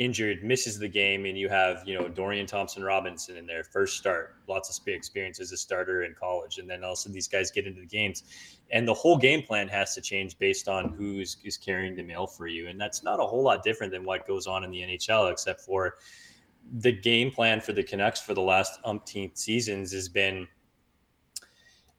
injured, 0.00 0.42
misses 0.42 0.78
the 0.78 0.88
game, 0.88 1.26
and 1.26 1.36
you 1.36 1.46
have, 1.46 1.82
you 1.86 1.96
know, 1.96 2.08
Dorian 2.08 2.46
Thompson 2.46 2.82
Robinson 2.82 3.36
in 3.36 3.46
their 3.46 3.62
first 3.62 3.98
start, 3.98 4.36
lots 4.48 4.70
of 4.70 4.88
experience 4.88 5.38
as 5.40 5.52
a 5.52 5.58
starter 5.58 6.04
in 6.04 6.14
college. 6.18 6.56
And 6.56 6.68
then 6.68 6.82
also 6.82 7.10
these 7.10 7.28
guys 7.28 7.50
get 7.50 7.66
into 7.66 7.82
the 7.82 7.86
games. 7.86 8.24
And 8.70 8.88
the 8.88 8.94
whole 8.94 9.18
game 9.18 9.42
plan 9.42 9.68
has 9.68 9.94
to 9.96 10.00
change 10.00 10.38
based 10.38 10.68
on 10.68 10.94
who's 10.94 11.36
is 11.44 11.58
carrying 11.58 11.94
the 11.94 12.02
mail 12.02 12.26
for 12.26 12.46
you. 12.46 12.68
And 12.68 12.80
that's 12.80 13.02
not 13.02 13.20
a 13.20 13.22
whole 13.22 13.42
lot 13.42 13.62
different 13.62 13.92
than 13.92 14.04
what 14.04 14.26
goes 14.26 14.46
on 14.46 14.64
in 14.64 14.70
the 14.70 14.80
NHL, 14.80 15.30
except 15.30 15.60
for 15.60 15.96
the 16.78 16.92
game 16.92 17.30
plan 17.30 17.60
for 17.60 17.74
the 17.74 17.82
Canucks 17.82 18.22
for 18.22 18.32
the 18.32 18.40
last 18.40 18.80
umpteenth 18.86 19.36
seasons 19.36 19.92
has 19.92 20.08
been 20.08 20.48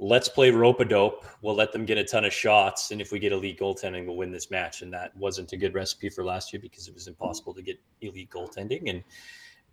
let's 0.01 0.27
play 0.27 0.49
rope 0.51 0.79
a 0.81 0.85
dope. 0.85 1.23
We'll 1.41 1.55
let 1.55 1.71
them 1.71 1.85
get 1.85 1.97
a 1.97 2.03
ton 2.03 2.25
of 2.25 2.33
shots, 2.33 2.91
and 2.91 2.99
if 2.99 3.11
we 3.11 3.19
get 3.19 3.31
elite 3.31 3.59
goaltending, 3.59 4.05
we'll 4.07 4.17
win 4.17 4.31
this 4.31 4.49
match. 4.51 4.81
And 4.81 4.91
that 4.93 5.15
wasn't 5.15 5.53
a 5.53 5.57
good 5.57 5.73
recipe 5.75 6.09
for 6.09 6.25
last 6.25 6.51
year 6.51 6.59
because 6.59 6.87
it 6.87 6.93
was 6.93 7.07
impossible 7.07 7.53
to 7.53 7.61
get 7.61 7.79
elite 8.01 8.29
goaltending. 8.31 8.89
And 8.89 9.03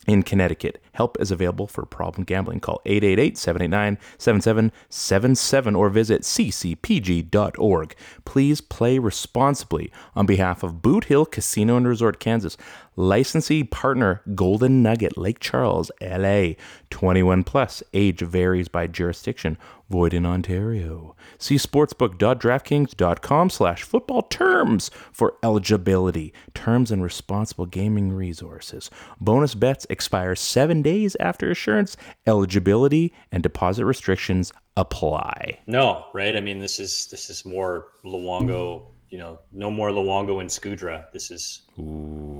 In 0.06 0.22
Connecticut, 0.22 0.82
help 0.94 1.20
is 1.20 1.30
available 1.30 1.66
for 1.66 1.84
problem 1.84 2.24
gambling. 2.24 2.60
Call 2.60 2.80
888-789-7777 2.86 5.76
or 5.76 5.90
visit 5.90 6.22
ccpg.org. 6.22 7.94
Please 8.24 8.60
play 8.60 8.98
responsibly 8.98 9.92
on 10.16 10.26
behalf 10.26 10.62
of 10.62 10.82
Boot 10.82 11.04
Hill 11.04 11.26
Casino 11.26 11.76
and 11.76 11.86
Resort, 11.86 12.18
Kansas. 12.18 12.56
Licensee 12.96 13.64
partner 13.64 14.22
Golden 14.34 14.82
Nugget, 14.82 15.18
Lake 15.18 15.40
Charles, 15.40 15.90
LA. 16.00 16.52
21 16.90 17.42
plus. 17.42 17.82
Age 17.92 18.20
varies 18.20 18.68
by 18.68 18.86
jurisdiction. 18.86 19.58
Void 19.90 20.14
in 20.14 20.24
Ontario. 20.24 21.14
See 21.38 21.56
sportsbook.draftkings.com 21.56 23.50
slash 23.50 23.82
football 23.82 24.22
terms 24.22 24.90
for 25.12 25.34
eligibility, 25.42 26.32
terms, 26.54 26.90
and 26.90 27.02
responsible 27.02 27.66
gaming 27.66 28.12
resources. 28.12 28.90
Bonus 29.20 29.54
bets 29.54 29.86
expire 29.90 30.34
seven 30.34 30.80
days 30.84 31.16
after 31.18 31.50
assurance. 31.50 31.96
Eligibility 32.26 33.12
and 33.32 33.42
deposit 33.42 33.84
restrictions 33.84 34.52
apply. 34.76 35.58
No, 35.66 36.06
right? 36.14 36.36
I 36.36 36.40
mean, 36.40 36.60
this 36.60 36.78
is 36.78 37.08
this 37.10 37.28
is 37.28 37.44
more 37.44 37.88
Luongo. 38.04 38.86
You 39.08 39.18
know, 39.18 39.38
no 39.52 39.70
more 39.70 39.90
Luongo 39.90 40.40
and 40.40 40.48
Scudra. 40.48 41.06
This 41.12 41.32
is 41.32 41.62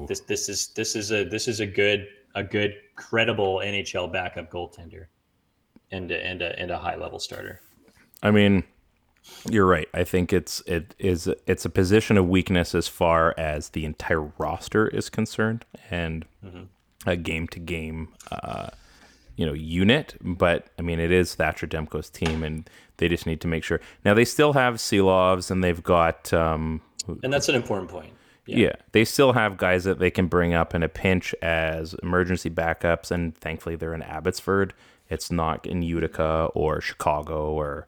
this 0.08 0.20
this 0.20 0.48
is 0.48 0.68
this 0.68 0.94
is 0.94 1.10
a 1.10 1.24
this 1.24 1.48
is 1.48 1.58
a 1.58 1.66
good 1.66 2.06
a 2.34 2.42
good, 2.42 2.74
credible 2.96 3.56
NHL 3.56 4.12
backup 4.12 4.50
goaltender 4.50 5.06
and 5.90 6.10
a, 6.10 6.26
and 6.26 6.42
a, 6.42 6.58
and 6.58 6.70
a 6.70 6.78
high 6.78 6.96
level 6.96 7.18
starter. 7.18 7.60
I 8.22 8.30
mean, 8.30 8.64
you're 9.48 9.66
right. 9.66 9.88
I 9.94 10.04
think 10.04 10.32
it's 10.32 10.60
it 10.66 10.94
is 10.98 11.28
it's 11.46 11.64
a 11.64 11.70
position 11.70 12.16
of 12.18 12.28
weakness 12.28 12.74
as 12.74 12.88
far 12.88 13.34
as 13.38 13.70
the 13.70 13.84
entire 13.84 14.32
roster 14.38 14.88
is 14.88 15.08
concerned 15.08 15.64
and 15.90 16.24
mm-hmm. 16.44 16.64
A 17.06 17.16
game 17.16 17.48
to 17.48 17.58
game 17.58 18.08
uh 18.32 18.68
you 19.36 19.44
know 19.44 19.52
unit, 19.52 20.14
but 20.20 20.68
I 20.78 20.82
mean 20.82 21.00
it 21.00 21.10
is 21.10 21.34
Thatcher 21.34 21.66
Demko's 21.66 22.08
team 22.10 22.42
and 22.42 22.68
they 22.98 23.08
just 23.08 23.26
need 23.26 23.40
to 23.40 23.48
make 23.48 23.64
sure. 23.64 23.80
Now 24.04 24.14
they 24.14 24.24
still 24.24 24.52
have 24.52 24.76
Silovs 24.76 25.50
and 25.50 25.62
they've 25.62 25.82
got 25.82 26.32
um 26.32 26.80
And 27.22 27.32
that's 27.32 27.48
an 27.48 27.54
important 27.54 27.90
point. 27.90 28.12
yeah. 28.46 28.72
they 28.92 29.04
still 29.04 29.32
have 29.32 29.56
guys 29.56 29.84
that 29.84 29.98
they 29.98 30.10
can 30.10 30.26
bring 30.28 30.54
up 30.54 30.74
in 30.74 30.82
a 30.82 30.88
pinch 30.88 31.34
as 31.42 31.94
emergency 32.02 32.50
backups, 32.50 33.10
and 33.10 33.36
thankfully 33.36 33.76
they're 33.76 33.94
in 33.94 34.02
Abbotsford. 34.02 34.72
It's 35.10 35.30
not 35.30 35.66
in 35.66 35.82
Utica 35.82 36.48
or 36.54 36.80
Chicago 36.80 37.52
or, 37.52 37.86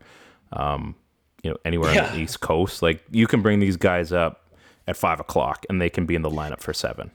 um, 0.52 0.94
you 1.42 1.50
know, 1.50 1.56
anywhere 1.64 1.90
on 1.90 2.14
the 2.14 2.20
East 2.20 2.40
Coast. 2.40 2.82
Like 2.82 3.02
you 3.10 3.26
can 3.26 3.40
bring 3.42 3.60
these 3.60 3.76
guys 3.76 4.12
up 4.12 4.50
at 4.86 4.96
five 4.96 5.20
o'clock, 5.20 5.64
and 5.70 5.80
they 5.80 5.88
can 5.90 6.04
be 6.06 6.14
in 6.14 6.22
the 6.22 6.30
lineup 6.30 6.60
for 6.60 6.72
seven. 6.74 7.10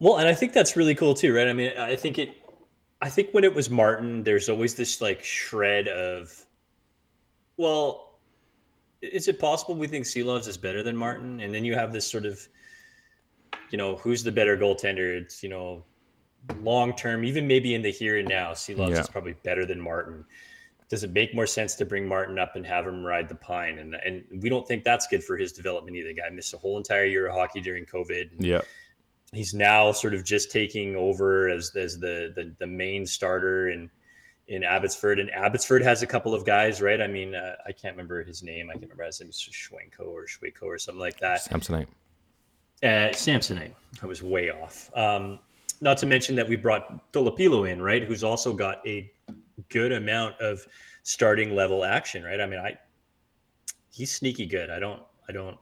Well, 0.00 0.16
and 0.16 0.26
I 0.26 0.34
think 0.34 0.52
that's 0.52 0.76
really 0.76 0.94
cool 0.94 1.14
too, 1.14 1.34
right? 1.34 1.46
I 1.46 1.52
mean, 1.52 1.72
I 1.78 1.94
think 1.94 2.18
it. 2.18 2.34
I 3.02 3.08
think 3.08 3.30
when 3.32 3.44
it 3.44 3.54
was 3.54 3.70
Martin, 3.70 4.22
there's 4.22 4.48
always 4.48 4.74
this 4.74 5.00
like 5.00 5.22
shred 5.24 5.88
of, 5.88 6.30
well, 7.56 8.18
is 9.00 9.26
it 9.28 9.38
possible 9.38 9.74
we 9.74 9.86
think 9.86 10.04
Silovs 10.04 10.46
is 10.48 10.58
better 10.58 10.82
than 10.82 10.96
Martin? 10.96 11.40
And 11.40 11.54
then 11.54 11.64
you 11.64 11.74
have 11.74 11.92
this 11.94 12.06
sort 12.06 12.26
of, 12.26 12.46
you 13.70 13.78
know, 13.78 13.96
who's 13.96 14.22
the 14.22 14.32
better 14.32 14.56
goaltender? 14.56 15.18
It's 15.18 15.42
you 15.42 15.48
know, 15.48 15.84
long 16.62 16.94
term, 16.94 17.24
even 17.24 17.46
maybe 17.46 17.74
in 17.74 17.82
the 17.82 17.90
here 17.90 18.18
and 18.18 18.28
now, 18.28 18.52
Silovs 18.52 18.90
Yeah. 18.90 19.00
is 19.00 19.08
probably 19.08 19.34
better 19.44 19.64
than 19.64 19.80
Martin. 19.80 20.24
Does 20.90 21.04
it 21.04 21.12
make 21.12 21.34
more 21.34 21.46
sense 21.46 21.76
to 21.76 21.86
bring 21.86 22.06
Martin 22.06 22.38
up 22.38 22.56
and 22.56 22.66
have 22.66 22.86
him 22.86 23.04
ride 23.04 23.28
the 23.28 23.34
pine? 23.36 23.78
And 23.78 23.94
and 23.94 24.24
we 24.42 24.48
don't 24.48 24.66
think 24.66 24.82
that's 24.84 25.06
good 25.06 25.22
for 25.24 25.36
his 25.36 25.52
development 25.52 25.96
either. 25.96 26.08
The 26.08 26.14
guy 26.14 26.30
missed 26.30 26.52
a 26.52 26.58
whole 26.58 26.76
entire 26.78 27.04
year 27.04 27.28
of 27.28 27.34
hockey 27.34 27.60
during 27.60 27.86
COVID. 27.86 28.30
Yeah, 28.38 28.60
he's 29.32 29.54
now 29.54 29.92
sort 29.92 30.14
of 30.14 30.24
just 30.24 30.50
taking 30.50 30.96
over 30.96 31.48
as 31.48 31.74
as 31.76 31.98
the 31.98 32.32
the, 32.34 32.54
the 32.58 32.66
main 32.66 33.06
starter 33.06 33.70
in 33.70 33.90
in 34.48 34.64
Abbotsford. 34.64 35.20
And 35.20 35.30
Abbotsford 35.30 35.82
has 35.82 36.02
a 36.02 36.06
couple 36.06 36.34
of 36.34 36.44
guys, 36.44 36.82
right? 36.82 37.00
I 37.00 37.06
mean, 37.06 37.34
uh, 37.34 37.54
I 37.66 37.72
can't 37.72 37.94
remember 37.94 38.24
his 38.24 38.42
name. 38.42 38.68
I 38.68 38.72
can't 38.72 38.84
remember 38.84 39.04
his 39.04 39.20
name. 39.20 39.28
It's 39.28 39.40
Schwenko 39.40 40.06
or 40.08 40.26
Schweko 40.26 40.64
or 40.64 40.76
something 40.76 41.00
like 41.00 41.18
that. 41.20 41.40
Samsonite. 41.40 41.86
Uh, 42.82 43.12
Samsonite. 43.12 43.72
I 44.02 44.06
was 44.06 44.22
way 44.22 44.50
off. 44.50 44.90
Um, 44.96 45.38
not 45.80 45.98
to 45.98 46.06
mention 46.06 46.34
that 46.34 46.48
we 46.48 46.56
brought 46.56 47.12
Tolopilo 47.12 47.70
in, 47.70 47.80
right? 47.80 48.02
Who's 48.02 48.24
also 48.24 48.52
got 48.52 48.84
a 48.86 49.10
good 49.68 49.92
amount 49.92 50.40
of 50.40 50.66
starting 51.04 51.54
level 51.54 51.84
action, 51.84 52.24
right? 52.24 52.40
I 52.40 52.46
mean, 52.46 52.58
I 52.58 52.76
he's 53.92 54.10
sneaky 54.10 54.46
good. 54.46 54.68
I 54.68 54.80
don't, 54.80 55.02
I 55.28 55.32
don't, 55.32 55.56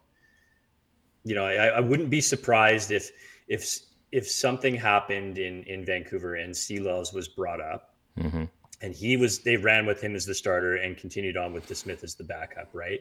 you 1.25 1.35
know, 1.35 1.45
I, 1.45 1.67
I 1.67 1.81
wouldn't 1.81 2.09
be 2.09 2.21
surprised 2.23 2.91
if 2.91 3.11
if 3.49 3.79
if 4.13 4.29
something 4.29 4.75
happened 4.75 5.39
in 5.39 5.63
in 5.65 5.85
Vancouver 5.85 6.37
and 6.37 6.55
Silovs 6.55 7.13
was 7.13 7.29
brought 7.29 7.61
up 7.61 7.95
hmm 8.19 8.45
and 8.81 8.95
he 8.95 9.17
was 9.17 9.41
they 9.41 9.57
ran 9.57 9.87
with 9.87 10.01
him 10.01 10.15
as 10.15 10.25
the 10.25 10.35
starter 10.35 10.77
and 10.77 10.97
continued 10.97 11.37
on 11.37 11.53
with 11.53 11.69
DeSmith 11.69 12.05
as 12.05 12.15
the 12.15 12.25
backup, 12.25 12.69
right? 12.73 13.01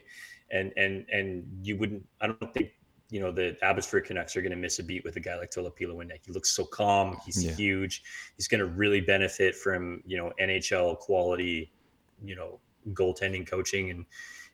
And 0.51 0.73
and 0.75 1.05
and 1.11 1.45
you 1.61 1.77
wouldn't 1.77 2.03
I 2.21 2.27
don't 2.27 2.53
think 2.53 2.71
you 3.09 3.19
know 3.19 3.31
the 3.31 3.55
Abbotsford 3.61 4.05
Canucks 4.05 4.35
are 4.35 4.41
going 4.41 4.51
to 4.51 4.57
miss 4.57 4.79
a 4.79 4.83
beat 4.83 5.03
with 5.03 5.15
a 5.15 5.19
guy 5.19 5.37
like 5.37 5.51
Tolopilo 5.51 6.01
in 6.01 6.07
there. 6.07 6.17
He 6.25 6.31
looks 6.31 6.51
so 6.51 6.65
calm. 6.65 7.17
He's 7.25 7.43
Yeah. 7.43 7.53
huge. 7.53 8.03
He's 8.35 8.47
going 8.47 8.59
to 8.59 8.65
really 8.65 9.01
benefit 9.01 9.55
from 9.55 10.01
you 10.05 10.17
know 10.17 10.31
NHL 10.41 10.97
quality, 10.97 11.71
you 12.23 12.35
know 12.35 12.59
goaltending 12.93 13.45
coaching 13.45 13.91
and 13.91 14.05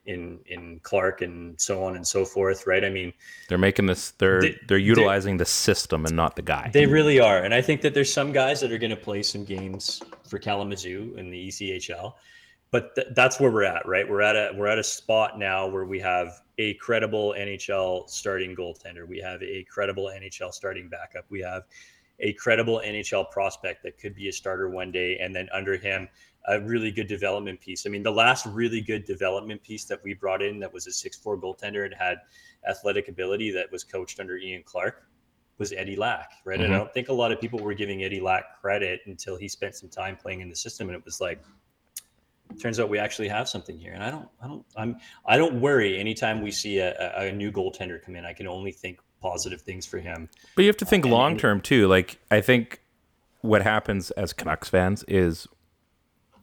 in 0.06 0.40
in 0.48 0.80
Clark 0.84 1.22
and 1.22 1.60
so 1.60 1.84
on 1.84 1.96
and 1.96 2.06
so 2.06 2.26
forth, 2.26 2.68
right? 2.68 2.84
I 2.84 2.90
mean, 2.90 3.14
They're 3.48 3.58
making 3.58 3.86
this. 3.86 4.12
They're 4.12 4.42
They- 4.42 4.76
are 4.76 4.78
utilizing 4.78 5.38
the 5.38 5.46
system 5.46 6.06
and 6.06 6.16
not 6.16 6.36
the 6.36 6.42
guy. 6.42 6.70
They 6.74 6.86
really 6.86 7.20
are, 7.20 7.40
and 7.40 7.54
I 7.54 7.62
think 7.62 7.82
that 7.82 7.94
there's 7.94 8.12
some 8.12 8.32
guys 8.32 8.60
that 8.62 8.72
are 8.72 8.78
going 8.78 8.90
to 8.90 8.98
play 8.98 9.24
some 9.24 9.46
games 9.46 10.02
for 10.30 10.40
Kalamazoo 10.40 11.16
in 11.18 11.30
the 11.30 11.48
ECHL, 11.48 12.16
but 12.72 12.96
th- 12.96 13.08
that's 13.16 13.40
where 13.40 13.52
we're 13.52 13.64
at, 13.64 13.88
right? 13.88 14.08
We're 14.08 14.22
at 14.22 14.36
a 14.36 14.52
we're 14.56 14.68
at 14.68 14.80
a 14.80 14.84
spot 14.84 15.40
now 15.40 15.68
where 15.68 15.86
we 15.86 16.00
have 16.00 16.42
a 16.58 16.74
credible 16.76 17.34
NHL 17.38 18.10
starting 18.10 18.56
goaltender, 18.56 19.08
we 19.08 19.20
have 19.20 19.42
a 19.42 19.64
credible 19.64 20.12
NHL 20.14 20.52
starting 20.54 20.90
backup, 20.90 21.26
we 21.30 21.40
have 21.42 21.64
a 22.20 22.34
credible 22.34 22.82
NHL 22.86 23.32
prospect 23.32 23.84
that 23.84 23.98
could 23.98 24.16
be 24.16 24.28
a 24.28 24.32
starter 24.34 24.70
one 24.70 24.92
day, 24.92 25.18
and 25.20 25.36
then 25.36 25.48
under 25.52 25.78
him, 25.78 26.08
a 26.46 26.60
really 26.62 26.92
good 26.92 27.08
development 27.08 27.60
piece. 27.62 27.86
I 27.86 27.90
mean, 27.90 28.04
the 28.04 28.12
last 28.12 28.46
really 28.46 28.82
good 28.82 29.06
development 29.06 29.64
piece 29.64 29.86
that 29.86 30.04
we 30.04 30.14
brought 30.14 30.42
in 30.42 30.60
that 30.60 30.74
was 30.74 30.88
a 30.88 30.92
six-four 30.92 31.38
goaltender 31.38 31.86
and 31.86 31.94
had 31.94 32.18
athletic 32.68 33.08
ability 33.08 33.52
that 33.52 33.72
was 33.72 33.84
coached 33.84 34.20
under 34.20 34.38
Ian 34.38 34.64
Clark 34.66 35.04
was 35.58 35.72
Eddie 35.72 35.96
Lack, 35.96 36.32
right? 36.46 36.60
And 36.60 36.74
I 36.74 36.76
Mhm. 36.76 36.80
don't 36.80 36.94
think 36.94 37.10
a 37.10 37.14
lot 37.14 37.32
of 37.32 37.40
people 37.40 37.60
were 37.60 37.74
giving 37.74 38.04
Eddie 38.04 38.20
Lack 38.20 38.60
credit 38.60 39.02
until 39.06 39.38
he 39.38 39.48
spent 39.48 39.76
some 39.76 39.88
time 39.90 40.18
playing 40.18 40.42
in 40.42 40.50
the 40.50 40.56
system, 40.56 40.90
and 40.90 40.98
it 40.98 41.06
was 41.06 41.22
like, 41.22 41.40
turns 42.62 42.80
out 42.80 42.90
we 42.90 43.00
actually 43.00 43.28
have 43.28 43.48
something 43.48 43.78
here. 43.78 43.94
And 43.94 44.04
I 44.04 44.12
don't, 44.12 44.28
I 44.42 44.48
don't, 44.48 44.66
I'm, 44.76 44.98
I 45.26 45.38
don't 45.38 45.60
worry 45.62 45.98
anytime 45.98 46.42
we 46.42 46.52
see 46.52 46.80
a, 46.80 46.94
a, 47.18 47.28
a 47.28 47.32
new 47.32 47.52
goaltender 47.52 48.02
come 48.04 48.16
in. 48.16 48.26
I 48.26 48.34
can 48.34 48.48
only 48.48 48.72
think 48.72 49.00
positive 49.22 49.62
things 49.62 49.86
for 49.86 50.00
him. 50.00 50.30
But 50.56 50.64
you 50.64 50.68
have 50.68 50.78
to 50.78 50.86
think 50.86 51.06
and- 51.06 51.14
long 51.14 51.38
term 51.38 51.62
too. 51.62 51.88
Like 51.88 52.18
I 52.30 52.42
think 52.42 52.82
what 53.42 53.62
happens 53.62 54.12
as 54.12 54.34
Canucks 54.34 54.70
fans 54.70 55.04
is 55.08 55.48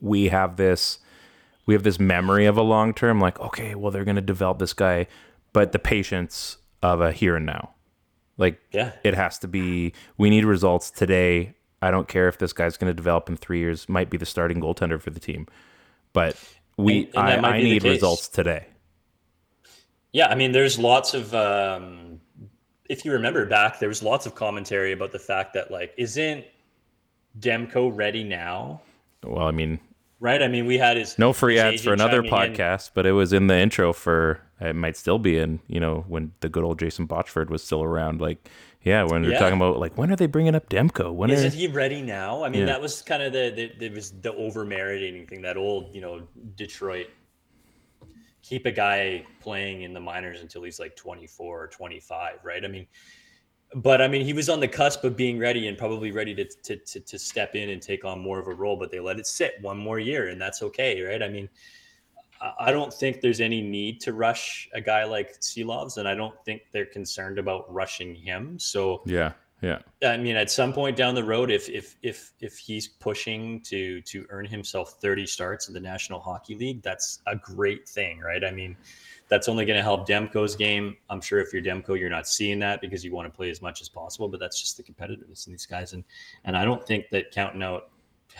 we 0.00 0.28
have 0.28 0.56
this 0.56 0.98
we 1.66 1.74
have 1.74 1.82
this 1.82 2.00
memory 2.00 2.46
of 2.46 2.56
a 2.56 2.62
long 2.62 2.92
term 2.94 3.20
like 3.20 3.38
okay, 3.40 3.74
well 3.74 3.90
they're 3.90 4.04
going 4.04 4.16
to 4.16 4.22
develop 4.22 4.58
this 4.58 4.72
guy, 4.72 5.06
but 5.52 5.72
the 5.72 5.78
patience 5.78 6.56
of 6.82 7.00
a 7.00 7.12
here 7.12 7.36
and 7.36 7.46
now. 7.46 7.74
Like 8.38 8.60
Yeah. 8.72 8.92
it 9.04 9.14
has 9.14 9.38
to 9.40 9.48
be 9.48 9.92
we 10.16 10.30
need 10.30 10.44
results 10.44 10.90
today. 10.90 11.54
I 11.82 11.90
don't 11.90 12.08
care 12.08 12.28
if 12.28 12.38
this 12.38 12.52
guy's 12.52 12.76
going 12.76 12.90
to 12.90 12.94
develop 12.94 13.28
in 13.28 13.36
3 13.36 13.58
years, 13.58 13.88
might 13.88 14.10
be 14.10 14.16
the 14.18 14.26
starting 14.26 14.60
goaltender 14.60 15.00
for 15.00 15.10
the 15.10 15.20
team. 15.20 15.46
But 16.12 16.36
we 16.76 17.10
And- 17.14 17.28
and 17.28 17.46
I, 17.46 17.56
I 17.56 17.62
need 17.62 17.84
results 17.84 18.28
today. 18.28 18.66
Yeah, 20.12 20.26
I 20.28 20.34
mean, 20.34 20.52
there's 20.52 20.78
lots 20.78 21.14
of. 21.14 21.32
Um, 21.34 22.20
if 22.88 23.04
you 23.04 23.12
remember 23.12 23.46
back, 23.46 23.78
there 23.78 23.88
was 23.88 24.02
lots 24.02 24.26
of 24.26 24.34
commentary 24.34 24.90
about 24.90 25.12
the 25.12 25.18
fact 25.20 25.54
that 25.54 25.70
like, 25.70 25.94
isn't 25.96 26.44
Demko 27.38 27.90
ready 27.94 28.24
now? 28.24 28.82
Well, 29.22 29.46
I 29.46 29.52
mean, 29.52 29.78
Right? 30.20 30.42
I 30.42 30.48
mean, 30.48 30.66
we 30.66 30.76
had 30.76 30.98
his 30.98 31.18
No 31.18 31.32
free 31.32 31.54
his 31.54 31.62
ads 31.64 31.82
for 31.84 31.92
another 31.94 32.22
chiming 32.22 32.52
in. 32.52 32.56
podcast, 32.58 32.90
but 32.94 33.06
it 33.06 33.12
was 33.12 33.32
in 33.32 33.46
the 33.46 33.56
intro 33.56 33.92
for 33.94 34.40
it 34.60 34.76
might 34.76 34.96
still 34.96 35.18
be 35.18 35.38
in, 35.38 35.60
you 35.66 35.80
know, 35.80 36.04
when 36.06 36.32
the 36.40 36.50
good 36.50 36.62
old 36.62 36.78
Jason 36.78 37.08
Botchford 37.08 37.48
was 37.48 37.62
still 37.64 37.82
around. 37.82 38.20
Like, 38.20 38.46
yeah, 38.82 39.02
when 39.04 39.22
they're 39.22 39.38
talking 39.38 39.56
about 39.56 39.78
like 39.78 39.96
when 39.96 40.10
are 40.12 40.16
they 40.16 40.26
bringing 40.26 40.54
up 40.54 40.68
Demko? 40.68 41.12
When 41.14 41.30
are 41.30 41.48
he 41.48 41.66
ready 41.68 42.02
now? 42.02 42.44
I 42.44 42.50
mean, 42.50 42.60
Yeah. 42.60 42.66
that 42.66 42.80
was 42.82 43.00
kind 43.00 43.22
of 43.22 43.32
the, 43.32 43.72
the 43.78 43.88
was 43.88 44.10
the 44.20 44.34
over 44.34 44.66
marinating 44.66 45.26
thing. 45.28 45.40
That 45.42 45.56
old, 45.56 45.94
you 45.94 46.02
know, 46.02 46.22
Detroit 46.54 47.06
keep 48.42 48.66
a 48.66 48.72
guy 48.72 49.24
playing 49.40 49.82
in 49.82 49.92
the 49.94 50.00
minors 50.00 50.40
until 50.42 50.62
he's 50.62 50.80
like 50.80 50.96
24 50.96 51.62
or 51.62 51.66
25, 51.68 52.38
right? 52.42 52.64
I 52.64 52.68
mean, 52.68 52.86
but 53.74 54.02
I 54.02 54.08
mean, 54.08 54.24
he 54.24 54.32
was 54.32 54.48
on 54.48 54.60
the 54.60 54.68
cusp 54.68 55.04
of 55.04 55.16
being 55.16 55.38
ready 55.38 55.68
and 55.68 55.78
probably 55.78 56.10
ready 56.10 56.34
to, 56.34 56.44
to, 56.44 56.76
to, 56.76 57.00
to 57.00 57.18
step 57.18 57.54
in 57.54 57.70
and 57.70 57.80
take 57.80 58.04
on 58.04 58.18
more 58.20 58.38
of 58.38 58.48
a 58.48 58.54
role, 58.54 58.76
but 58.76 58.90
they 58.90 59.00
let 59.00 59.18
it 59.18 59.26
sit 59.26 59.54
one 59.60 59.78
more 59.78 59.98
year 59.98 60.28
and 60.28 60.40
that's 60.40 60.62
okay, 60.62 61.00
right? 61.02 61.22
I 61.22 61.28
mean, 61.28 61.48
I- 62.58 62.72
don't 62.72 62.92
think 62.92 63.20
there's 63.20 63.40
any 63.40 63.60
need 63.60 64.00
to 64.02 64.12
rush 64.12 64.68
a 64.72 64.80
guy 64.80 65.04
like 65.04 65.38
Silovs, 65.40 65.98
and 65.98 66.08
I 66.08 66.14
don't 66.14 66.34
think 66.44 66.62
they're 66.72 66.86
concerned 66.86 67.38
about 67.38 67.72
rushing 67.72 68.14
him. 68.14 68.58
So, 68.58 69.02
Yeah, 69.04 69.32
yeah. 69.62 69.78
I 70.02 70.16
mean, 70.16 70.36
at 70.36 70.50
some 70.50 70.72
point 70.72 70.96
down 70.96 71.14
the 71.14 71.24
road, 71.24 71.50
if 71.50 71.68
if 71.68 71.96
if 72.02 72.32
if 72.40 72.56
he's 72.56 72.88
pushing 72.88 73.60
to 73.62 74.00
to 74.02 74.26
earn 74.30 74.46
himself 74.46 74.94
30 75.00 75.26
starts 75.26 75.68
in 75.68 75.74
the 75.74 75.80
National 75.80 76.20
Hockey 76.20 76.54
League, 76.54 76.82
that's 76.82 77.20
a 77.26 77.36
great 77.36 77.88
thing, 77.88 78.20
right? 78.20 78.42
I 78.42 78.50
mean, 78.50 78.76
that's 79.28 79.48
only 79.48 79.64
going 79.64 79.76
to 79.76 79.82
help 79.82 80.08
Demko's 80.08 80.56
game. 80.56 80.96
I'm 81.10 81.20
sure 81.20 81.40
if 81.40 81.52
you're 81.52 81.62
Demko, 81.62 81.98
you're 81.98 82.10
not 82.10 82.26
seeing 82.26 82.58
that 82.60 82.80
because 82.80 83.04
you 83.04 83.12
want 83.12 83.30
to 83.30 83.36
play 83.36 83.50
as 83.50 83.60
much 83.60 83.80
as 83.80 83.88
possible, 83.88 84.28
but 84.28 84.40
that's 84.40 84.60
just 84.60 84.76
the 84.76 84.82
competitiveness 84.82 85.46
in 85.46 85.52
these 85.52 85.66
guys. 85.66 85.92
And 85.92 86.04
and 86.44 86.56
I 86.56 86.64
don't 86.64 86.86
think 86.86 87.06
that 87.10 87.30
counting 87.30 87.62
out. 87.62 87.90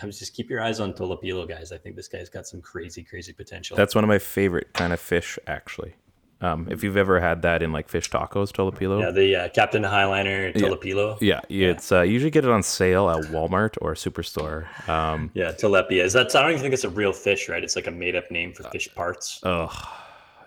Just 0.05 0.33
keep 0.33 0.49
your 0.49 0.61
eyes 0.61 0.79
on 0.79 0.93
Tolopilo, 0.93 1.45
guys. 1.47 1.73
I 1.73 1.77
think 1.77 1.97
this 1.97 2.07
guy's 2.07 2.29
got 2.29 2.47
some 2.47 2.61
crazy, 2.61 3.03
crazy 3.03 3.33
potential. 3.33 3.75
That's 3.75 3.93
one 3.93 4.05
of 4.05 4.07
my 4.07 4.19
favorite 4.19 4.71
kind 4.71 4.93
of 4.93 5.01
fish, 5.01 5.37
actually. 5.47 5.95
Um, 6.41 6.67
if 6.71 6.83
you've 6.83 6.97
ever 6.97 7.19
had 7.19 7.43
that 7.43 7.61
in 7.61 7.71
like 7.71 7.87
fish 7.87 8.09
tacos, 8.09 8.51
Tolopilo. 8.51 8.99
yeah, 9.01 9.11
the 9.11 9.35
uh, 9.35 9.49
Captain 9.49 9.83
Highliner 9.83 10.51
Tolopilo. 10.55 11.17
Yeah, 11.21 11.41
it's 11.49 11.91
uh, 11.91 12.01
you 12.01 12.13
usually 12.13 12.31
get 12.31 12.45
it 12.45 12.49
on 12.51 12.63
sale 12.63 13.09
at 13.09 13.25
Walmart 13.25 13.77
or 13.79 13.91
a 13.91 13.95
Superstore. 13.95 14.65
Um, 14.89 15.29
Yeah, 15.35 15.51
tilapia. 15.51 16.03
Is 16.03 16.13
that? 16.13 16.35
I 16.35 16.41
don't 16.41 16.51
even 16.51 16.61
think 16.61 16.73
it's 16.73 16.83
a 16.83 16.89
real 16.89 17.13
fish, 17.13 17.47
right? 17.47 17.63
It's 17.63 17.75
like 17.75 17.85
a 17.87 17.91
made-up 17.91 18.31
name 18.31 18.53
for 18.53 18.63
fish 18.63 18.89
parts. 18.95 19.39
oh, 19.43 19.69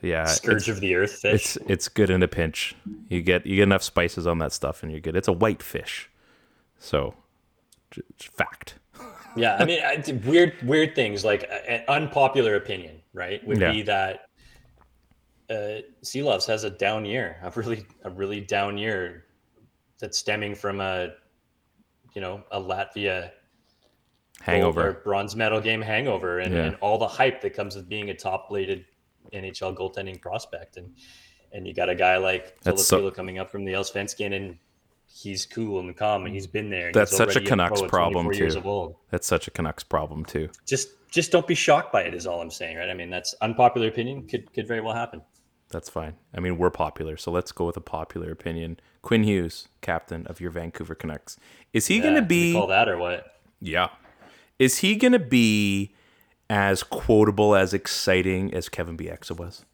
yeah, 0.03 0.25
Scourge 0.25 0.69
of 0.69 0.81
the 0.81 0.97
earth 0.97 1.13
fish. 1.13 1.57
it's 1.57 1.59
it's 1.69 1.89
good 1.89 2.11
in 2.11 2.23
a 2.23 2.29
pinch. 2.29 2.75
You 3.09 3.23
get 3.23 3.47
you 3.47 3.57
get 3.57 3.63
enough 3.63 3.83
spices 3.85 4.27
on 4.27 4.39
that 4.39 4.53
stuff, 4.53 4.83
and 4.83 4.91
you're 4.91 5.01
good. 5.01 5.15
It's 5.17 5.29
a 5.29 5.33
white 5.33 5.63
fish, 5.63 6.11
so 6.79 7.15
It's 7.97 8.25
fact. 8.25 8.75
Yeah, 9.37 9.57
I 9.59 9.65
mean, 9.65 9.81
I, 9.83 10.03
weird, 10.25 10.55
weird 10.63 10.95
things 10.95 11.25
like 11.25 11.49
an 11.69 11.83
unpopular 11.89 12.55
opinion, 12.57 13.01
right? 13.13 13.45
Would 13.47 13.61
Yeah. 13.61 13.73
be 13.73 13.83
that 13.83 14.27
uh, 15.51 15.81
Silovs 16.03 16.47
has 16.47 16.65
a 16.65 16.71
down 16.71 17.05
year, 17.05 17.37
a 17.43 17.51
really, 17.51 17.87
a 18.05 18.11
really 18.11 18.41
down 18.41 18.79
year, 18.79 19.25
that's 19.99 20.19
stemming 20.19 20.55
from 20.55 20.81
a, 20.81 21.11
you 22.15 22.21
know, 22.21 22.43
a 22.51 22.61
Latvia 22.61 23.31
Hangover. 24.41 25.01
bronze 25.05 25.37
medal 25.37 25.61
game 25.61 25.81
hangover, 25.81 26.41
and, 26.41 26.55
Yeah. 26.55 26.65
and 26.65 26.77
all 26.81 26.99
the 26.99 27.09
hype 27.09 27.41
that 27.43 27.55
comes 27.55 27.77
with 27.77 27.89
being 27.89 28.11
a 28.11 28.15
top-bladed 28.15 28.85
NHL 29.33 29.75
goaltending 29.77 30.21
prospect, 30.21 30.77
and 30.77 30.95
and 31.53 31.69
you 31.69 31.73
got 31.73 31.89
a 31.89 31.95
guy 31.95 32.17
like 32.17 32.61
That's 32.63 32.85
so- 32.85 33.11
coming 33.13 33.39
up 33.39 33.49
from 33.51 33.65
the 33.65 33.73
Allsvenskan, 33.75 34.35
and 34.35 34.59
he's 35.07 35.47
cool 35.47 35.79
and 35.79 35.97
calm, 35.97 36.25
and 36.27 36.35
he's 36.35 36.49
been 36.49 36.69
there. 36.69 36.91
That's 36.93 37.17
such 37.17 37.37
a 37.37 37.41
Canucks 37.41 37.81
at 37.81 37.89
problem, 37.89 38.25
24 38.25 38.35
years 38.35 38.55
too. 38.57 38.97
That's 39.11 39.27
such 39.27 39.47
a 39.47 39.51
Canucks 39.53 39.85
problem 39.85 40.25
too. 40.25 40.49
just 40.67 40.89
just 41.11 41.31
don't 41.31 41.47
be 41.47 41.55
shocked 41.55 41.93
by 41.93 42.03
it 42.03 42.13
is 42.13 42.27
all 42.27 42.41
i'm 42.41 42.51
saying 42.51 42.77
right 42.77 42.91
i 42.91 42.95
mean 42.95 43.09
that's 43.09 43.35
unpopular 43.41 43.87
opinion 43.87 44.27
could 44.27 44.53
could 44.53 44.67
very 44.67 44.81
well 44.81 44.93
happen 44.97 45.23
That's 45.75 45.91
fine. 45.91 46.15
I 46.35 46.41
mean, 46.41 46.57
we're 46.57 46.71
popular, 46.71 47.17
so 47.17 47.31
let's 47.31 47.53
go 47.53 47.67
with 47.67 47.77
a 47.77 47.81
popular 47.83 48.31
opinion. 48.31 48.79
Quinn 49.03 49.25
Hughes, 49.25 49.69
captain 49.83 50.27
of 50.29 50.41
your 50.41 50.51
Vancouver 50.51 50.95
Canucks. 50.95 51.37
Is 51.75 51.89
he 51.89 51.99
going 52.01 52.15
to 52.15 52.23
be 52.23 52.53
call 52.55 52.69
that 52.69 52.89
or 52.89 52.97
what 52.97 53.27
Yeah. 53.61 53.89
Is 54.59 54.79
he 54.79 54.95
going 54.95 55.13
to 55.13 55.19
be 55.19 55.93
as 56.49 56.83
quotable 56.85 57.55
as 57.57 57.75
exciting 57.75 58.55
as 58.55 58.69
Kevin 58.69 58.97
Bieksa 58.97 59.37
was? 59.37 59.65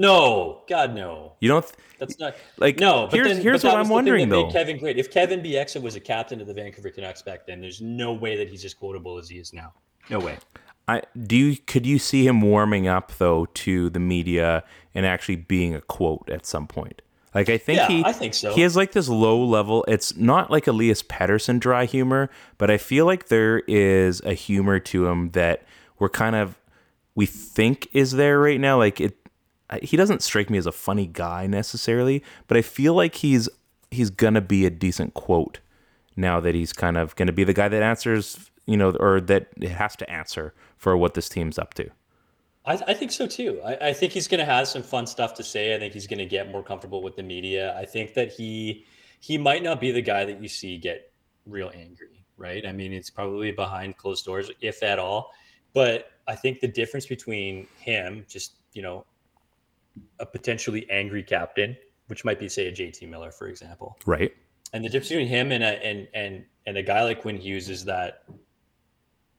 no 0.00 0.62
god 0.68 0.94
no 0.94 1.32
You 1.40 1.48
don't 1.48 1.62
th- 1.64 1.74
that's 1.98 2.18
not 2.20 2.36
Like, 2.56 2.78
no 2.78 3.06
but 3.10 3.14
here's- 3.14 3.32
then, 3.34 3.42
here's 3.42 3.62
but 3.62 3.72
what 3.72 3.80
I'm 3.80 3.88
wondering, 3.88 4.28
though. 4.28 4.48
kevin 4.50 4.78
great 4.78 4.96
if 4.96 5.10
kevin 5.10 5.40
Bieksa 5.42 5.82
was 5.82 5.96
a 5.96 6.00
captain 6.00 6.40
of 6.40 6.46
the 6.46 6.54
vancouver 6.54 6.90
canucks 6.90 7.20
back 7.22 7.46
then 7.48 7.60
there's 7.60 7.80
no 7.80 8.12
way 8.12 8.36
that 8.36 8.48
he's 8.48 8.64
as 8.64 8.74
quotable 8.74 9.18
as 9.18 9.28
he 9.28 9.38
is 9.38 9.52
now 9.52 9.72
no 10.08 10.20
way 10.20 10.36
I 10.86 11.02
do 11.26 11.36
you 11.36 11.56
could 11.56 11.84
you 11.84 11.98
see 11.98 12.24
him 12.26 12.40
warming 12.40 12.86
up 12.86 13.10
though 13.18 13.46
to 13.46 13.90
the 13.90 13.98
media 13.98 14.62
and 14.98 15.06
actually 15.06 15.36
being 15.36 15.76
a 15.76 15.80
quote 15.80 16.28
at 16.28 16.44
some 16.44 16.66
point? 16.66 17.02
Like 17.32 17.48
I 17.48 17.56
think 17.56 17.76
Yeah, 17.76 17.86
he 17.86 18.04
I 18.04 18.12
think 18.12 18.34
so. 18.34 18.52
He 18.52 18.62
has 18.62 18.74
like 18.74 18.90
this 18.90 19.08
low 19.08 19.42
level. 19.44 19.84
It's 19.86 20.16
not 20.16 20.50
like 20.50 20.66
Elias 20.66 21.04
Pettersson 21.04 21.60
dry 21.60 21.84
humor, 21.84 22.30
but 22.58 22.68
I 22.68 22.78
feel 22.78 23.06
like 23.06 23.28
there 23.28 23.60
is 23.68 24.20
a 24.22 24.34
humor 24.34 24.80
to 24.80 25.06
him 25.06 25.30
that 25.30 25.62
we're 26.00 26.08
kind 26.08 26.34
of 26.34 26.58
we 27.14 27.26
think 27.26 27.86
is 27.92 28.12
there 28.12 28.40
right 28.40 28.58
now. 28.58 28.78
Like 28.78 29.00
it, 29.00 29.16
he 29.82 29.96
doesn't 29.96 30.22
strike 30.22 30.50
me 30.50 30.58
as 30.58 30.66
a 30.66 30.72
funny 30.72 31.06
guy 31.06 31.46
necessarily, 31.46 32.24
but 32.48 32.56
I 32.56 32.62
feel 32.62 32.94
like 32.94 33.14
he's 33.14 33.48
he's 33.92 34.10
gonna 34.10 34.40
be 34.40 34.66
a 34.66 34.70
decent 34.70 35.14
quote 35.14 35.60
now 36.16 36.40
that 36.40 36.56
he's 36.56 36.72
kind 36.72 36.96
of 36.96 37.14
gonna 37.14 37.32
be 37.32 37.44
the 37.44 37.54
guy 37.54 37.68
that 37.68 37.82
answers, 37.84 38.50
you 38.66 38.76
know, 38.76 38.90
or 38.98 39.20
that 39.20 39.46
has 39.62 39.94
to 39.94 40.10
answer 40.10 40.54
for 40.76 40.96
what 40.96 41.14
this 41.14 41.28
team's 41.28 41.56
up 41.56 41.74
to. 41.74 41.88
I, 42.68 42.78
I 42.88 42.94
think 42.94 43.10
so 43.12 43.26
too. 43.26 43.60
I, 43.64 43.88
I 43.88 43.92
think 43.92 44.12
he's 44.12 44.28
going 44.28 44.40
to 44.40 44.44
have 44.44 44.68
some 44.68 44.82
fun 44.82 45.06
stuff 45.06 45.34
to 45.34 45.42
say. 45.42 45.74
I 45.74 45.78
think 45.78 45.94
he's 45.94 46.06
going 46.06 46.18
to 46.18 46.26
get 46.26 46.50
more 46.50 46.62
comfortable 46.62 47.02
with 47.02 47.16
the 47.16 47.22
media. 47.22 47.76
I 47.78 47.84
think 47.86 48.14
that 48.14 48.30
he 48.30 48.84
he 49.20 49.38
might 49.38 49.62
not 49.62 49.80
be 49.80 49.90
the 49.90 50.02
guy 50.02 50.24
that 50.24 50.40
you 50.42 50.48
see 50.48 50.76
get 50.78 51.10
real 51.46 51.72
angry, 51.74 52.24
right? 52.36 52.64
I 52.66 52.72
mean, 52.72 52.92
it's 52.92 53.10
probably 53.10 53.50
behind 53.52 53.96
closed 53.96 54.24
doors, 54.24 54.50
if 54.60 54.82
at 54.82 54.98
all. 54.98 55.32
But 55.72 56.12
I 56.28 56.34
think 56.36 56.60
the 56.60 56.68
difference 56.68 57.06
between 57.06 57.66
him, 57.78 58.24
just 58.28 58.56
you 58.74 58.82
know, 58.82 59.06
a 60.20 60.26
potentially 60.26 60.88
angry 60.90 61.22
captain, 61.22 61.76
which 62.08 62.24
might 62.24 62.38
be 62.38 62.48
say 62.48 62.68
a 62.68 62.72
JT 62.72 63.08
Miller, 63.08 63.32
for 63.32 63.48
example, 63.48 63.96
Right. 64.06 64.32
and 64.74 64.84
the 64.84 64.88
difference 64.88 65.08
between 65.08 65.26
him 65.28 65.52
and 65.52 65.64
a 65.64 65.84
and 65.84 66.06
and 66.14 66.44
and 66.66 66.76
a 66.76 66.82
guy 66.82 67.02
like 67.02 67.22
Quinn 67.22 67.38
Hughes 67.38 67.70
is 67.70 67.84
that 67.86 68.24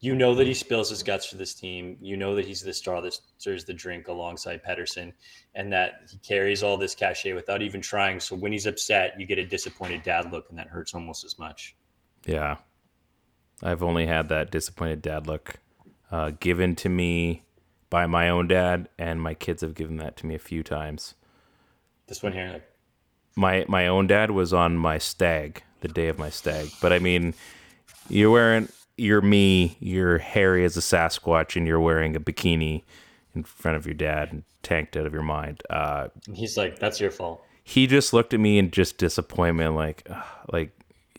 you 0.02 0.16
know 0.16 0.34
that 0.36 0.48
he 0.48 0.54
spills 0.54 0.90
his 0.90 1.04
guts 1.04 1.26
for 1.26 1.36
this 1.36 1.54
team. 1.54 1.98
You 2.00 2.16
know 2.16 2.34
that 2.36 2.46
he's 2.46 2.62
the 2.62 2.74
straw 2.74 3.02
that 3.02 3.18
serves 3.38 3.66
the 3.66 3.74
drink 3.74 4.08
alongside 4.08 4.64
Pettersson, 4.64 5.12
and 5.56 5.72
that 5.74 6.04
he 6.10 6.18
carries 6.20 6.64
all 6.64 6.78
this 6.78 6.96
cachet 6.96 7.34
without 7.34 7.62
even 7.62 7.82
trying. 7.82 8.20
So 8.20 8.36
when 8.36 8.52
he's 8.52 8.66
upset, 8.66 9.20
you 9.20 9.26
get 9.26 9.38
a 9.38 9.46
disappointed 9.46 10.04
dad 10.04 10.32
look, 10.32 10.50
and 10.50 10.58
that 10.58 10.68
hurts 10.68 10.94
almost 10.94 11.26
as 11.26 11.38
much. 11.38 11.76
Yeah. 12.26 12.58
I've 13.62 13.84
only 13.84 14.06
had 14.06 14.30
that 14.30 14.52
disappointed 14.52 15.02
dad 15.02 15.28
look 15.28 15.56
uh, 16.12 16.32
given 16.40 16.76
to 16.78 16.88
me 16.90 17.44
by 17.90 18.06
my 18.08 18.30
own 18.30 18.48
dad, 18.48 18.88
and 18.98 19.22
my 19.22 19.34
kids 19.34 19.62
have 19.62 19.76
given 19.76 19.98
that 19.98 20.16
to 20.18 20.26
me 20.26 20.36
a 20.36 20.40
few 20.40 20.64
times. 20.64 21.16
This 22.08 22.24
one 22.24 22.32
here, 22.32 22.64
My 23.36 23.66
my 23.68 23.88
own 23.88 24.08
dad 24.08 24.32
was 24.32 24.54
on 24.54 24.78
my 24.78 24.98
stag, 24.98 25.64
the 25.82 25.88
day 25.90 26.08
of 26.08 26.18
my 26.18 26.30
stag. 26.30 26.70
But 26.82 26.94
I 26.94 27.00
mean, 27.00 27.34
you're 28.08 28.32
wearing 28.32 28.70
you're 29.00 29.22
me, 29.22 29.78
you're 29.80 30.18
hairy 30.20 30.64
as 30.66 30.78
a 30.78 30.82
Sasquatch, 30.82 31.56
and 31.56 31.66
you're 31.66 31.80
wearing 31.80 32.16
a 32.16 32.20
bikini 32.20 32.84
in 33.36 33.44
front 33.44 33.78
of 33.78 33.86
your 33.86 33.96
dad 33.96 34.32
and 34.32 34.44
tanked 34.64 34.98
out 34.98 35.06
of 35.06 35.14
your 35.14 35.24
mind. 35.24 35.62
Uh, 35.70 36.10
he's 36.34 36.58
like, 36.58 36.80
"That's 36.80 37.00
your 37.00 37.12
fault." 37.12 37.44
he 37.64 37.86
just 37.86 38.14
looked 38.14 38.34
at 38.34 38.40
me 38.40 38.58
in 38.58 38.72
just 38.72 38.98
disappointment, 38.98 39.76
like, 39.76 40.08
like 40.52 40.72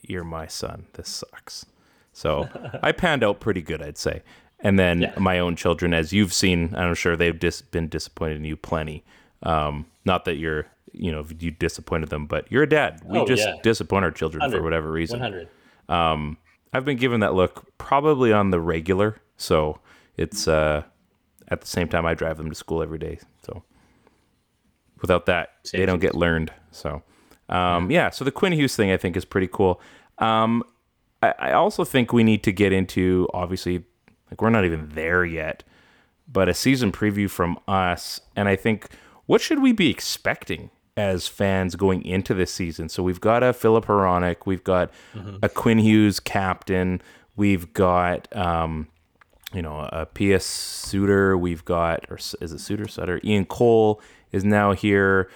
you're 0.03 0.25
my 0.25 0.49
son. 0.49 0.85
This 0.95 1.09
sucks. 1.09 1.65
So 2.13 2.49
I 2.83 2.91
panned 2.91 3.23
out 3.23 3.39
pretty 3.39 3.63
good, 3.63 3.81
I'd 3.81 3.97
say. 3.97 4.23
And 4.59 4.77
then 4.77 5.03
Yeah. 5.03 5.15
my 5.17 5.39
own 5.39 5.55
children, 5.55 5.95
as 5.95 6.13
you've 6.13 6.33
seen, 6.33 6.75
I'm 6.75 6.95
sure 6.97 7.17
they've 7.17 7.39
dis- 7.39 7.63
been 7.63 7.87
disappointed 7.89 8.39
in 8.39 8.45
you 8.45 8.57
plenty. 8.57 9.05
Um, 9.45 9.87
not 10.05 10.25
that 10.25 10.39
you're, 10.39 10.67
you 10.93 11.13
know, 11.13 11.25
you 11.39 11.53
disappointed 11.53 12.09
them, 12.11 12.27
but 12.27 12.51
you're 12.51 12.65
a 12.65 12.69
dad. 12.69 13.01
We 13.05 13.21
Oh, 13.21 13.27
just 13.27 13.45
yeah. 13.47 13.55
disappoint 13.63 14.05
our 14.05 14.11
children 14.11 14.51
for 14.51 14.61
whatever 14.61 14.91
reason. 14.91 15.21
One 15.21 15.33
hundred. 15.33 15.49
Um, 15.89 16.37
I've 16.73 16.85
been 16.85 16.97
given 16.97 17.21
that 17.21 17.35
look 17.35 17.77
probably 17.79 18.33
on 18.33 18.51
the 18.51 18.61
regular, 18.61 19.17
so 19.37 19.81
it's 20.17 20.47
uh, 20.47 20.85
at 21.49 21.61
the 21.61 21.67
same 21.67 21.89
time 21.89 22.07
I 22.07 22.15
drive 22.15 22.37
them 22.37 22.49
to 22.49 22.55
school 22.55 22.83
every 22.83 22.99
day. 22.99 23.19
So 23.45 23.63
without 25.01 25.27
that, 25.27 25.51
they 25.73 25.87
don't 25.87 26.01
get 26.01 26.15
learned. 26.15 26.53
So 26.71 27.03
um, 27.49 27.91
yeah, 27.91 28.11
so 28.11 28.25
the 28.25 28.31
Quinn 28.31 28.53
Hughes 28.53 28.77
thing 28.77 28.91
I 28.91 28.97
think 28.97 29.17
is 29.17 29.25
pretty 29.25 29.49
cool. 29.49 29.81
Um, 30.19 30.63
I, 31.23 31.35
I 31.39 31.53
also 31.53 31.85
think 31.85 32.13
we 32.13 32.23
need 32.23 32.45
to 32.45 32.53
get 32.53 32.73
into 32.73 33.29
obviously 33.35 33.85
like 34.31 34.41
we're 34.41 34.51
not 34.51 34.65
even 34.65 34.91
there 34.91 35.25
yet, 35.25 35.65
but 36.29 36.49
a 36.49 36.55
season 36.55 36.93
preview 36.93 37.29
from 37.29 37.59
us, 37.67 38.21
and 38.37 38.49
I 38.49 38.55
think 38.55 38.89
what 39.27 39.41
should 39.41 39.61
we 39.61 39.73
be 39.73 39.91
expecting 39.91 40.71
as 40.97 41.29
fans 41.29 41.77
going 41.77 42.05
into 42.05 42.35
this 42.35 42.53
season? 42.53 42.89
So 42.89 43.03
we've 43.03 43.21
got 43.21 43.43
a 43.43 43.53
Filip 43.53 43.87
Hronek, 43.87 44.47
we've 44.47 44.65
got 44.65 44.91
a 45.43 45.49
Quinn 45.49 45.79
Hughes 45.79 46.21
captain, 46.21 47.01
we've 47.37 47.73
got 47.73 48.35
um, 48.37 48.89
you 49.53 49.63
know 49.63 49.89
a 49.93 50.07
P.S. 50.07 50.45
Suter, 50.45 51.37
we've 51.37 51.65
got 51.65 52.05
or 52.11 52.17
is 52.17 52.53
it 52.53 52.61
Suter 52.61 52.89
Sutter? 52.89 53.21
Ian 53.25 53.45
Cole 53.47 54.01
is 54.33 54.45
now 54.45 54.73
here. 54.73 55.31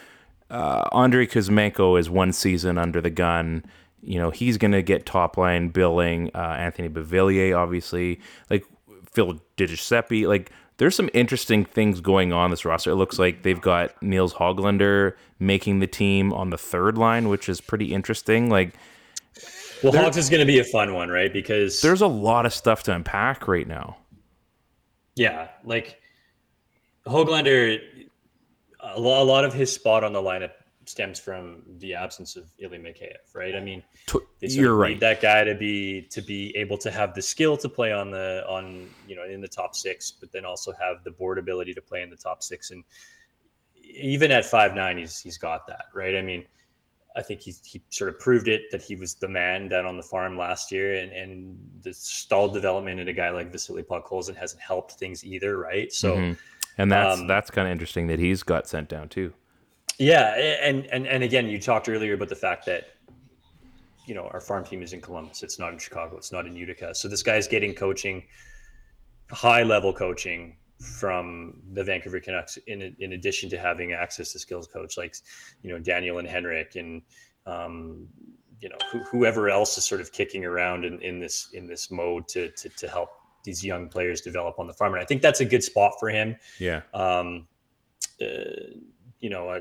Uh, 0.50 0.88
Andrei 0.92 1.26
Kuzmenko 1.26 1.98
is 1.98 2.08
one 2.10 2.32
season 2.32 2.78
under 2.78 3.00
the 3.00 3.10
gun. 3.10 3.64
You 4.02 4.18
know 4.18 4.30
he's 4.30 4.58
going 4.58 4.72
to 4.72 4.82
get 4.82 5.06
top 5.06 5.36
line 5.36 5.68
billing. 5.68 6.30
Uh, 6.34 6.56
Anthony 6.58 6.88
Beauvillier, 6.88 7.56
obviously, 7.56 8.20
like 8.50 8.64
Phil 9.10 9.40
DiGiuseppe. 9.56 10.28
Like 10.28 10.50
there's 10.78 10.96
some 10.96 11.08
interesting 11.14 11.64
things 11.64 12.00
going 12.00 12.32
on 12.32 12.50
this 12.50 12.64
roster. 12.64 12.90
It 12.90 12.96
looks 12.96 13.18
like 13.18 13.42
they've 13.42 13.60
got 13.60 14.00
Nils 14.02 14.34
Hoglander 14.34 15.14
making 15.38 15.78
the 15.78 15.86
team 15.86 16.32
on 16.32 16.50
the 16.50 16.58
third 16.58 16.98
line, 16.98 17.28
which 17.28 17.48
is 17.48 17.60
pretty 17.60 17.92
interesting. 17.92 18.50
Like 18.50 18.74
Well, 19.82 19.92
Hogs 19.92 20.16
is 20.16 20.28
going 20.28 20.40
to 20.40 20.46
be 20.46 20.58
a 20.58 20.64
fun 20.64 20.94
one, 20.94 21.08
right? 21.08 21.32
Because 21.32 21.80
there's 21.80 22.00
a 22.02 22.06
lot 22.06 22.46
of 22.46 22.52
stuff 22.52 22.82
to 22.84 22.94
unpack 22.94 23.46
right 23.46 23.66
now. 23.66 23.96
Yeah, 25.14 25.48
like 25.64 26.00
Hoglander, 27.06 27.80
a 28.80 28.98
a 28.98 29.00
lot 29.00 29.44
of 29.44 29.54
his 29.54 29.72
spot 29.72 30.02
on 30.02 30.12
the 30.12 30.20
lineup 30.20 30.50
stems 30.88 31.18
from 31.18 31.62
the 31.78 31.94
absence 31.94 32.36
of 32.36 32.44
Ilya 32.58 32.78
Mikheyev, 32.80 33.34
right? 33.34 33.54
I 33.54 33.60
mean, 33.60 33.82
they 34.40 34.48
sort 34.48 34.62
You're 34.62 34.74
right. 34.74 34.90
need 34.90 35.00
that 35.00 35.20
guy 35.20 35.44
to 35.44 35.54
be 35.54 36.02
to 36.10 36.20
be 36.22 36.54
able 36.56 36.78
to 36.78 36.90
have 36.90 37.14
the 37.14 37.22
skill 37.22 37.56
to 37.58 37.68
play 37.68 37.92
on 37.92 38.10
the 38.10 38.44
on 38.48 38.88
you 39.06 39.16
know 39.16 39.24
in 39.24 39.40
the 39.40 39.48
top 39.48 39.74
six, 39.74 40.10
but 40.10 40.32
then 40.32 40.44
also 40.44 40.72
have 40.72 41.04
the 41.04 41.10
board 41.10 41.38
ability 41.38 41.74
to 41.74 41.82
play 41.82 42.02
in 42.02 42.10
the 42.10 42.16
top 42.16 42.42
six. 42.42 42.70
And 42.70 42.84
even 43.82 44.30
at 44.30 44.44
five 44.44 44.74
nine, 44.74 44.98
he's 44.98 45.18
he's 45.20 45.38
got 45.38 45.66
that, 45.66 45.86
right? 45.94 46.16
I 46.16 46.22
mean. 46.22 46.44
I 47.16 47.22
think 47.22 47.42
he, 47.42 47.54
he 47.62 47.80
sort 47.90 48.12
of 48.12 48.18
proved 48.18 48.48
it 48.48 48.62
that 48.72 48.82
he 48.82 48.96
was 48.96 49.14
the 49.14 49.28
man 49.28 49.68
down 49.68 49.86
on 49.86 49.96
the 49.96 50.02
farm 50.02 50.36
last 50.36 50.72
year, 50.72 50.96
and, 50.96 51.12
and 51.12 51.56
the 51.82 51.94
stalled 51.94 52.52
development 52.52 52.98
in 52.98 53.06
a 53.06 53.12
guy 53.12 53.30
like 53.30 53.52
Vasily 53.52 53.84
Podkolzin 53.84 54.34
hasn't 54.34 54.60
helped 54.60 54.94
things 54.94 55.24
either, 55.24 55.56
right? 55.56 55.92
So, 55.92 56.16
Mhm. 56.16 56.36
and 56.76 56.90
that's 56.90 57.20
um, 57.20 57.28
that's 57.28 57.52
kind 57.52 57.68
of 57.68 57.70
interesting 57.72 58.08
that 58.08 58.18
he's 58.18 58.42
got 58.42 58.66
sent 58.66 58.88
down 58.88 59.10
too. 59.10 59.32
Yeah, 59.98 60.34
and 60.62 60.86
and 60.86 61.06
and 61.06 61.22
again, 61.22 61.48
you 61.48 61.60
talked 61.60 61.88
earlier 61.88 62.14
about 62.14 62.28
the 62.28 62.36
fact 62.36 62.66
that 62.66 62.94
you 64.06 64.14
know 64.14 64.28
our 64.32 64.40
farm 64.40 64.64
team 64.64 64.82
is 64.82 64.92
in 64.92 65.00
Columbus. 65.00 65.42
It's 65.42 65.58
not 65.58 65.72
in 65.72 65.78
Chicago. 65.78 66.16
It's 66.16 66.32
not 66.32 66.46
in 66.46 66.56
Utica. 66.56 66.94
So 66.94 67.08
this 67.08 67.22
guy's 67.22 67.46
getting 67.46 67.74
coaching, 67.74 68.24
high 69.30 69.62
level 69.62 69.92
coaching 69.92 70.56
from 70.80 71.60
the 71.72 71.84
Vancouver 71.84 72.20
Canucks. 72.20 72.56
In 72.66 72.94
in 72.98 73.12
addition 73.12 73.48
to 73.50 73.58
having 73.58 73.92
access 73.92 74.32
to 74.32 74.38
skills 74.38 74.66
coach 74.66 74.96
like 74.96 75.14
you 75.62 75.70
know 75.70 75.78
Daniel 75.78 76.18
and 76.18 76.28
Henrik 76.28 76.76
and 76.76 77.02
um, 77.46 78.08
you 78.60 78.68
know 78.68 78.78
who, 78.90 78.98
whoever 79.04 79.48
else 79.48 79.76
is 79.78 79.84
sort 79.84 80.00
of 80.00 80.12
kicking 80.12 80.44
around 80.44 80.84
in, 80.84 81.00
in 81.00 81.20
this 81.20 81.50
in 81.52 81.66
this 81.66 81.90
mode 81.90 82.26
to, 82.28 82.50
to 82.50 82.68
to 82.68 82.88
help 82.88 83.10
these 83.44 83.62
young 83.62 83.88
players 83.88 84.20
develop 84.20 84.58
on 84.58 84.66
the 84.66 84.72
farm. 84.72 84.94
And 84.94 85.02
I 85.02 85.04
think 85.04 85.22
that's 85.22 85.40
a 85.40 85.44
good 85.44 85.62
spot 85.62 85.92
for 86.00 86.08
him. 86.08 86.36
Yeah. 86.58 86.80
Um, 86.94 87.46
uh, 88.20 88.26
you 89.24 89.30
know, 89.30 89.48
uh, 89.48 89.60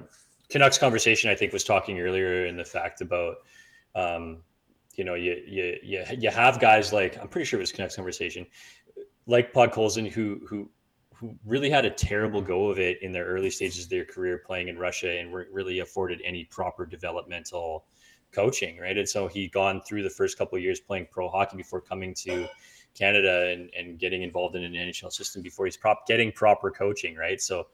Canucks 0.50 0.78
conversation 0.78 1.30
I 1.30 1.36
think 1.36 1.54
was 1.54 1.64
talking 1.64 1.98
earlier 1.98 2.46
in 2.46 2.58
the 2.58 2.66
fact 2.66 3.00
about, 3.00 3.38
um, 3.96 4.44
you 4.96 5.06
know, 5.06 5.14
you 5.14 5.42
you 5.48 5.78
you 5.82 6.04
you 6.20 6.30
have 6.30 6.60
guys 6.60 6.92
like 6.92 7.18
I'm 7.18 7.30
pretty 7.30 7.46
sure 7.46 7.60
it 7.60 7.64
was 7.64 7.72
Canucks 7.72 7.96
conversation, 7.96 8.46
like 9.26 9.54
Podkolzin 9.54 10.12
who 10.12 10.42
who 10.46 10.70
who 11.16 11.34
really 11.46 11.70
had 11.70 11.86
a 11.86 11.90
terrible 11.90 12.42
go 12.42 12.68
of 12.68 12.78
it 12.78 13.02
in 13.02 13.14
their 13.14 13.26
early 13.26 13.50
stages 13.50 13.86
of 13.86 13.90
their 13.90 14.04
career 14.04 14.44
playing 14.46 14.68
in 14.68 14.78
Russia 14.78 15.18
and 15.18 15.32
weren't 15.32 15.50
really 15.50 15.80
afforded 15.80 16.20
any 16.26 16.44
proper 16.44 16.86
developmental 16.86 17.86
coaching, 18.34 18.78
right? 18.80 18.98
And 18.98 19.08
so 19.08 19.30
he 19.30 19.48
gone 19.48 19.82
through 19.88 20.04
the 20.04 20.10
first 20.10 20.38
couple 20.38 20.58
of 20.58 20.62
years 20.62 20.82
playing 20.82 21.08
pro 21.10 21.30
hockey 21.30 21.56
before 21.56 21.80
coming 21.80 22.14
to 22.16 22.50
Canada 22.96 23.48
and, 23.54 23.70
and 23.78 23.98
getting 23.98 24.24
involved 24.24 24.58
in 24.58 24.64
an 24.66 24.74
NHL 24.74 25.14
system 25.14 25.42
before 25.42 25.66
he's 25.66 25.78
prop 25.78 26.06
getting 26.06 26.34
proper 26.34 26.70
coaching, 26.70 27.16
right? 27.16 27.40
So 27.40 27.68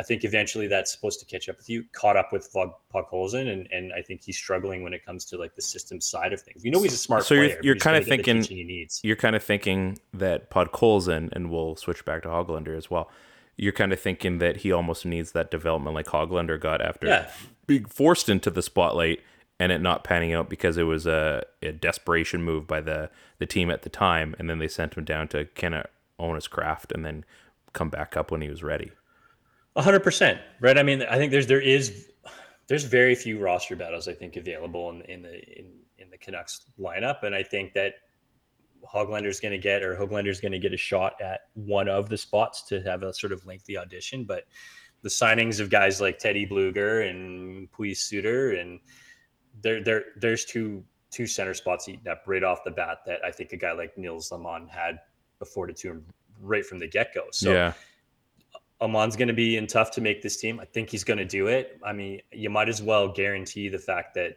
I 0.00 0.02
think 0.02 0.24
eventually 0.24 0.66
that's 0.66 0.90
supposed 0.90 1.20
to 1.20 1.26
catch 1.26 1.50
up 1.50 1.58
with 1.58 1.68
you. 1.68 1.84
Caught 1.92 2.16
up 2.16 2.32
with 2.32 2.50
Podkolzin, 2.94 3.52
and 3.52 3.68
and 3.70 3.92
I 3.92 4.00
think 4.00 4.22
he's 4.22 4.36
struggling 4.38 4.82
when 4.82 4.94
it 4.94 5.04
comes 5.04 5.26
to 5.26 5.36
like 5.36 5.54
the 5.54 5.62
system 5.62 6.00
side 6.00 6.32
of 6.32 6.40
things. 6.40 6.64
You 6.64 6.70
know, 6.70 6.82
he's 6.82 6.94
a 6.94 6.96
smart. 6.96 7.24
So 7.24 7.34
player, 7.36 7.48
you're, 7.50 7.58
you're 7.62 7.76
kind 7.76 7.96
of 7.98 8.06
gonna 8.06 8.16
get 8.16 8.24
the 8.24 8.32
thinking 8.32 8.42
teaching 8.42 8.56
he 8.56 8.64
needs. 8.64 9.00
you're 9.04 9.16
kind 9.16 9.36
of 9.36 9.42
thinking 9.42 9.98
that 10.14 10.50
Podkolzin, 10.50 11.30
and 11.32 11.50
we'll 11.50 11.76
switch 11.76 12.04
back 12.06 12.22
to 12.22 12.28
Hoglander 12.28 12.74
as 12.76 12.90
well. 12.90 13.10
You're 13.56 13.72
kind 13.74 13.92
of 13.92 14.00
thinking 14.00 14.38
that 14.38 14.58
he 14.58 14.72
almost 14.72 15.04
needs 15.04 15.32
that 15.32 15.50
development 15.50 15.94
like 15.94 16.06
Hoglander 16.06 16.58
got 16.58 16.80
after 16.80 17.06
Yeah. 17.06 17.30
being 17.66 17.84
forced 17.84 18.30
into 18.30 18.48
the 18.50 18.62
spotlight 18.62 19.20
and 19.58 19.70
it 19.70 19.82
not 19.82 20.02
panning 20.02 20.32
out 20.32 20.48
because 20.48 20.78
it 20.78 20.84
was 20.84 21.06
a, 21.06 21.42
a 21.62 21.70
desperation 21.72 22.42
move 22.42 22.66
by 22.66 22.80
the 22.80 23.10
the 23.38 23.44
team 23.46 23.70
at 23.70 23.82
the 23.82 23.90
time, 23.90 24.34
and 24.38 24.48
then 24.48 24.58
they 24.58 24.68
sent 24.68 24.94
him 24.94 25.04
down 25.04 25.28
to 25.28 25.44
kind 25.54 25.74
of 25.74 25.84
own 26.18 26.36
his 26.36 26.48
craft 26.48 26.90
and 26.92 27.04
then 27.04 27.24
come 27.74 27.90
back 27.90 28.16
up 28.16 28.30
when 28.30 28.40
he 28.40 28.48
was 28.48 28.62
ready. 28.62 28.90
Hundred 29.76 30.00
percent, 30.00 30.40
right? 30.60 30.76
I 30.76 30.82
mean, 30.82 31.02
I 31.02 31.16
think 31.16 31.30
there's 31.30 31.46
there 31.46 31.60
is 31.60 32.08
there's 32.66 32.84
very 32.84 33.14
few 33.14 33.38
roster 33.38 33.76
battles 33.76 34.08
I 34.08 34.14
think 34.14 34.36
available 34.36 34.90
in, 34.90 35.02
in 35.02 35.22
the 35.22 35.58
in, 35.58 35.72
in 35.98 36.10
the 36.10 36.18
Canucks 36.18 36.66
lineup, 36.78 37.22
and 37.22 37.34
I 37.34 37.42
think 37.42 37.72
that 37.74 37.94
Hoglander's 38.84 39.40
going 39.40 39.52
to 39.52 39.58
get 39.58 39.82
or 39.82 39.96
Hoglander's 39.96 40.40
going 40.40 40.52
to 40.52 40.58
get 40.58 40.72
a 40.72 40.76
shot 40.76 41.20
at 41.20 41.42
one 41.54 41.88
of 41.88 42.08
the 42.08 42.16
spots 42.16 42.62
to 42.68 42.80
have 42.82 43.02
a 43.02 43.12
sort 43.14 43.32
of 43.32 43.46
lengthy 43.46 43.76
audition. 43.76 44.24
But 44.24 44.44
the 45.02 45.08
signings 45.08 45.60
of 45.60 45.70
guys 45.70 46.00
like 46.00 46.18
Teddy 46.18 46.46
Bluger 46.46 47.08
and 47.08 47.70
Pius 47.72 48.00
Suter 48.00 48.52
and 48.52 48.80
there 49.62 49.82
there 49.82 50.04
there's 50.16 50.44
two 50.44 50.84
two 51.10 51.26
center 51.26 51.54
spots 51.54 51.88
eaten 51.88 52.08
up 52.08 52.22
right 52.26 52.44
off 52.44 52.64
the 52.64 52.70
bat 52.70 52.98
that 53.06 53.20
I 53.24 53.30
think 53.30 53.52
a 53.52 53.56
guy 53.56 53.72
like 53.72 53.96
Nils 53.98 54.30
Aman 54.32 54.68
had 54.68 55.00
afforded 55.40 55.76
to 55.78 55.88
him 55.88 56.06
right 56.40 56.64
from 56.64 56.78
the 56.78 56.86
get 56.86 57.14
go. 57.14 57.24
So 57.32 57.52
yeah, 57.52 57.72
Aman's 58.80 59.16
going 59.16 59.28
to 59.28 59.34
be 59.34 59.56
in 59.56 59.66
tough 59.66 59.90
to 59.92 60.00
make 60.00 60.22
this 60.22 60.38
team. 60.38 60.58
I 60.58 60.64
think 60.64 60.88
he's 60.88 61.04
going 61.04 61.18
to 61.18 61.24
do 61.24 61.48
it. 61.48 61.78
I 61.84 61.92
mean, 61.92 62.20
you 62.32 62.48
might 62.48 62.68
as 62.68 62.82
well 62.82 63.08
guarantee 63.08 63.68
the 63.68 63.78
fact 63.78 64.14
that 64.14 64.36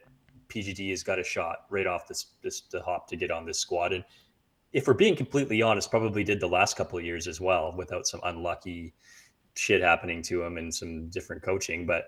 PGD 0.50 0.90
has 0.90 1.04
got 1.04 1.20
a 1.20 1.24
shot 1.24 1.66
right 1.70 1.88
off 1.88 2.08
this 2.08 2.28
this 2.42 2.62
the 2.72 2.82
hop 2.82 3.08
to 3.08 3.16
get 3.16 3.32
on 3.32 3.46
this 3.46 3.60
squad. 3.60 3.94
And 3.94 4.04
if 4.74 4.88
we're 4.88 4.94
being 4.94 5.16
completely 5.16 5.62
honest, 5.62 5.90
probably 5.90 6.24
did 6.24 6.40
the 6.40 6.48
last 6.48 6.76
couple 6.76 7.00
of 7.00 7.06
years 7.06 7.28
as 7.28 7.40
well 7.40 7.74
without 7.76 8.06
some 8.06 8.20
unlucky 8.24 8.94
shit 9.56 9.82
happening 9.82 10.22
to 10.24 10.44
him 10.44 10.58
and 10.58 10.74
some 10.74 11.10
different 11.10 11.42
coaching. 11.42 11.86
But 11.86 12.06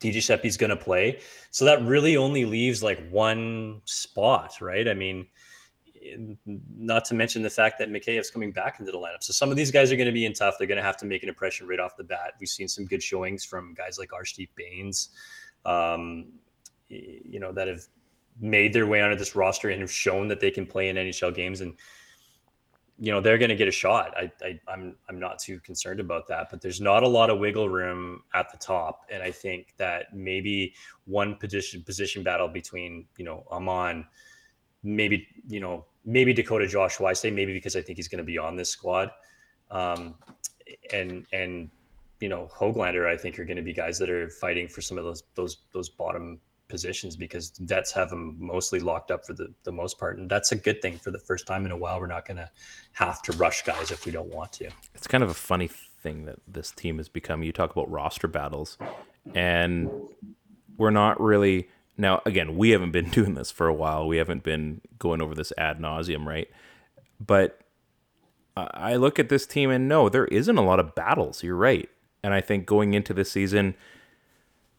DiGiuseppe's 0.00 0.56
going 0.56 0.70
to 0.70 0.76
play, 0.76 1.20
so 1.50 1.64
that 1.64 1.82
really 1.82 2.16
only 2.16 2.44
leaves 2.44 2.82
like 2.82 3.08
one 3.10 3.82
spot, 3.84 4.60
right? 4.60 4.88
I 4.88 4.94
mean 4.94 5.26
not 6.46 7.04
to 7.06 7.14
mention 7.14 7.42
the 7.42 7.50
fact 7.50 7.78
that 7.78 7.90
Mikheyev's 7.90 8.30
coming 8.30 8.52
back 8.52 8.80
into 8.80 8.92
the 8.92 8.98
lineup. 8.98 9.22
So 9.22 9.32
some 9.32 9.50
of 9.50 9.56
these 9.56 9.70
guys 9.70 9.92
are 9.92 9.96
going 9.96 10.06
to 10.06 10.12
be 10.12 10.26
in 10.26 10.32
tough. 10.32 10.56
They're 10.58 10.66
going 10.66 10.76
to 10.76 10.82
have 10.82 10.96
to 10.98 11.06
make 11.06 11.22
an 11.22 11.28
impression 11.28 11.66
right 11.66 11.80
off 11.80 11.96
the 11.96 12.04
bat. 12.04 12.34
We've 12.40 12.48
seen 12.48 12.68
some 12.68 12.84
good 12.84 13.02
showings 13.02 13.44
from 13.44 13.74
guys 13.74 13.98
like 13.98 14.10
Arshdeep 14.10 14.48
Bains, 14.54 15.10
um, 15.64 16.26
you 16.88 17.40
know, 17.40 17.52
that 17.52 17.68
have 17.68 17.82
made 18.40 18.72
their 18.72 18.86
way 18.86 19.00
onto 19.00 19.16
this 19.16 19.36
roster 19.36 19.70
and 19.70 19.80
have 19.80 19.92
shown 19.92 20.28
that 20.28 20.40
they 20.40 20.50
can 20.50 20.66
play 20.66 20.88
in 20.88 20.96
NHL 20.96 21.34
games. 21.34 21.60
And 21.60 21.74
you 22.98 23.10
know 23.10 23.20
they're 23.20 23.38
going 23.38 23.48
to 23.48 23.56
get 23.56 23.66
a 23.66 23.72
shot. 23.72 24.14
I, 24.16 24.30
I 24.44 24.60
I'm 24.68 24.94
I'm 25.08 25.18
not 25.18 25.40
too 25.40 25.58
concerned 25.60 25.98
about 25.98 26.28
that. 26.28 26.48
But 26.50 26.60
there's 26.60 26.80
not 26.80 27.02
a 27.02 27.08
lot 27.08 27.30
of 27.30 27.40
wiggle 27.40 27.68
room 27.68 28.22
at 28.32 28.52
the 28.52 28.58
top, 28.58 29.06
and 29.10 29.22
I 29.22 29.30
think 29.32 29.74
that 29.78 30.14
maybe 30.14 30.74
one 31.06 31.34
position 31.34 31.82
position 31.82 32.22
battle 32.22 32.46
between 32.46 33.06
you 33.16 33.24
know 33.24 33.44
Aman 33.50 34.06
maybe 34.82 35.26
you 35.48 35.60
know 35.60 35.84
maybe 36.04 36.32
Dakota 36.32 36.66
Joshua. 36.66 37.08
I 37.08 37.12
say 37.12 37.30
maybe 37.30 37.52
because 37.52 37.76
I 37.76 37.82
think 37.82 37.96
he's 37.96 38.08
going 38.08 38.18
to 38.18 38.24
be 38.24 38.38
on 38.38 38.56
this 38.56 38.70
squad, 38.70 39.10
um, 39.70 40.14
and 40.92 41.26
and 41.32 41.70
you 42.20 42.28
know 42.28 42.48
Hoglander. 42.54 43.06
I 43.06 43.16
think 43.16 43.38
are 43.38 43.44
going 43.44 43.56
to 43.56 43.62
be 43.62 43.72
guys 43.72 43.98
that 43.98 44.10
are 44.10 44.28
fighting 44.28 44.68
for 44.68 44.80
some 44.80 44.98
of 44.98 45.04
those 45.04 45.22
those 45.34 45.58
those 45.72 45.88
bottom 45.88 46.40
positions 46.68 47.16
because 47.16 47.52
vets 47.60 47.92
have 47.92 48.08
them 48.08 48.34
mostly 48.38 48.80
locked 48.80 49.10
up 49.10 49.26
for 49.26 49.34
the 49.34 49.52
the 49.64 49.72
most 49.72 49.98
part, 49.98 50.18
and 50.18 50.30
that's 50.30 50.52
a 50.52 50.56
good 50.56 50.80
thing 50.82 50.98
for 50.98 51.10
the 51.10 51.18
first 51.18 51.46
time 51.46 51.66
in 51.66 51.72
a 51.72 51.76
while. 51.76 52.00
We're 52.00 52.06
not 52.06 52.26
going 52.26 52.38
to 52.38 52.50
have 52.92 53.22
to 53.22 53.32
rush 53.32 53.62
guys 53.62 53.90
if 53.90 54.06
we 54.06 54.12
don't 54.12 54.32
want 54.32 54.52
to. 54.54 54.70
it's 54.94 55.06
kind 55.06 55.22
of 55.22 55.30
a 55.30 55.34
funny 55.34 55.68
thing 55.68 56.24
that 56.24 56.38
this 56.48 56.72
team 56.72 56.96
has 56.96 57.08
become. 57.08 57.42
You 57.42 57.52
talk 57.52 57.70
about 57.70 57.90
roster 57.90 58.28
battles, 58.28 58.78
and 59.34 59.90
we're 60.76 60.90
not 60.90 61.20
really 61.20 61.68
now. 61.96 62.22
Again, 62.26 62.56
we 62.56 62.70
haven't 62.70 62.92
been 62.92 63.10
doing 63.10 63.34
this 63.34 63.50
for 63.50 63.68
a 63.68 63.74
while. 63.74 64.06
We 64.06 64.18
haven't 64.18 64.42
been 64.42 64.80
going 64.98 65.22
over 65.22 65.34
this 65.34 65.52
ad 65.58 65.78
nauseum, 65.78 66.26
right? 66.26 66.48
But 67.24 67.60
I 68.56 68.96
look 68.96 69.18
at 69.18 69.28
this 69.28 69.46
team 69.46 69.70
and 69.70 69.88
no, 69.88 70.08
there 70.08 70.26
isn't 70.26 70.58
a 70.58 70.62
lot 70.62 70.78
of 70.78 70.94
battles. 70.94 71.42
You're 71.42 71.56
right, 71.56 71.88
and 72.22 72.34
I 72.34 72.40
think 72.40 72.66
going 72.66 72.94
into 72.94 73.14
this 73.14 73.30
season, 73.30 73.74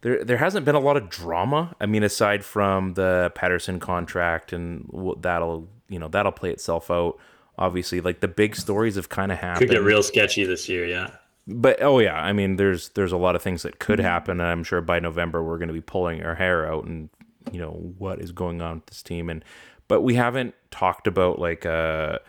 there 0.01 0.23
there 0.23 0.37
hasn't 0.37 0.65
been 0.65 0.75
a 0.75 0.79
lot 0.79 0.97
of 0.97 1.09
drama. 1.09 1.75
I 1.81 1.87
mean, 1.87 2.03
aside 2.03 2.45
from 2.45 2.93
the 2.93 3.31
Pettersson 3.35 3.81
contract, 3.81 4.53
and 4.53 4.87
that'll 5.19 5.67
you 5.89 5.97
know 5.97 6.07
that'll 6.07 6.31
play 6.31 6.51
itself 6.51 6.91
out. 6.91 7.17
Obviously, 7.57 8.01
like 8.01 8.19
the 8.19 8.27
big 8.27 8.55
stories 8.55 8.95
have 8.95 9.09
kind 9.09 9.31
of 9.31 9.37
happened 9.39 9.69
Could 9.69 9.75
get 9.75 9.83
real 9.83 10.03
sketchy 10.03 10.43
this 10.43 10.67
year, 10.69 10.85
yeah. 10.85 11.11
But 11.45 11.81
oh 11.81 11.99
yeah, 11.99 12.15
I 12.15 12.31
mean, 12.33 12.55
there's 12.55 12.89
there's 12.89 13.11
a 13.11 13.17
lot 13.17 13.35
of 13.35 13.41
things 13.41 13.63
that 13.63 13.79
could 13.79 13.99
happen, 13.99 14.39
and 14.39 14.49
I'm 14.49 14.63
sure 14.63 14.81
by 14.81 14.99
November 14.99 15.43
we're 15.43 15.57
going 15.57 15.67
to 15.67 15.73
be 15.73 15.81
pulling 15.81 16.23
our 16.23 16.35
hair 16.35 16.71
out, 16.71 16.85
and 16.85 17.09
you 17.51 17.59
know 17.59 17.93
what 17.97 18.21
is 18.21 18.31
going 18.31 18.61
on 18.61 18.75
with 18.75 18.85
this 18.87 19.03
team, 19.03 19.29
and 19.29 19.43
but 19.87 20.01
we 20.01 20.15
haven't 20.15 20.55
talked 20.71 21.05
about 21.05 21.39
like 21.39 21.65
a 21.65 22.21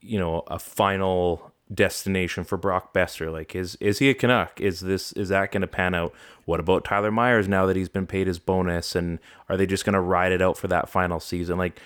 you 0.00 0.18
know 0.18 0.42
a 0.48 0.58
final 0.58 1.52
destination 1.72 2.44
for 2.44 2.56
Brock 2.56 2.94
Boeser. 2.94 3.32
Like, 3.32 3.54
is 3.54 3.76
is 3.76 3.98
he 3.98 4.10
a 4.10 4.14
Canuck? 4.14 4.60
Is 4.60 4.80
this 4.80 5.12
is 5.12 5.28
that 5.30 5.52
going 5.52 5.62
to 5.62 5.66
pan 5.66 5.94
out? 5.94 6.12
What 6.44 6.60
about 6.60 6.84
Tyler 6.84 7.10
Myers 7.10 7.48
now 7.48 7.66
that 7.66 7.76
he's 7.76 7.88
been 7.88 8.06
paid 8.06 8.26
his 8.26 8.38
bonus, 8.38 8.94
and 8.94 9.18
are 9.48 9.56
they 9.56 9.66
just 9.66 9.84
going 9.84 9.94
to 9.94 10.00
ride 10.00 10.32
it 10.32 10.42
out 10.42 10.56
for 10.56 10.68
that 10.68 10.88
final 10.88 11.20
season? 11.20 11.58
Like, 11.58 11.80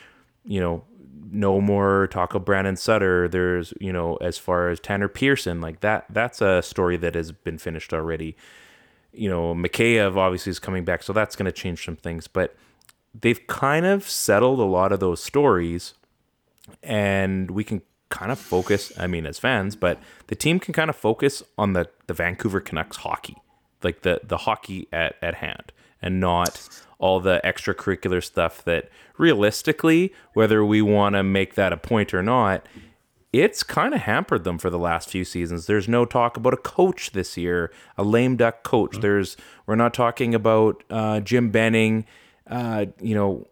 you 0.45 0.61
know, 0.61 0.85
no 1.33 1.61
more 1.61 2.07
talk 2.09 2.35
of 2.35 2.45
Brandon 2.45 2.77
Sutter. 2.77 3.27
There's, 3.27 3.73
you 3.81 3.93
know, 3.93 4.17
as 4.17 4.39
far 4.39 4.69
as 4.69 4.79
Tanner 4.79 5.09
Pearson, 5.09 5.61
like 5.61 5.81
that, 5.81 6.05
that's 6.11 6.41
a 6.41 6.63
story 6.63 6.97
that 6.99 7.15
has 7.15 7.33
been 7.33 7.59
finished 7.59 7.93
already. 7.93 8.37
You 9.13 9.31
know, 9.31 9.55
Mikheyev 9.55 10.17
obviously 10.17 10.51
is 10.51 10.59
coming 10.59 10.85
back, 10.85 11.03
so 11.03 11.13
that's 11.13 11.35
going 11.35 11.47
to 11.47 11.53
change 11.53 11.85
some 11.85 11.97
things. 11.97 12.29
But 12.29 12.55
they've 13.19 13.45
kind 13.47 13.87
of 13.87 14.09
settled 14.09 14.61
a 14.61 14.65
lot 14.65 14.93
of 14.93 15.01
those 15.01 15.23
stories, 15.23 15.95
and 16.83 17.51
we 17.51 17.65
can 17.65 17.83
kind 18.09 18.31
of 18.31 18.39
focus. 18.39 18.93
I 18.99 19.07
mean, 19.07 19.27
as 19.27 19.39
fans, 19.39 19.75
but 19.75 19.99
the 20.27 20.35
team 20.35 20.61
can 20.61 20.75
kind 20.75 20.91
of 20.91 20.97
focus 20.97 21.43
on 21.59 21.73
the 21.73 21.89
the 22.07 22.15
Vancouver 22.15 22.61
Canucks 22.61 22.99
hockey, 22.99 23.37
like 23.83 24.03
the 24.03 24.21
the 24.23 24.39
hockey 24.39 24.87
at 24.93 25.17
at 25.23 25.37
hand, 25.37 25.73
and 26.03 26.21
not 26.21 26.69
all 26.99 27.21
the 27.21 27.41
extracurricular 27.45 28.23
stuff 28.23 28.63
that 28.65 28.89
realistically, 29.19 30.13
whether 30.35 30.65
we 30.65 30.83
want 30.83 31.15
to 31.15 31.23
make 31.23 31.55
that 31.55 31.73
a 31.73 31.77
point 31.77 32.13
or 32.15 32.23
not, 32.23 32.67
it's 33.33 33.63
kind 33.63 33.95
of 33.95 34.03
hampered 34.03 34.45
them 34.45 34.59
for 34.59 34.69
the 34.69 34.79
last 34.79 35.09
few 35.09 35.25
seasons. 35.25 35.67
There's 35.67 35.89
no 35.89 36.05
talk 36.05 36.37
about 36.37 36.53
a 36.53 36.59
coach 36.59 37.13
this 37.13 37.37
year, 37.37 37.73
a 37.97 38.05
lame 38.05 38.37
duck 38.37 38.63
coach. 38.63 39.01
There's 39.01 39.37
we're 39.67 39.75
not 39.75 39.95
talking 39.95 40.35
about 40.35 40.85
uh, 40.91 41.21
Jim 41.21 41.51
Benning. 41.51 42.05
Uh, 42.47 42.87
you 43.01 43.15
know, 43.15 43.49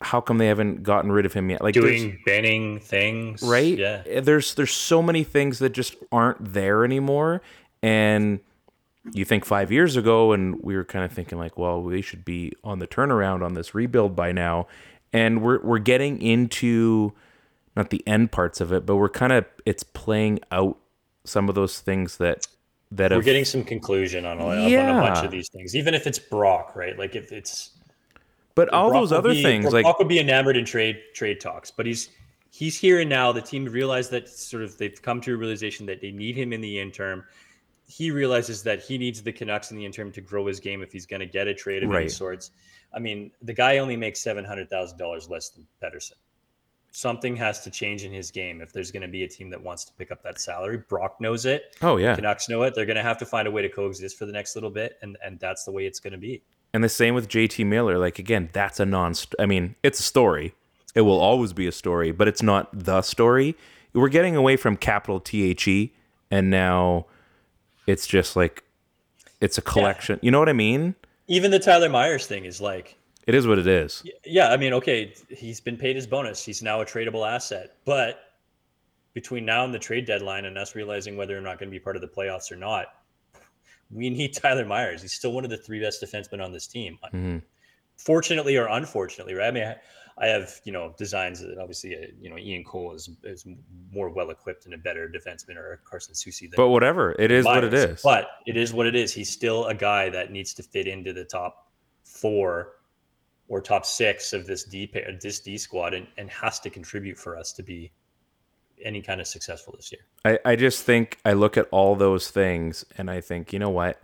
how 0.00 0.20
come 0.20 0.38
they 0.38 0.48
haven't 0.48 0.82
gotten 0.82 1.12
rid 1.12 1.24
of 1.24 1.32
him 1.32 1.50
yet? 1.50 1.62
Like 1.62 1.74
Doing 1.74 2.18
Benning 2.26 2.80
things, 2.80 3.42
right? 3.42 3.78
Yeah. 3.78 4.20
There's 4.20 4.54
there's 4.54 4.72
so 4.72 5.02
many 5.02 5.22
things 5.22 5.60
that 5.60 5.70
just 5.70 5.94
aren't 6.10 6.52
there 6.52 6.84
anymore, 6.84 7.42
and 7.82 8.40
you 9.12 9.24
think 9.24 9.44
five 9.44 9.70
years 9.70 9.96
ago, 9.96 10.32
and 10.32 10.62
we 10.62 10.76
were 10.76 10.84
kind 10.84 11.04
of 11.04 11.12
thinking 11.12 11.38
like, 11.38 11.56
well, 11.56 11.82
we 11.82 12.02
should 12.02 12.24
be 12.24 12.52
on 12.64 12.78
the 12.78 12.86
turnaround 12.86 13.44
on 13.44 13.54
this 13.54 13.74
rebuild 13.74 14.16
by 14.16 14.32
now, 14.32 14.66
and 15.12 15.42
we're 15.42 15.60
we're 15.62 15.78
getting 15.78 16.20
into 16.20 17.12
not 17.76 17.90
the 17.90 18.02
end 18.06 18.32
parts 18.32 18.60
of 18.60 18.72
it, 18.72 18.86
but 18.86 18.96
we're 18.96 19.08
kind 19.08 19.32
of 19.32 19.44
it's 19.64 19.82
playing 19.82 20.40
out 20.50 20.78
some 21.24 21.48
of 21.48 21.54
those 21.54 21.80
things 21.80 22.16
that 22.18 22.46
that 22.92 23.10
We're 23.10 23.16
have 23.16 23.24
getting 23.24 23.44
some 23.44 23.64
conclusion 23.64 24.24
on 24.24 24.38
a, 24.38 24.46
on 24.46 24.72
a 24.72 25.00
bunch 25.00 25.24
of 25.24 25.30
these 25.30 25.48
things, 25.48 25.74
even 25.74 25.92
if 25.94 26.06
it's 26.06 26.18
Brock, 26.18 26.74
right? 26.76 26.96
Like 26.96 27.16
if 27.16 27.32
it's 27.32 27.70
But 28.54 28.68
all 28.70 28.90
Brock 28.90 29.02
those 29.02 29.12
other 29.12 29.32
be- 29.32 29.42
things, 29.42 29.64
Brock 29.64 29.84
like 29.84 29.98
would 29.98 30.08
be 30.08 30.20
enamored 30.20 30.56
in 30.56 30.64
trade 30.64 30.98
trade 31.14 31.40
talks, 31.40 31.70
but 31.70 31.86
he's 31.86 32.10
he's 32.50 32.78
here 32.78 33.00
and 33.00 33.10
now. 33.10 33.32
The 33.32 33.42
team 33.42 33.64
realized 33.66 34.10
that 34.12 34.28
sort 34.28 34.62
of 34.62 34.78
they've 34.78 35.00
come 35.00 35.20
to 35.22 35.34
a 35.34 35.36
realization 35.36 35.86
that 35.86 36.00
they 36.00 36.12
need 36.12 36.36
him 36.36 36.52
in 36.52 36.60
the 36.60 36.80
interim. 36.80 37.24
He 37.86 38.10
realizes 38.10 38.62
that 38.64 38.80
he 38.82 38.98
needs 38.98 39.22
the 39.22 39.32
Canucks 39.32 39.70
in 39.70 39.76
the 39.76 39.84
interim 39.84 40.10
to 40.12 40.20
grow 40.20 40.46
his 40.46 40.58
game 40.60 40.82
if 40.82 40.92
he's 40.92 41.06
going 41.06 41.20
to 41.20 41.26
get 41.26 41.46
a 41.46 41.54
trade 41.54 41.82
of 41.84 41.90
any 41.94 42.08
sorts. 42.08 42.50
I 42.92 42.98
mean, 42.98 43.30
the 43.42 43.52
guy 43.52 43.78
only 43.78 43.96
makes 43.96 44.20
seven 44.20 44.44
hundred 44.44 44.68
thousand 44.70 44.98
dollars 44.98 45.28
less 45.28 45.50
than 45.50 45.66
Pettersson. 45.82 46.12
Something 46.92 47.36
has 47.36 47.60
to 47.60 47.70
change 47.70 48.04
in 48.04 48.12
his 48.12 48.30
game 48.30 48.62
if 48.62 48.72
there's 48.72 48.90
going 48.90 49.02
to 49.02 49.08
be 49.08 49.22
a 49.24 49.28
team 49.28 49.50
that 49.50 49.62
wants 49.62 49.84
to 49.84 49.92
pick 49.94 50.10
up 50.10 50.22
that 50.22 50.40
salary. 50.40 50.78
Brock 50.88 51.20
knows 51.20 51.44
it. 51.44 51.76
oh 51.82 51.98
yeah, 51.98 52.14
Canucks 52.14 52.48
know 52.48 52.62
it. 52.62 52.74
They're 52.74 52.86
going 52.86 52.96
to 52.96 53.02
have 53.02 53.18
to 53.18 53.26
find 53.26 53.46
a 53.46 53.50
way 53.50 53.60
to 53.62 53.68
coexist 53.68 54.16
for 54.18 54.24
the 54.24 54.32
next 54.32 54.56
little 54.56 54.70
bit, 54.70 54.98
and 55.02 55.16
and 55.22 55.38
that's 55.38 55.64
the 55.64 55.72
way 55.72 55.84
it's 55.86 56.00
going 56.00 56.12
to 56.12 56.18
be. 56.18 56.42
and 56.72 56.82
the 56.82 56.88
same 56.88 57.14
with 57.14 57.28
JT 57.28 57.66
Miller. 57.66 57.98
Like 57.98 58.18
again, 58.18 58.48
that's 58.52 58.80
a 58.80 58.86
non. 58.86 59.12
I 59.38 59.44
mean, 59.46 59.74
it's 59.82 60.00
a 60.00 60.04
story. 60.04 60.54
It 60.94 61.02
will 61.02 61.20
always 61.20 61.52
be 61.52 61.66
a 61.66 61.72
story, 61.72 62.12
but 62.12 62.26
it's 62.28 62.42
not 62.42 62.70
the 62.72 63.02
story. 63.02 63.54
We're 63.92 64.08
getting 64.08 64.34
away 64.34 64.56
from 64.56 64.76
capital 64.78 65.20
T 65.20 65.42
H 65.50 65.68
E, 65.68 65.92
and 66.30 66.48
now 66.48 67.06
it's 67.86 68.06
just 68.06 68.36
like 68.36 68.64
it's 69.40 69.58
a 69.58 69.62
collection. 69.62 70.18
You 70.22 70.30
know 70.30 70.38
what 70.38 70.48
I 70.48 70.52
mean? 70.54 70.94
Even 71.28 71.50
the 71.50 71.58
Tyler 71.58 71.88
Myers 71.88 72.26
thing 72.26 72.44
is 72.44 72.60
like, 72.60 72.96
It 73.26 73.34
is 73.34 73.46
what 73.46 73.58
it 73.58 73.66
is. 73.66 74.02
yeah, 74.24 74.50
I 74.50 74.56
mean, 74.56 74.72
okay, 74.74 75.12
he's 75.28 75.60
been 75.60 75.76
paid 75.76 75.96
his 75.96 76.06
bonus. 76.06 76.44
He's 76.44 76.62
now 76.62 76.80
a 76.80 76.84
tradable 76.86 77.28
asset. 77.28 77.76
But 77.84 78.20
between 79.14 79.44
now 79.44 79.64
and 79.64 79.74
the 79.74 79.78
trade 79.78 80.06
deadline 80.06 80.44
and 80.44 80.56
us 80.58 80.74
realizing 80.74 81.16
whether 81.16 81.36
or 81.36 81.40
not 81.40 81.58
going 81.58 81.68
to 81.68 81.74
be 81.74 81.80
part 81.80 81.96
of 81.96 82.02
the 82.02 82.08
playoffs 82.08 82.52
or 82.52 82.56
not, 82.56 82.86
we 83.90 84.10
need 84.10 84.34
Tyler 84.34 84.64
Myers. 84.64 85.02
He's 85.02 85.12
still 85.14 85.32
one 85.32 85.44
of 85.44 85.50
the 85.50 85.56
three 85.56 85.80
best 85.80 86.02
defensemen 86.02 86.44
on 86.44 86.52
this 86.52 86.66
team. 86.66 86.98
Mhm. 87.12 87.42
Fortunately 87.96 88.56
or 88.56 88.66
unfortunately, 88.68 89.34
right? 89.34 89.48
I 89.48 89.50
mean, 89.50 89.74
I, 90.18 90.26
have, 90.28 90.60
you 90.64 90.72
know, 90.72 90.94
designs 90.96 91.40
that 91.40 91.58
obviously, 91.58 91.94
uh, 91.94 92.06
you 92.20 92.30
know, 92.30 92.38
Ian 92.38 92.64
Cole 92.64 92.94
is, 92.94 93.10
is 93.24 93.46
more 93.92 94.08
well 94.08 94.30
equipped 94.30 94.64
and 94.64 94.74
a 94.74 94.78
better 94.78 95.08
defenseman 95.08 95.56
or 95.56 95.80
Carson 95.84 96.14
Soucy 96.14 96.42
than 96.42 96.56
But 96.56 96.68
whatever, 96.68 97.14
it 97.18 97.30
is 97.30 97.44
what 97.44 97.64
it 97.64 97.74
is. 97.74 97.84
Myers. 97.84 98.02
But 98.02 98.28
it 98.46 98.56
is 98.56 98.72
what 98.72 98.86
it 98.86 98.96
is. 98.96 99.12
He's 99.12 99.30
still 99.30 99.66
a 99.66 99.74
guy 99.74 100.08
that 100.10 100.32
needs 100.32 100.54
to 100.54 100.62
fit 100.62 100.86
into 100.86 101.12
the 101.12 101.24
top 101.24 101.70
four 102.02 102.72
or 103.48 103.60
top 103.60 103.84
six 103.84 104.32
of 104.32 104.46
this 104.46 104.64
D 104.64 104.86
pa- 104.86 105.00
this 105.20 105.40
D 105.40 105.58
squad 105.58 105.94
and, 105.94 106.06
and 106.16 106.30
has 106.30 106.60
to 106.60 106.70
contribute 106.70 107.18
for 107.18 107.36
us 107.36 107.52
to 107.52 107.62
be 107.62 107.92
any 108.82 109.02
kind 109.02 109.20
of 109.20 109.26
successful 109.26 109.74
this 109.76 109.92
year. 109.92 110.02
I, 110.24 110.52
I 110.52 110.56
just 110.56 110.82
think 110.84 111.18
I 111.24 111.32
look 111.32 111.56
at 111.56 111.68
all 111.70 111.96
those 111.96 112.30
things 112.30 112.84
and 112.98 113.10
I 113.10 113.20
think, 113.20 113.52
you 113.52 113.58
know 113.58 113.70
what? 113.70 114.00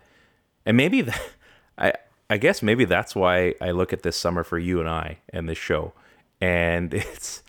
And 0.65 0.77
maybe 0.77 1.03
that, 1.03 1.21
I 1.79 1.93
I 2.31 2.39
guess 2.39 2.63
maybe 2.63 2.85
that's 2.85 3.15
why 3.15 3.55
I 3.61 3.73
look 3.73 3.93
at 3.93 4.03
this 4.03 4.17
summer 4.17 4.45
for 4.45 4.59
you 4.59 4.81
and 4.81 4.89
I 4.89 5.19
and 5.31 5.49
this 5.49 5.59
show. 5.59 5.93
And 6.43 6.93
it's 6.95 7.43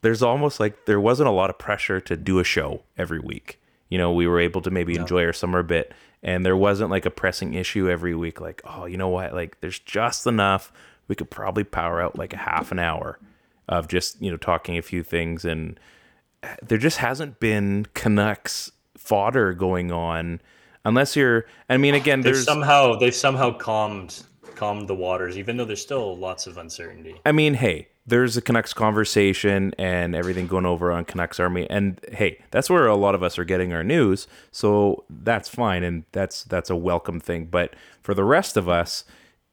there's 0.00 0.22
almost 0.22 0.60
like 0.60 0.86
there 0.86 1.00
wasn't 1.00 1.28
a 1.28 1.32
lot 1.32 1.50
of 1.50 1.58
pressure 1.58 2.00
to 2.00 2.16
do 2.16 2.38
a 2.38 2.44
show 2.44 2.82
every 2.98 3.20
week. 3.20 3.60
You 3.88 3.98
know, 3.98 4.12
we 4.12 4.26
were 4.26 4.40
able 4.40 4.60
to 4.62 4.70
maybe 4.70 4.96
enjoy 4.96 5.24
our 5.24 5.32
summer 5.32 5.60
a 5.60 5.64
bit 5.64 5.92
and 6.22 6.44
there 6.44 6.56
wasn't 6.56 6.90
like 6.90 7.06
a 7.06 7.10
pressing 7.10 7.54
issue 7.54 7.88
every 7.88 8.14
week 8.14 8.40
like, 8.40 8.62
oh, 8.64 8.86
you 8.86 8.96
know 8.96 9.08
what? 9.08 9.34
Like 9.34 9.60
there's 9.60 9.78
just 9.78 10.26
enough 10.26 10.72
we 11.06 11.14
could 11.14 11.30
probably 11.30 11.64
power 11.64 12.00
out 12.00 12.18
like 12.18 12.32
a 12.32 12.38
half 12.38 12.72
an 12.72 12.78
hour 12.78 13.18
of 13.68 13.88
just, 13.88 14.20
you 14.20 14.30
know, 14.30 14.36
talking 14.36 14.78
a 14.78 14.82
few 14.82 15.02
things 15.02 15.44
and 15.44 15.78
uh, 16.42 16.54
there 16.62 16.78
just 16.78 16.98
hasn't 16.98 17.40
been 17.40 17.86
Canucks 17.94 18.72
fodder 18.96 19.52
going 19.52 19.92
on 19.92 20.40
unless 20.84 21.14
you're 21.14 21.44
I 21.68 21.76
mean 21.76 21.94
again 21.94 22.22
They've 22.22 22.34
there's 22.34 22.44
somehow 22.44 22.96
they've 22.96 23.14
somehow 23.14 23.56
calmed 23.56 24.22
calmed 24.54 24.88
the 24.88 24.94
waters, 24.94 25.36
even 25.36 25.56
though 25.56 25.64
there's 25.64 25.82
still 25.82 26.16
lots 26.16 26.46
of 26.46 26.58
uncertainty. 26.58 27.20
I 27.24 27.32
mean 27.32 27.54
hey 27.54 27.88
there's 28.06 28.36
a 28.36 28.42
Canucks 28.42 28.74
conversation 28.74 29.72
and 29.78 30.14
everything 30.14 30.46
going 30.46 30.66
over 30.66 30.92
on 30.92 31.04
Canucks 31.04 31.40
Army 31.40 31.68
and 31.70 32.00
hey 32.12 32.42
that's 32.50 32.68
where 32.68 32.86
a 32.86 32.96
lot 32.96 33.14
of 33.14 33.22
us 33.22 33.38
are 33.38 33.44
getting 33.44 33.72
our 33.72 33.84
news 33.84 34.26
so 34.50 35.04
that's 35.08 35.48
fine 35.48 35.82
and 35.82 36.04
that's 36.12 36.44
that's 36.44 36.70
a 36.70 36.76
welcome 36.76 37.20
thing 37.20 37.46
but 37.46 37.74
for 38.02 38.14
the 38.14 38.24
rest 38.24 38.56
of 38.56 38.68
us 38.68 39.04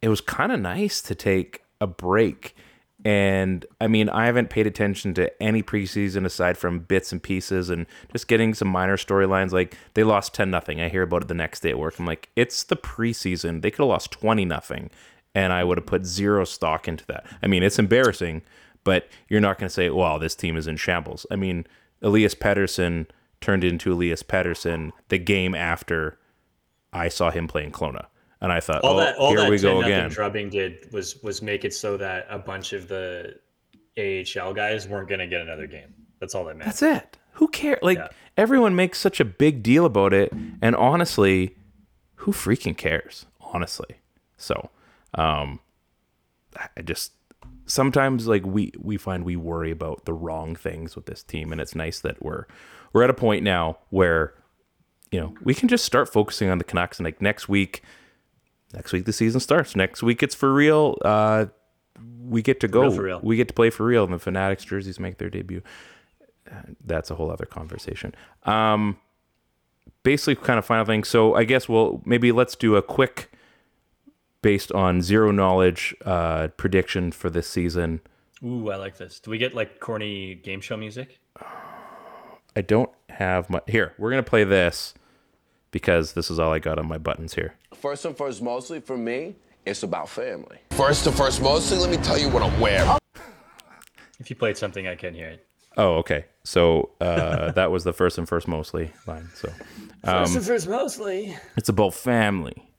it 0.02 0.10
was 0.10 0.22
kind 0.22 0.52
of 0.52 0.60
nice 0.60 1.02
to 1.02 1.16
take 1.16 1.64
a 1.80 1.88
break 1.88 2.56
and 3.04 3.66
I 3.80 3.88
mean, 3.88 4.10
I 4.10 4.28
haven't 4.28 4.50
paid 4.50 4.68
attention 4.68 5.14
to 5.16 5.42
any 5.42 5.64
preseason 5.64 6.26
aside 6.26 6.58
from 6.58 6.80
bits 6.80 7.12
and 7.12 7.22
pieces 7.22 7.70
and 7.70 7.88
just 8.12 8.28
getting 8.28 8.54
some 8.54 8.68
minor 8.68 8.96
storylines. 8.96 9.52
Like 9.52 9.76
they 9.96 10.04
lost 10.04 10.36
10 10.36 10.52
nothing. 10.52 10.80
I 10.80 10.90
hear 10.90 11.02
about 11.02 11.24
it 11.24 11.28
the 11.28 11.34
next 11.34 11.62
day 11.62 11.72
at 11.72 11.80
work. 11.80 11.98
I'm 11.98 12.06
like, 12.06 12.30
it's 12.36 12.64
the 12.64 12.76
preseason. 12.76 13.62
They 13.62 13.72
could 13.72 13.80
have 13.80 13.88
lost 13.88 14.12
20 14.12 14.46
nothing. 14.46 14.92
And 15.34 15.54
I 15.54 15.64
would 15.64 15.78
have 15.78 15.86
put 15.86 16.06
zero 16.06 16.44
stock 16.44 16.88
into 16.88 17.06
that. 17.08 17.26
I 17.42 17.48
mean, 17.48 17.64
it's 17.64 17.80
embarrassing, 17.80 18.42
but 18.84 19.08
you're 19.30 19.40
not 19.40 19.58
going 19.58 19.68
to 19.70 19.74
say, 19.74 19.90
well, 19.90 20.20
this 20.20 20.36
team 20.36 20.58
is 20.58 20.68
in 20.68 20.76
shambles. 20.78 21.26
I 21.32 21.36
mean, 21.38 21.66
Elias 22.02 22.36
Pettersson 22.36 23.08
turned 23.40 23.64
into 23.64 23.94
Elias 23.94 24.24
Pettersson 24.24 24.92
the 25.10 25.18
game 25.18 25.56
after 25.56 26.18
I 26.92 27.08
saw 27.08 27.32
him 27.32 27.48
playing 27.48 27.72
Kelowna. 27.72 28.08
And 28.42 28.52
I 28.52 28.60
thought, 28.60 28.84
All 28.84 28.96
oh, 28.96 29.00
that 29.00 29.16
all 29.18 29.30
here 29.30 29.42
that 29.42 29.50
we 29.52 29.60
go 29.60 29.82
again. 29.82 30.10
drubbing 30.10 30.50
did 30.50 30.92
was 30.92 31.22
was 31.22 31.42
make 31.44 31.64
it 31.64 31.74
so 31.76 31.96
that 31.98 32.26
a 32.30 32.40
bunch 32.40 32.74
of 32.74 32.88
the 32.88 33.36
AHL 33.98 34.54
guys 34.54 34.88
weren't 34.88 35.08
going 35.08 35.20
to 35.20 35.28
get 35.28 35.42
another 35.42 35.68
game. 35.68 35.94
That's 36.20 36.34
all 36.36 36.44
that 36.46 36.58
meant. 36.58 36.66
That's 36.66 36.82
it. 36.82 37.18
Who 37.34 37.48
cares? 37.48 37.80
Like 37.84 38.00
Yeah. 38.00 38.08
everyone 38.38 38.76
makes 38.76 39.00
such 39.00 39.20
a 39.20 39.26
big 39.26 39.62
deal 39.62 39.86
about 39.86 40.12
it, 40.14 40.32
and 40.62 40.76
honestly, 40.76 41.56
who 42.16 42.32
freaking 42.32 42.76
cares? 42.76 43.26
Honestly, 43.40 43.98
so 44.38 44.70
um, 45.16 45.60
I 46.76 46.82
just 46.82 47.14
sometimes 47.66 48.28
like 48.28 48.46
we 48.46 48.72
we 48.80 48.98
find 48.98 49.24
we 49.24 49.36
worry 49.36 49.72
about 49.72 50.06
the 50.06 50.14
wrong 50.14 50.56
things 50.56 50.96
with 50.96 51.06
this 51.06 51.24
team, 51.24 51.52
and 51.52 51.62
it's 51.62 51.76
nice 51.76 52.00
that 52.00 52.22
we're 52.24 52.46
we're 52.94 53.04
at 53.04 53.10
a 53.10 53.16
point 53.16 53.44
now 53.44 53.78
where 53.90 54.34
you 55.12 55.20
know 55.20 55.34
we 55.44 55.54
can 55.54 55.68
just 55.68 55.86
start 55.86 56.12
focusing 56.12 56.50
on 56.50 56.58
the 56.58 56.64
Canucks, 56.64 57.00
and 57.00 57.06
like 57.06 57.22
next 57.22 57.50
week. 57.50 57.84
Next 58.74 58.94
week 58.94 59.04
the 59.04 59.12
season 59.12 59.42
starts. 59.42 59.76
Next 59.76 60.02
week 60.02 60.24
it's 60.24 60.34
for 60.34 60.54
real. 60.54 60.98
Uh, 61.04 61.48
we 62.24 62.42
get 62.42 62.62
to 62.62 62.70
go. 62.70 62.84
real, 62.84 62.92
for 62.92 63.04
real. 63.04 63.20
We 63.22 63.36
get 63.36 63.50
to 63.50 63.54
play 63.54 63.70
for 63.70 63.86
real, 63.86 64.06
and 64.06 64.14
the 64.14 64.20
Fanatics 64.20 64.64
jerseys 64.64 64.98
make 64.98 65.18
their 65.18 65.30
debut 65.30 65.62
that's 66.84 67.10
a 67.10 67.16
whole 67.16 67.32
other 67.32 67.46
conversation. 67.46 68.14
Um, 68.44 68.98
basically, 70.04 70.36
kind 70.36 70.60
of 70.60 70.66
final 70.66 70.86
thing. 70.86 71.04
So 71.04 71.36
I 71.36 71.44
guess 71.44 71.70
we'll 71.70 72.02
maybe 72.06 72.32
let's 72.32 72.56
do 72.56 72.76
a 72.76 72.82
quick, 72.82 73.31
based 74.42 74.72
on 74.72 75.02
zero 75.02 75.32
knowledge, 75.32 75.96
uh, 76.06 76.50
prediction 76.50 77.12
for 77.12 77.30
this 77.30 77.48
season. 77.48 78.02
Ooh, 78.44 78.72
I 78.72 78.76
like 78.76 78.98
this. 78.98 79.20
Do 79.20 79.32
we 79.32 79.38
get 79.38 79.54
like 79.54 79.80
corny 79.80 80.36
game 80.36 80.62
show 80.62 80.78
music? 80.78 81.20
I 82.56 82.62
don't 82.62 82.90
have 83.10 83.50
my 83.50 83.62
here. 83.68 83.94
We're 83.98 84.10
gonna 84.10 84.24
play 84.24 84.44
this 84.44 84.94
because 85.72 86.14
this 86.14 86.30
is 86.30 86.40
all 86.40 86.52
I 86.52 86.60
got 86.60 86.80
on 86.80 86.88
my 86.88 86.98
buttons 86.98 87.36
here. 87.36 87.56
First 87.76 88.04
and 88.06 88.18
first, 88.18 88.42
mostly 88.42 88.80
for 88.80 88.98
me, 88.98 89.36
it's 89.66 89.84
about 89.84 90.10
family. 90.10 90.58
First 90.72 91.06
and 91.08 91.16
first, 91.16 91.42
mostly, 91.42 91.78
let 91.78 91.90
me 91.90 91.98
tell 91.98 92.18
you 92.18 92.30
what 92.30 92.44
I'm 92.44 92.60
wearing. 92.60 92.98
If 94.20 94.30
you 94.30 94.36
played 94.36 94.58
something, 94.58 94.88
I 94.88 94.96
can 94.96 95.14
hear 95.14 95.30
it. 95.30 95.46
Oh, 95.78 95.96
okay. 95.96 96.26
So 96.44 96.90
uh, 97.00 97.52
that 97.56 97.72
was 97.72 97.84
the 97.84 97.94
first 97.94 98.18
and 98.18 98.28
first 98.28 98.48
mostly 98.48 98.92
line. 99.08 99.30
So 99.36 99.50
um, 100.04 100.26
First 100.26 100.36
and 100.36 100.46
first, 100.46 100.68
mostly. 100.68 101.38
It's 101.58 101.70
about 101.70 101.94
family. 101.94 102.71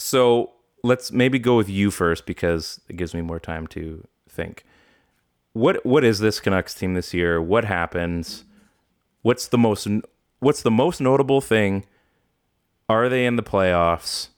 So 0.00 0.52
let's 0.82 1.12
maybe 1.12 1.38
go 1.38 1.58
with 1.58 1.68
you 1.68 1.90
first 1.90 2.24
because 2.24 2.80
it 2.88 2.96
gives 2.96 3.12
me 3.12 3.20
more 3.20 3.38
time 3.38 3.66
to 3.68 4.06
think. 4.28 4.64
What 5.52 5.84
what 5.84 6.04
is 6.04 6.20
this 6.20 6.40
Canucks 6.40 6.72
team 6.74 6.94
this 6.94 7.12
year? 7.12 7.40
What 7.42 7.66
happens? 7.66 8.44
What's 9.22 9.46
the 9.46 9.58
most 9.58 9.86
what's 10.38 10.62
the 10.62 10.70
most 10.70 11.02
notable 11.02 11.42
thing? 11.42 11.84
Are 12.88 13.10
they 13.10 13.26
in 13.26 13.36
the 13.36 13.42
playoffs? 13.42 14.28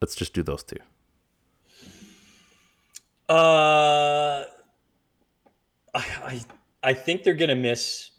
Let's 0.00 0.14
just 0.14 0.34
do 0.34 0.42
those 0.44 0.62
two. 0.62 0.76
Uh, 3.28 4.44
I, 5.94 6.04
I 6.04 6.40
I 6.84 6.92
think 6.92 7.24
they're 7.24 7.34
gonna 7.34 7.56
miss, 7.56 8.10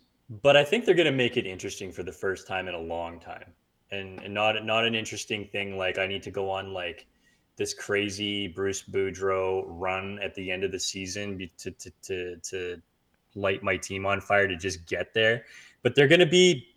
but 0.42 0.58
I 0.58 0.66
think 0.66 0.86
they're 0.86 0.96
gonna 0.96 1.12
make 1.12 1.38
it 1.38 1.46
interesting 1.46 1.92
for 1.94 2.04
the 2.04 2.12
first 2.12 2.46
time 2.46 2.68
in 2.68 2.74
a 2.74 2.80
long 2.80 3.20
time, 3.20 3.54
and, 3.94 4.20
and 4.22 4.34
not 4.34 4.64
not 4.66 4.86
an 4.86 4.96
interesting 4.96 5.48
thing 5.52 5.78
like 5.78 5.98
I 5.98 6.08
need 6.08 6.24
to 6.24 6.32
go 6.32 6.50
on 6.50 6.74
like 6.74 7.06
this 7.56 7.74
crazy 7.74 8.48
Bruce 8.48 8.84
Boudreau 8.84 9.66
run 9.68 10.20
at 10.24 10.34
the 10.36 10.52
end 10.52 10.64
of 10.64 10.72
the 10.72 10.80
season 10.80 11.50
to 11.58 11.72
to 11.72 11.92
to, 12.04 12.36
to 12.38 12.82
light 13.36 13.64
my 13.64 13.78
team 13.78 14.06
on 14.06 14.22
fire 14.22 14.48
to 14.48 14.56
just 14.56 14.86
get 14.88 15.14
there, 15.14 15.46
but 15.82 15.96
they're 15.96 16.08
gonna 16.08 16.26
be 16.26 16.74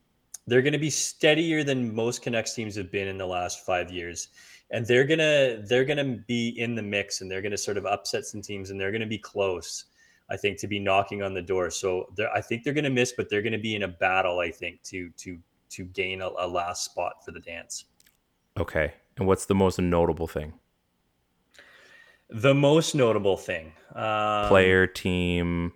they're 0.46 0.62
going 0.62 0.72
to 0.72 0.78
be 0.78 0.90
steadier 0.90 1.64
than 1.64 1.94
most 1.94 2.22
Canucks 2.22 2.54
teams 2.54 2.76
have 2.76 2.90
been 2.90 3.08
in 3.08 3.18
the 3.18 3.26
last 3.26 3.66
five 3.66 3.90
years, 3.90 4.28
and 4.70 4.86
they're 4.86 5.04
gonna 5.04 5.62
they're 5.62 5.84
gonna 5.84 6.18
be 6.26 6.48
in 6.50 6.74
the 6.74 6.82
mix, 6.82 7.20
and 7.20 7.30
they're 7.30 7.42
gonna 7.42 7.58
sort 7.58 7.76
of 7.76 7.86
upset 7.86 8.24
some 8.24 8.42
teams, 8.42 8.70
and 8.70 8.80
they're 8.80 8.92
gonna 8.92 9.06
be 9.06 9.18
close. 9.18 9.86
I 10.30 10.36
think 10.36 10.58
to 10.58 10.66
be 10.66 10.80
knocking 10.80 11.22
on 11.22 11.34
the 11.34 11.42
door. 11.42 11.70
So 11.70 12.12
I 12.34 12.40
think 12.40 12.64
they're 12.64 12.72
gonna 12.72 12.90
miss, 12.90 13.12
but 13.16 13.28
they're 13.28 13.42
gonna 13.42 13.58
be 13.58 13.74
in 13.74 13.84
a 13.84 13.88
battle. 13.88 14.40
I 14.40 14.50
think 14.50 14.82
to 14.84 15.10
to 15.18 15.38
to 15.70 15.84
gain 15.84 16.22
a, 16.22 16.28
a 16.38 16.46
last 16.46 16.84
spot 16.84 17.24
for 17.24 17.32
the 17.32 17.40
dance. 17.40 17.84
Okay. 18.58 18.92
And 19.16 19.26
what's 19.26 19.46
the 19.46 19.54
most 19.54 19.78
notable 19.78 20.26
thing? 20.26 20.52
The 22.28 22.54
most 22.54 22.94
notable 22.94 23.36
thing, 23.36 23.72
um, 23.94 24.48
Player, 24.48 24.86
team, 24.86 25.72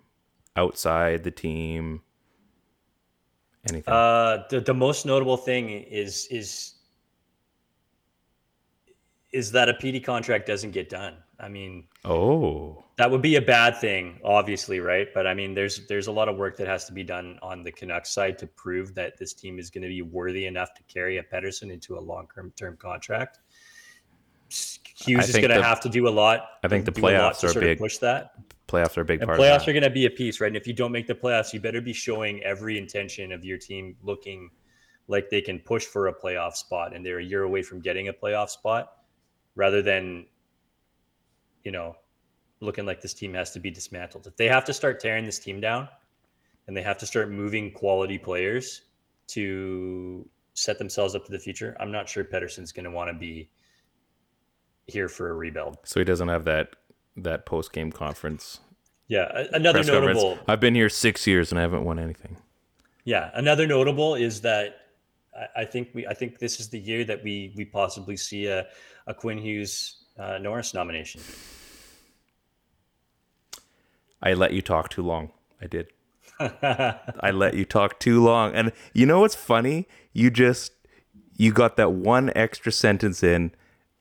outside 0.57 1.23
the 1.23 1.31
team, 1.31 2.03
anything. 3.69 3.93
Uh, 3.93 4.45
the 4.51 4.61
the 4.61 4.75
most 4.75 5.07
notable 5.07 5.37
thing 5.37 5.71
is 5.71 6.27
is 6.29 6.75
is 9.33 9.53
that 9.53 9.69
a 9.69 9.75
PD 9.75 10.03
contract 10.03 10.47
doesn't 10.47 10.73
get 10.73 10.89
done. 10.89 11.15
I 11.41 11.49
mean, 11.49 11.85
oh, 12.05 12.85
that 12.97 13.11
would 13.11 13.23
be 13.23 13.37
a 13.37 13.43
bad 13.43 13.79
thing, 13.79 14.21
obviously, 14.25 14.81
right? 14.81 15.09
But 15.15 15.27
I 15.27 15.35
mean, 15.35 15.55
there's 15.55 15.87
there's 15.87 16.07
a 16.07 16.13
lot 16.13 16.29
of 16.29 16.37
work 16.37 16.57
that 16.59 16.67
has 16.67 16.85
to 16.87 16.93
be 16.93 17.03
done 17.03 17.39
on 17.43 17.63
the 17.63 17.73
Canucks 17.73 18.13
side 18.13 18.39
to 18.39 18.47
prove 18.47 18.95
that 18.95 19.19
this 19.19 19.33
team 19.33 19.59
is 19.59 19.71
going 19.71 19.83
to 19.83 19.89
be 19.89 20.03
worthy 20.03 20.47
enough 20.47 20.75
to 20.75 20.83
carry 20.85 21.19
a 21.19 21.23
Pettersson 21.23 21.73
into 21.73 21.97
a 21.97 22.01
long 22.01 22.29
term 22.57 22.77
contract. 22.77 23.41
Hughes 24.51 25.29
is 25.29 25.37
going 25.37 25.51
to 25.51 25.63
have 25.63 25.81
to 25.81 25.89
do 25.89 26.09
a 26.09 26.11
lot. 26.11 26.47
I 26.63 26.69
think 26.69 26.85
the 26.85 26.93
playoffs 26.93 27.43
are 27.45 27.59
big. 27.59 27.79
Push 27.79 27.99
that. 27.99 28.33
playoffs 28.69 28.97
are 28.99 29.03
a 29.03 29.05
big 29.05 29.21
And 29.21 29.29
part 29.29 29.41
playoffs 29.41 29.63
of 29.63 29.69
are 29.69 29.73
going 29.73 29.83
to 29.85 29.91
be 29.91 30.07
a 30.07 30.11
piece, 30.11 30.41
right? 30.41 30.49
And 30.49 30.57
if 30.57 30.67
you 30.67 30.75
don't 30.75 30.93
make 30.93 31.07
the 31.07 31.15
playoffs, 31.15 31.53
you 31.53 31.61
better 31.61 31.81
be 31.81 31.93
showing 31.93 32.43
every 32.43 32.77
intention 32.77 33.33
of 33.33 33.45
your 33.45 33.57
team 33.57 33.97
looking 34.03 34.51
like 35.09 35.31
they 35.31 35.41
can 35.41 35.59
push 35.59 35.85
for 35.87 36.09
a 36.09 36.15
playoff 36.15 36.55
spot 36.55 36.95
and 36.95 37.05
they're 37.05 37.19
a 37.19 37.25
year 37.25 37.45
away 37.45 37.63
from 37.63 37.81
getting 37.81 38.09
a 38.09 38.13
playoff 38.13 38.51
spot 38.51 38.93
rather 39.55 39.83
than, 39.83 40.27
you 41.65 41.73
know, 41.73 41.97
looking 42.61 42.87
like 42.87 43.01
this 43.01 43.15
team 43.15 43.35
has 43.35 43.51
to 43.53 43.61
be 43.61 43.71
dismantled. 43.71 44.27
If 44.27 44.37
they 44.37 44.47
have 44.47 44.65
to 44.67 44.73
start 44.73 45.01
tearing 45.01 45.25
this 45.25 45.39
team 45.39 45.61
down 45.61 45.89
and 46.67 46.77
they 46.77 46.83
have 46.83 46.99
to 46.99 47.07
start 47.07 47.31
moving 47.31 47.73
quality 47.73 48.19
players 48.19 48.83
to 49.29 50.29
set 50.55 50.79
themselves 50.79 51.15
up 51.15 51.25
for 51.25 51.33
the 51.33 51.39
future, 51.39 51.77
I'm 51.81 51.91
not 51.91 52.09
sure 52.09 52.25
Pettersson's 52.25 52.73
going 52.73 52.85
to 52.85 52.91
want 52.91 53.11
to 53.11 53.15
be 53.19 53.51
here 54.87 55.09
for 55.09 55.31
a 55.31 55.35
rebuild. 55.35 55.79
so 55.85 56.01
he 56.01 56.05
doesn't 56.05 56.29
have 56.29 56.45
that 56.45 56.75
that 57.17 57.47
post 57.47 57.73
game 57.73 57.93
conference. 57.93 58.61
Yeah, 59.09 59.47
another 59.53 59.81
press 59.81 59.91
conference. 59.91 60.21
notable 60.21 60.39
I've 60.49 60.61
been 60.61 60.75
here 60.75 60.89
six 60.89 61.27
years 61.27 61.53
and 61.53 61.59
I 61.59 61.63
haven't 61.63 61.85
won 61.85 61.99
anything. 61.99 62.37
Yeah, 63.05 63.31
another 63.35 63.67
notable 63.67 64.15
is 64.15 64.41
that 64.43 64.77
I, 65.37 65.63
I 65.63 65.65
think 65.65 65.91
we 65.95 66.07
I 66.07 66.15
think 66.15 66.39
this 66.39 66.61
is 66.61 66.69
the 66.69 66.79
year 66.79 67.05
that 67.05 67.23
we 67.23 67.53
we 67.57 67.65
possibly 67.65 68.17
see 68.17 68.47
a, 68.47 68.67
a 69.07 69.15
Quinn 69.15 69.39
Hughes 69.39 70.00
uh, 70.21 70.39
Norris 70.39 70.75
nomination. 70.75 71.21
I 74.23 74.35
let 74.35 74.53
you 74.53 74.63
talk 74.63 74.91
too 74.91 75.03
long. 75.03 75.31
I 75.61 75.67
did. 75.67 75.89
I 76.41 77.31
let 77.33 77.55
you 77.55 77.65
talk 77.65 77.99
too 78.01 78.23
long. 78.23 78.55
And 78.55 78.73
you 78.93 79.07
know 79.07 79.21
what's 79.21 79.35
funny? 79.35 79.89
You 80.13 80.31
just 80.31 80.73
you 81.37 81.53
got 81.53 81.77
that 81.77 81.93
one 81.93 82.31
extra 82.35 82.73
sentence 82.73 83.23
in 83.23 83.53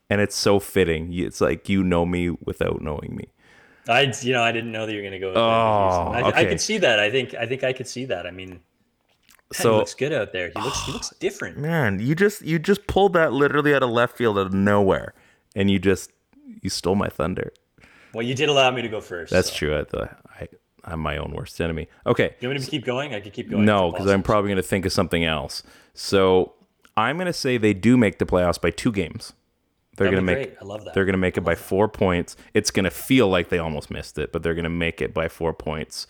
and 0.09 0.22
it's 0.22 0.36
so 0.36 0.59
fitting. 0.59 1.13
It's 1.13 1.41
like 1.41 1.70
you 1.70 1.84
know 1.84 2.05
me 2.05 2.30
without 2.32 2.82
knowing 2.82 3.15
me. 3.15 3.30
I 3.88 4.11
you 4.22 4.34
know 4.34 4.43
I 4.43 4.51
didn't 4.51 4.72
know 4.72 4.86
that 4.86 4.91
you 4.91 4.97
were 4.99 5.09
going 5.09 5.13
to 5.13 5.20
go. 5.20 5.28
With 5.30 5.38
Oh, 5.38 6.07
Quinn 6.11 6.24
Hughes. 6.26 6.34
I, 6.36 6.39
I 6.41 6.45
could 6.45 6.61
see 6.61 6.78
that. 6.80 6.99
I 6.99 7.09
think 7.09 7.34
I 7.36 7.45
think 7.45 7.63
I 7.63 7.74
could 7.74 7.88
see 7.88 8.05
that. 8.05 8.26
I 8.28 8.32
mean, 8.32 8.59
So- 9.53 9.72
he 9.74 9.78
looks 9.80 9.93
good 9.95 10.13
out 10.13 10.32
there. 10.34 10.51
He 10.55 10.61
looks 10.61 10.86
he 10.86 10.91
looks 10.91 11.09
different. 11.20 11.57
Man, 11.57 11.99
you 11.99 12.13
just 12.15 12.41
you 12.41 12.59
just 12.59 12.88
pulled 12.88 13.13
that 13.13 13.32
literally 13.34 13.74
out 13.74 13.84
of 13.84 13.89
left 13.89 14.17
field 14.17 14.38
out 14.38 14.47
of 14.47 14.53
nowhere. 14.53 15.13
And 15.56 15.70
you 15.70 15.80
just 15.80 16.12
you 16.62 16.70
stole 16.70 16.95
my 16.95 17.10
thunder. 17.10 17.52
Well, 18.14 18.26
you 18.26 18.36
did 18.36 18.50
allow 18.50 18.72
me 18.72 18.82
to 18.82 18.89
go 18.89 19.02
first. 19.02 19.32
That's 19.32 19.50
so. 19.50 19.56
true. 19.56 19.78
I, 19.78 19.84
the, 19.84 20.10
I 20.39 20.47
I'm 20.84 21.00
my 21.00 21.18
own 21.18 21.34
worst 21.34 21.60
enemy. 21.62 21.88
Okay. 22.06 22.36
You 22.39 22.47
want 22.47 22.60
me 22.60 22.66
to 22.66 22.72
keep 22.72 22.86
going? 22.86 23.14
I 23.14 23.20
could 23.20 23.34
keep 23.34 23.50
going. 23.50 23.66
No, 23.66 23.91
because 23.91 24.08
I'm 24.08 24.24
probably 24.24 24.50
going 24.50 24.58
to 24.58 24.64
think 24.64 24.86
of 24.86 24.91
something 24.91 25.24
else. 25.24 25.64
So 25.93 26.54
I'm 26.97 27.18
going 27.18 27.28
to 27.28 27.34
say 27.34 27.58
they 27.58 27.74
do 27.74 27.97
make 27.97 28.20
the 28.20 28.26
playoffs 28.26 28.60
by 28.60 28.72
two 28.72 28.91
games. 28.91 29.34
They're 29.97 30.08
going 30.08 30.26
to 30.26 30.34
make. 30.34 30.47
great. 30.50 30.58
I 30.62 30.66
love 30.66 30.86
that. 30.86 30.93
They're 30.93 31.06
going 31.06 31.14
to 31.14 31.20
make 31.20 31.38
it 31.38 31.41
by 31.41 31.56
four 31.56 31.89
points. 31.89 32.38
It's 32.54 32.72
going 32.72 32.86
to 32.86 32.91
feel 32.91 33.28
like 33.28 33.50
they 33.50 33.60
almost 33.60 33.91
missed 33.91 34.18
it, 34.18 34.32
but 34.32 34.43
they're 34.43 34.54
going 34.54 34.64
to 34.64 34.70
make 34.70 35.02
it 35.02 35.14
by 35.14 35.28
four 35.28 35.54
points. 35.54 36.08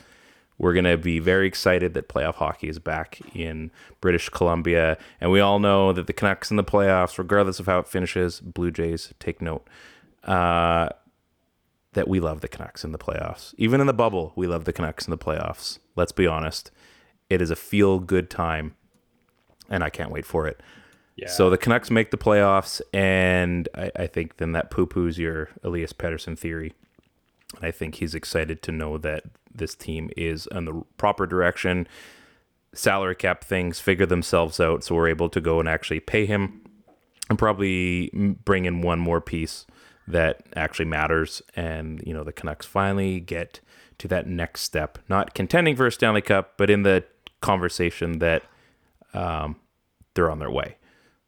We're 0.59 0.73
going 0.73 0.85
to 0.85 0.97
be 0.97 1.19
very 1.19 1.47
excited 1.47 1.95
that 1.95 2.09
playoff 2.09 2.35
hockey 2.35 2.67
is 2.67 2.77
back 2.77 3.19
in 3.33 3.71
British 4.01 4.29
Columbia, 4.29 4.97
and 5.19 5.31
we 5.31 5.39
all 5.39 5.57
know 5.57 5.93
that 5.93 6.05
the 6.05 6.13
Canucks 6.13 6.51
in 6.51 6.57
the 6.57 6.63
playoffs, 6.63 7.17
regardless 7.17 7.59
of 7.59 7.65
how 7.65 7.79
it 7.79 7.87
finishes, 7.87 8.41
Blue 8.41 8.69
Jays 8.69 9.13
take 9.19 9.41
note. 9.41 9.67
Uh, 10.23 10.89
that 11.93 12.07
we 12.07 12.19
love 12.19 12.41
the 12.41 12.47
Canucks 12.47 12.83
in 12.83 12.91
the 12.91 12.99
playoffs. 12.99 13.55
Even 13.57 13.81
in 13.81 13.87
the 13.87 13.93
bubble, 13.93 14.33
we 14.35 14.45
love 14.47 14.65
the 14.65 14.73
Canucks 14.73 15.07
in 15.07 15.11
the 15.11 15.17
playoffs. 15.17 15.79
Let's 15.95 16.11
be 16.11 16.27
honest. 16.27 16.71
It 17.29 17.41
is 17.41 17.49
a 17.49 17.55
feel 17.55 17.99
good 17.99 18.29
time, 18.29 18.75
and 19.69 19.83
I 19.83 19.89
can't 19.89 20.11
wait 20.11 20.25
for 20.25 20.45
it. 20.45 20.61
Yeah. 21.15 21.29
So 21.29 21.49
the 21.49 21.57
Canucks 21.57 21.89
make 21.89 22.11
the 22.11 22.17
playoffs, 22.17 22.81
and 22.93 23.67
I, 23.75 23.91
I 23.95 24.07
think 24.07 24.37
then 24.37 24.51
that 24.51 24.69
poo 24.69 24.85
poos 24.85 25.17
your 25.17 25.49
Elias 25.63 25.93
Pettersson 25.93 26.37
theory. 26.37 26.73
I 27.61 27.71
think 27.71 27.95
he's 27.95 28.13
excited 28.13 28.61
to 28.63 28.71
know 28.71 28.97
that 28.99 29.23
this 29.53 29.75
team 29.75 30.09
is 30.17 30.47
in 30.51 30.65
the 30.65 30.81
proper 30.97 31.25
direction. 31.25 31.87
Salary 32.73 33.15
cap 33.15 33.43
things 33.43 33.79
figure 33.79 34.05
themselves 34.05 34.59
out, 34.59 34.83
so 34.83 34.95
we're 34.95 35.07
able 35.09 35.29
to 35.29 35.41
go 35.41 35.59
and 35.59 35.67
actually 35.67 35.99
pay 35.99 36.25
him 36.25 36.61
and 37.29 37.37
probably 37.37 38.09
bring 38.45 38.65
in 38.65 38.81
one 38.81 38.99
more 38.99 39.21
piece 39.21 39.65
that 40.07 40.41
actually 40.55 40.85
matters. 40.85 41.41
And, 41.55 42.01
you 42.05 42.13
know, 42.13 42.23
the 42.23 42.31
Canucks 42.31 42.65
finally 42.65 43.19
get 43.19 43.59
to 43.99 44.07
that 44.07 44.27
next 44.27 44.61
step, 44.61 44.97
not 45.07 45.33
contending 45.33 45.75
for 45.75 45.87
a 45.87 45.91
Stanley 45.91 46.21
Cup, 46.21 46.53
but 46.57 46.69
in 46.69 46.83
the 46.83 47.03
conversation 47.41 48.19
that 48.19 48.43
um, 49.13 49.55
they're 50.13 50.31
on 50.31 50.39
their 50.39 50.51
way. 50.51 50.77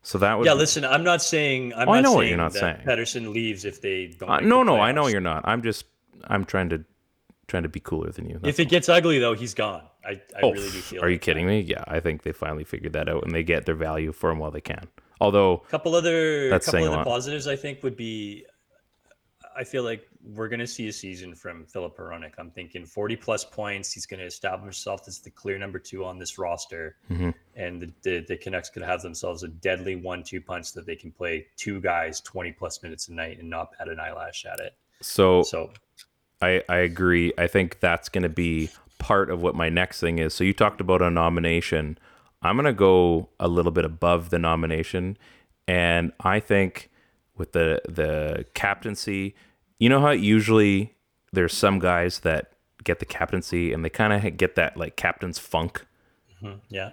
So 0.04 0.18
that 0.18 0.40
was 0.40 0.48
yeah, 0.48 0.54
listen, 0.54 0.84
I'm 0.84 1.04
not 1.04 1.22
saying 1.22 1.74
I'm 1.76 1.88
Oh, 1.88 1.92
I 1.92 1.96
not 1.98 2.04
know 2.04 2.10
saying 2.10 2.18
what 2.18 2.28
you're 2.28 2.38
not 2.38 2.54
saying. 2.54 2.78
Pettersson 2.86 3.32
leaves 3.34 3.66
if 3.66 3.82
they 3.82 4.08
don't. 4.08 4.30
Uh, 4.30 4.40
no, 4.40 4.60
the 4.60 4.64
no, 4.64 4.80
I 4.80 4.92
know 4.92 5.08
you're 5.08 5.22
not. 5.22 5.44
I'm 5.48 5.62
just 5.62 5.86
I'm 6.24 6.44
trying 6.44 6.70
to 6.70 6.84
trying 7.52 7.64
to 7.64 7.70
be 7.70 7.80
cooler 7.82 8.10
than 8.12 8.28
you. 8.30 8.40
If 8.44 8.60
it 8.60 8.70
gets 8.70 8.90
ugly 8.90 9.20
though, 9.20 9.36
he's 9.36 9.54
gone. 9.54 9.84
I, 10.04 10.12
I 10.12 10.20
oh, 10.42 10.52
really 10.52 10.70
do 10.72 10.80
feel. 10.80 11.04
are 11.04 11.10
you 11.10 11.20
kidding 11.20 11.46
me? 11.46 11.60
Yeah, 11.60 11.84
I 11.88 12.00
think 12.00 12.24
they 12.24 12.32
finally 12.32 12.64
figured 12.64 12.94
that 12.94 13.08
out 13.08 13.24
and 13.24 13.32
they 13.36 13.44
get 13.44 13.66
their 13.68 13.76
value 13.76 14.12
for 14.12 14.32
him 14.32 14.40
while 14.40 14.50
they 14.52 14.62
can. 14.62 14.88
Although 15.20 15.62
a 15.68 15.70
couple 15.70 15.94
other 15.94 16.50
That's 16.50 16.66
couple 16.66 16.88
other 16.92 17.04
positives 17.04 17.46
I 17.48 17.56
think 17.56 17.84
would 17.84 17.96
be 17.98 18.46
I 19.56 19.66
feel 19.66 19.84
like 19.84 20.08
we're 20.24 20.48
going 20.48 20.60
to 20.62 20.68
see 20.68 20.88
a 20.88 20.94
season 20.94 21.36
from 21.36 21.66
Filip 21.66 21.98
Hronek. 21.98 22.32
I'm 22.38 22.52
thinking 22.52 22.86
40 22.86 23.18
plus 23.18 23.44
points. 23.44 23.92
He's 23.92 24.06
going 24.06 24.20
to 24.22 24.26
establish 24.26 24.78
himself 24.78 25.02
as 25.08 25.20
the 25.20 25.30
clear 25.30 25.58
number 25.58 25.78
two 25.78 26.06
on 26.06 26.18
this 26.18 26.38
roster, 26.38 26.96
Mhm. 27.12 27.34
and 27.56 27.82
the, 27.82 27.92
the 28.04 28.26
the 28.30 28.38
Canucks 28.38 28.70
could 28.70 28.84
have 28.84 29.02
themselves 29.02 29.44
a 29.44 29.50
deadly 29.50 29.98
one-two 29.98 30.40
punch 30.42 30.72
that 30.74 30.86
they 30.86 30.96
can 30.96 31.12
play 31.12 31.48
two 31.58 31.82
guys 31.82 32.22
20 32.22 32.54
plus 32.54 32.82
minutes 32.82 33.10
a 33.10 33.14
night 33.14 33.40
and 33.40 33.50
not 33.50 33.78
bat 33.78 33.90
an 33.90 34.00
eyelash 34.00 34.46
at 34.46 34.60
it. 34.62 34.74
So, 35.02 35.42
So 35.44 35.72
I, 36.42 36.64
I 36.70 36.78
agree. 36.78 37.34
I 37.38 37.48
think 37.48 37.80
that's 37.80 38.10
going 38.10 38.24
to 38.24 38.30
be 38.30 38.70
part 39.00 39.30
of 39.30 39.42
what 39.42 39.56
my 39.56 39.70
next 39.70 40.00
thing 40.00 40.20
is. 40.20 40.34
So 40.34 40.44
you 40.44 40.54
talked 40.54 40.82
about 40.82 41.02
a 41.02 41.10
nomination. 41.10 41.98
I'm 42.42 42.56
going 42.56 42.66
to 42.66 42.74
go 42.74 43.30
a 43.40 43.48
little 43.48 43.72
bit 43.72 43.86
above 43.86 44.30
the 44.30 44.40
nomination, 44.40 45.18
and 45.68 46.12
I 46.20 46.40
think 46.40 46.90
with 47.38 47.52
the 47.54 47.82
the 47.88 48.46
captaincy, 48.54 49.36
you 49.80 49.90
know 49.90 50.02
how 50.02 50.12
usually 50.12 50.96
there's 51.32 51.54
some 51.54 51.80
guys 51.80 52.20
that 52.20 52.54
get 52.84 53.00
the 53.00 53.06
captaincy 53.06 53.72
and 53.74 53.86
they 53.86 53.90
kind 53.90 54.12
of 54.14 54.38
get 54.38 54.56
that 54.56 54.76
like 54.76 54.96
captain's 54.96 55.38
funk 55.38 55.86
mhm, 56.44 56.60
yeah, 56.70 56.92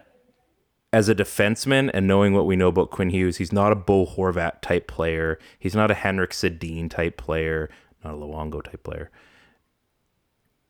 as 0.92 1.08
a 1.08 1.14
defenseman 1.14 1.90
and 1.92 2.06
knowing 2.06 2.32
what 2.34 2.46
we 2.46 2.56
know 2.56 2.68
about 2.68 2.90
Quinn 2.90 3.10
Hughes, 3.10 3.36
he's 3.36 3.52
not 3.52 3.72
a 3.72 3.76
Bo 3.76 4.06
Horvat 4.06 4.60
type 4.62 4.86
player. 4.86 5.38
He's 5.58 5.74
not 5.74 5.90
a 5.90 5.94
Henrik 5.94 6.30
Sedin 6.30 6.90
type 6.90 7.16
player, 7.16 7.68
not 8.04 8.14
a 8.14 8.16
Luongo 8.16 8.62
type 8.62 8.82
player, 8.84 9.10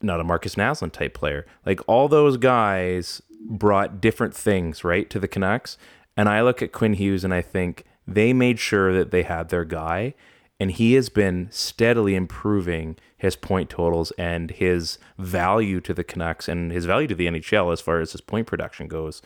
not 0.02 0.20
a 0.20 0.24
Markus 0.24 0.54
Naslund 0.54 0.92
type 0.92 1.14
player. 1.14 1.46
Like 1.66 1.80
all 1.86 2.08
those 2.08 2.36
guys 2.36 3.22
brought 3.40 4.00
different 4.00 4.34
things, 4.34 4.84
right, 4.84 5.08
to 5.10 5.18
the 5.18 5.28
Canucks. 5.28 5.76
And 6.16 6.28
I 6.28 6.42
look 6.42 6.62
at 6.62 6.72
Quinn 6.72 6.94
Hughes 6.94 7.24
and 7.24 7.32
I 7.34 7.42
think 7.42 7.84
they 8.06 8.32
made 8.32 8.58
sure 8.58 8.92
that 8.92 9.10
they 9.10 9.22
had 9.22 9.48
their 9.48 9.64
guy. 9.64 10.14
And 10.60 10.72
he 10.72 10.94
has 10.94 11.08
been 11.08 11.48
steadily 11.52 12.16
improving 12.16 12.96
his 13.16 13.36
point 13.36 13.70
totals 13.70 14.10
and 14.18 14.50
his 14.50 14.98
value 15.16 15.80
to 15.82 15.94
the 15.94 16.02
Canucks 16.02 16.48
and 16.48 16.72
his 16.72 16.84
value 16.84 17.06
to 17.08 17.14
the 17.14 17.26
NHL 17.26 17.72
as 17.72 17.80
far 17.80 18.00
as 18.00 18.12
his 18.12 18.20
point 18.20 18.46
production 18.48 18.88
goes. 18.88 19.22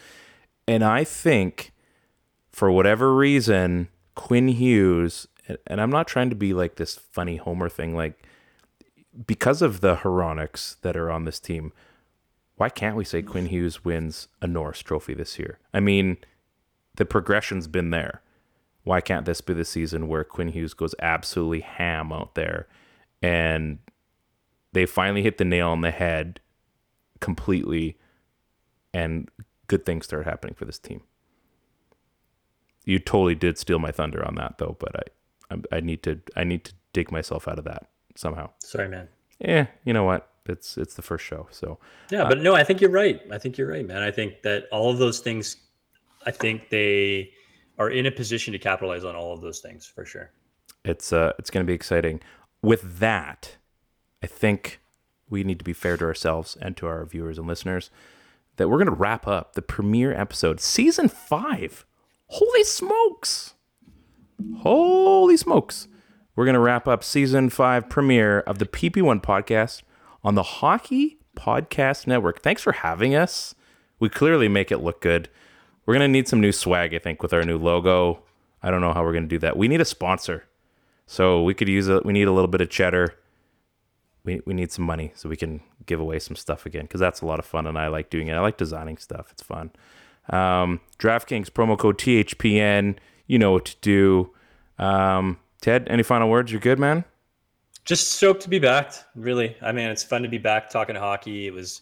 And 0.68 0.84
I 0.84 1.04
think 1.04 1.72
for 2.50 2.70
whatever 2.70 3.14
reason, 3.14 3.88
Quinn 4.14 4.48
Hughes, 4.48 5.26
and- 5.48 5.58
and 5.66 5.80
I'm 5.80 5.90
not 5.90 6.06
trying 6.06 6.28
to 6.30 6.36
be 6.36 6.52
like 6.52 6.76
this 6.76 6.96
funny 6.96 7.36
Homer 7.36 7.70
thing, 7.70 7.96
like 7.96 8.22
because 9.26 9.62
of 9.62 9.80
the 9.80 9.96
Heronics 9.96 10.76
that 10.82 10.96
are 10.96 11.10
on 11.10 11.24
this 11.24 11.38
team, 11.38 11.72
why 12.56 12.68
can't 12.68 12.96
we 12.96 13.04
say 13.04 13.22
Quinn 13.22 13.46
Hughes 13.46 13.84
wins 13.84 14.28
a 14.40 14.46
Norris 14.46 14.80
trophy 14.80 15.14
this 15.14 15.38
year? 15.38 15.58
I 15.74 15.80
mean, 15.80 16.16
the 16.96 17.04
progression's 17.04 17.66
been 17.66 17.90
there. 17.90 18.22
Why 18.84 19.00
can't 19.00 19.26
this 19.26 19.40
be 19.40 19.54
the 19.54 19.64
season 19.64 20.08
where 20.08 20.24
Quinn 20.24 20.48
Hughes 20.48 20.74
goes 20.74 20.94
absolutely 20.98 21.60
ham 21.60 22.12
out 22.12 22.34
there 22.34 22.66
and 23.22 23.78
they 24.72 24.86
finally 24.86 25.22
hit 25.22 25.38
the 25.38 25.44
nail 25.44 25.68
on 25.68 25.82
the 25.82 25.90
head 25.90 26.40
completely 27.20 27.96
and 28.92 29.30
good 29.68 29.86
things 29.86 30.06
start 30.06 30.24
happening 30.26 30.54
for 30.54 30.64
this 30.64 30.78
team? 30.78 31.02
You 32.84 32.98
totally 32.98 33.36
did 33.36 33.58
steal 33.58 33.78
my 33.78 33.92
thunder 33.92 34.26
on 34.26 34.34
that 34.36 34.58
though, 34.58 34.76
but 34.78 34.96
I 34.96 35.02
I, 35.70 35.80
need 35.80 36.02
to 36.04 36.20
I 36.34 36.44
need 36.44 36.64
to 36.64 36.72
dig 36.92 37.12
myself 37.12 37.46
out 37.46 37.58
of 37.58 37.64
that 37.64 37.88
somehow. 38.14 38.50
Sorry, 38.60 38.88
man. 38.88 39.08
Yeah, 39.38 39.66
you 39.84 39.92
know 39.92 40.04
what? 40.04 40.28
It's 40.46 40.76
it's 40.76 40.94
the 40.94 41.02
first 41.02 41.24
show, 41.24 41.46
so 41.50 41.78
Yeah, 42.10 42.28
but 42.28 42.40
no, 42.40 42.54
I 42.54 42.64
think 42.64 42.80
you're 42.80 42.90
right. 42.90 43.20
I 43.30 43.38
think 43.38 43.56
you're 43.56 43.68
right, 43.68 43.86
man. 43.86 44.02
I 44.02 44.10
think 44.10 44.42
that 44.42 44.64
all 44.72 44.90
of 44.90 44.98
those 44.98 45.20
things, 45.20 45.56
I 46.26 46.30
think 46.32 46.68
they 46.70 47.30
are 47.78 47.90
in 47.90 48.06
a 48.06 48.10
position 48.10 48.52
to 48.52 48.58
capitalize 48.58 49.04
on 49.04 49.14
all 49.14 49.32
of 49.32 49.40
those 49.40 49.60
things 49.60 49.86
for 49.86 50.04
sure. 50.04 50.30
it's 50.84 51.12
uh 51.12 51.32
it's 51.38 51.50
going 51.50 51.64
to 51.64 51.70
be 51.70 51.74
exciting. 51.74 52.20
With 52.60 52.98
that, 52.98 53.56
I 54.22 54.26
think 54.26 54.80
we 55.30 55.44
need 55.44 55.58
to 55.58 55.64
be 55.64 55.72
fair 55.72 55.96
to 55.96 56.04
ourselves 56.04 56.56
and 56.60 56.76
to 56.76 56.86
our 56.86 57.04
viewers 57.06 57.38
and 57.38 57.46
listeners 57.46 57.90
that 58.56 58.68
we're 58.68 58.76
going 58.78 58.86
to 58.86 58.92
wrap 58.92 59.26
up 59.26 59.54
the 59.54 59.62
premiere 59.62 60.12
episode, 60.12 60.60
season 60.60 61.08
five. 61.08 61.86
Holy 62.26 62.64
smokes! 62.64 63.54
Holy 64.58 65.36
smokes! 65.36 65.88
We're 66.34 66.46
going 66.46 66.54
to 66.54 66.60
wrap 66.60 66.88
up 66.88 67.04
season 67.04 67.50
five 67.50 67.90
premiere 67.90 68.40
of 68.40 68.58
the 68.58 68.64
PP1 68.64 69.22
podcast 69.22 69.82
on 70.24 70.34
the 70.34 70.42
Hockey 70.42 71.18
Podcast 71.36 72.06
Network. 72.06 72.40
Thanks 72.40 72.62
for 72.62 72.72
having 72.72 73.14
us. 73.14 73.54
We 74.00 74.08
clearly 74.08 74.48
make 74.48 74.72
it 74.72 74.78
look 74.78 75.02
good. 75.02 75.28
We're 75.84 75.92
going 75.92 76.08
to 76.08 76.12
need 76.12 76.28
some 76.28 76.40
new 76.40 76.52
swag, 76.52 76.94
I 76.94 76.98
think, 76.98 77.22
with 77.22 77.34
our 77.34 77.42
new 77.44 77.58
logo. 77.58 78.22
I 78.62 78.70
don't 78.70 78.80
know 78.80 78.94
how 78.94 79.02
we're 79.02 79.12
going 79.12 79.24
to 79.24 79.28
do 79.28 79.40
that. 79.40 79.58
We 79.58 79.68
need 79.68 79.82
a 79.82 79.84
sponsor. 79.84 80.44
So 81.06 81.42
we 81.42 81.52
could 81.52 81.68
use 81.68 81.88
a, 81.88 82.00
we 82.02 82.14
need 82.14 82.28
a 82.28 82.32
little 82.32 82.48
bit 82.48 82.62
of 82.62 82.70
cheddar. 82.70 83.14
We, 84.24 84.40
we 84.46 84.54
need 84.54 84.72
some 84.72 84.86
money 84.86 85.12
so 85.14 85.28
we 85.28 85.36
can 85.36 85.60
give 85.84 86.00
away 86.00 86.18
some 86.18 86.36
stuff 86.36 86.64
again 86.64 86.84
because 86.84 87.00
that's 87.00 87.20
a 87.20 87.26
lot 87.26 87.40
of 87.40 87.44
fun 87.44 87.66
and 87.66 87.76
I 87.76 87.88
like 87.88 88.08
doing 88.08 88.28
it. 88.28 88.34
I 88.34 88.40
like 88.40 88.56
designing 88.56 88.96
stuff. 88.96 89.28
It's 89.32 89.42
fun. 89.42 89.70
Um, 90.30 90.80
DraftKings 90.98 91.50
promo 91.50 91.76
code 91.76 91.98
THPN. 91.98 92.96
You 93.26 93.38
know 93.38 93.50
what 93.52 93.66
to 93.66 93.76
do. 93.82 94.30
Um, 94.78 95.38
Ted, 95.62 95.86
any 95.88 96.02
final 96.02 96.28
words? 96.28 96.52
You're 96.52 96.60
good, 96.60 96.78
man. 96.78 97.04
Just 97.84 98.12
stoked 98.12 98.42
to 98.42 98.50
be 98.50 98.58
back. 98.58 98.92
Really, 99.14 99.56
I 99.62 99.72
mean, 99.72 99.88
it's 99.88 100.04
fun 100.04 100.22
to 100.22 100.28
be 100.28 100.38
back 100.38 100.68
talking 100.68 100.94
hockey. 100.94 101.46
It 101.46 101.54
was 101.54 101.80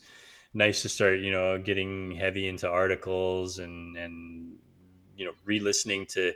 nice 0.54 0.82
to 0.82 0.88
start, 0.88 1.20
you 1.20 1.32
know, 1.32 1.58
getting 1.58 2.12
heavy 2.12 2.46
into 2.46 2.68
articles 2.68 3.58
and 3.58 3.96
and 3.96 4.52
you 5.16 5.26
know, 5.26 5.32
re-listening 5.44 6.06
to 6.06 6.32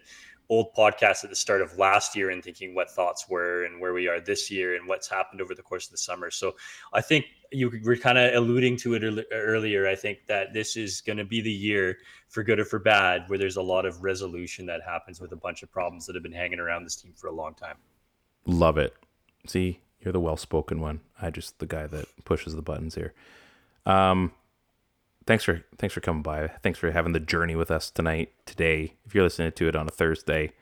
old 0.48 0.74
podcast 0.74 1.24
at 1.24 1.30
the 1.30 1.36
start 1.36 1.62
of 1.62 1.78
last 1.78 2.14
year 2.14 2.30
and 2.30 2.44
thinking 2.44 2.74
what 2.74 2.90
thoughts 2.90 3.28
were 3.28 3.64
and 3.64 3.80
where 3.80 3.94
we 3.94 4.08
are 4.08 4.20
this 4.20 4.50
year 4.50 4.76
and 4.76 4.86
what's 4.86 5.08
happened 5.08 5.40
over 5.40 5.54
the 5.54 5.62
course 5.62 5.86
of 5.86 5.92
the 5.92 5.98
summer. 5.98 6.30
So 6.30 6.54
I 6.92 7.00
think 7.00 7.26
you 7.50 7.70
were 7.84 7.96
kind 7.96 8.18
of 8.18 8.34
alluding 8.34 8.76
to 8.78 8.94
it 8.94 9.26
earlier. 9.32 9.88
I 9.88 9.94
think 9.94 10.26
that 10.26 10.52
this 10.52 10.76
is 10.76 11.00
going 11.00 11.16
to 11.18 11.24
be 11.24 11.40
the 11.40 11.52
year 11.52 11.98
for 12.28 12.42
good 12.42 12.58
or 12.58 12.64
for 12.64 12.78
bad, 12.78 13.28
where 13.28 13.38
there's 13.38 13.56
a 13.56 13.62
lot 13.62 13.86
of 13.86 14.02
resolution 14.02 14.66
that 14.66 14.82
happens 14.82 15.20
with 15.20 15.32
a 15.32 15.36
bunch 15.36 15.62
of 15.62 15.70
problems 15.70 16.04
that 16.06 16.14
have 16.14 16.22
been 16.22 16.32
hanging 16.32 16.58
around 16.58 16.84
this 16.84 16.96
team 16.96 17.12
for 17.14 17.28
a 17.28 17.32
long 17.32 17.54
time. 17.54 17.76
Love 18.44 18.76
it. 18.76 18.94
See, 19.46 19.80
you're 20.00 20.12
the 20.12 20.20
well-spoken 20.20 20.80
one. 20.80 21.00
I 21.20 21.30
just 21.30 21.58
the 21.58 21.66
guy 21.66 21.86
that 21.86 22.06
pushes 22.24 22.54
the 22.54 22.62
buttons 22.62 22.94
here. 22.94 23.14
Um, 23.86 24.32
thanks 25.26 25.44
for 25.44 25.64
thanks 25.78 25.94
for 25.94 26.00
coming 26.00 26.22
by. 26.22 26.48
Thanks 26.62 26.78
for 26.78 26.90
having 26.90 27.12
the 27.12 27.20
journey 27.20 27.56
with 27.56 27.70
us 27.70 27.90
tonight, 27.90 28.32
today. 28.46 28.94
If 29.04 29.14
you're 29.14 29.24
listening 29.24 29.52
to 29.52 29.68
it 29.68 29.76
on 29.76 29.86
a 29.86 29.90
Thursday, 29.90 30.52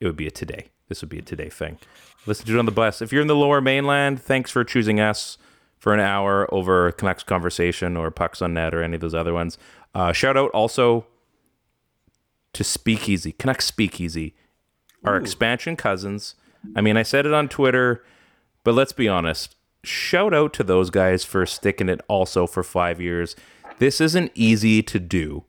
it 0.00 0.06
would 0.06 0.16
be 0.16 0.26
a 0.26 0.30
today. 0.30 0.68
This 0.88 1.00
would 1.02 1.10
be 1.10 1.18
a 1.18 1.22
today 1.22 1.48
thing. 1.48 1.78
Listen 2.26 2.46
to 2.46 2.56
it 2.56 2.58
on 2.58 2.66
the 2.66 2.72
bus. 2.72 3.00
If 3.00 3.12
you're 3.12 3.22
in 3.22 3.28
the 3.28 3.36
Lower 3.36 3.60
Mainland, 3.60 4.20
thanks 4.20 4.50
for 4.50 4.64
choosing 4.64 5.00
us 5.00 5.38
for 5.78 5.94
an 5.94 6.00
hour 6.00 6.52
over 6.52 6.92
Canucks 6.92 7.22
Conversation 7.22 7.96
or 7.96 8.10
Pucks 8.10 8.42
on 8.42 8.54
Net 8.54 8.74
or 8.74 8.82
any 8.82 8.96
of 8.96 9.00
those 9.00 9.14
other 9.14 9.32
ones. 9.32 9.56
Uh, 9.94 10.12
shout 10.12 10.36
out 10.36 10.50
also 10.50 11.06
to 12.52 12.64
Speakeasy, 12.64 13.32
Canucks 13.32 13.64
Speakeasy, 13.64 14.34
our 15.04 15.16
expansion 15.16 15.76
cousins. 15.76 16.34
I 16.76 16.80
mean, 16.82 16.96
I 16.96 17.02
said 17.02 17.24
it 17.24 17.32
on 17.32 17.48
Twitter, 17.48 18.04
but 18.64 18.74
let's 18.74 18.92
be 18.92 19.08
honest. 19.08 19.56
Shout 19.82 20.34
out 20.34 20.52
to 20.54 20.62
those 20.64 20.90
guys 20.90 21.24
for 21.24 21.46
sticking 21.46 21.88
it 21.88 22.02
also 22.06 22.46
for 22.46 22.62
five 22.62 23.00
years. 23.00 23.34
This 23.80 24.00
isn't 24.00 24.30
easy 24.34 24.82
to 24.84 24.98
do. 25.00 25.44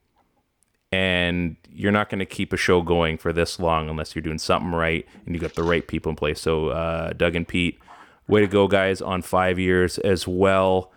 And 0.92 1.56
you're 1.72 1.92
not 1.92 2.10
going 2.10 2.20
to 2.20 2.26
keep 2.26 2.52
a 2.52 2.58
show 2.58 2.82
going 2.82 3.18
for 3.18 3.32
this 3.32 3.60
long 3.60 3.90
unless 3.90 4.14
you're 4.16 4.22
doing 4.22 4.40
something 4.40 4.72
right 4.72 5.06
and 5.26 5.34
you've 5.36 5.42
got 5.42 5.56
the 5.56 5.64
right 5.64 5.88
people 5.88 6.10
in 6.10 6.16
place. 6.16 6.42
So, 6.42 6.70
uh, 6.70 7.14
Doug 7.14 7.36
and 7.36 7.48
Pete, 7.48 7.80
way 8.28 8.42
to 8.42 8.48
go, 8.48 8.68
guys, 8.68 9.02
on 9.02 9.22
five 9.22 9.58
years 9.60 9.98
as 10.00 10.28
well. 10.28 10.92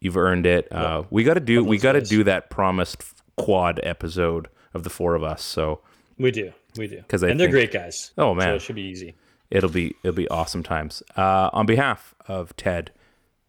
You've 0.00 0.16
earned 0.16 0.46
it. 0.46 0.70
Uh, 0.72 1.02
we 1.10 1.24
got 1.24 1.34
to 1.34 1.40
do 1.40 1.64
we 1.64 1.78
got 1.78 1.92
to 1.92 2.00
do 2.00 2.22
that 2.24 2.48
promised 2.50 3.02
quad 3.36 3.80
episode 3.82 4.48
of 4.72 4.82
the 4.84 4.90
four 4.90 5.14
of 5.14 5.22
us. 5.22 5.42
So 5.42 5.80
We 6.16 6.30
do, 6.30 6.52
we 6.76 6.86
do, 6.86 6.96
because 6.98 7.22
and 7.22 7.38
they're 7.38 7.46
think- 7.48 7.52
great 7.52 7.72
guys. 7.72 8.12
Oh, 8.16 8.32
so 8.32 8.34
man. 8.34 8.54
it 8.54 8.62
should 8.62 8.76
be 8.76 8.82
easy. 8.82 9.14
it'll 9.50 9.68
be 9.70 9.94
it'll 10.02 10.14
be 10.16 10.28
awesome 10.28 10.62
times. 10.62 11.02
Uh, 11.16 11.50
on 11.52 11.66
behalf 11.66 12.14
of 12.28 12.56
Ted, 12.56 12.92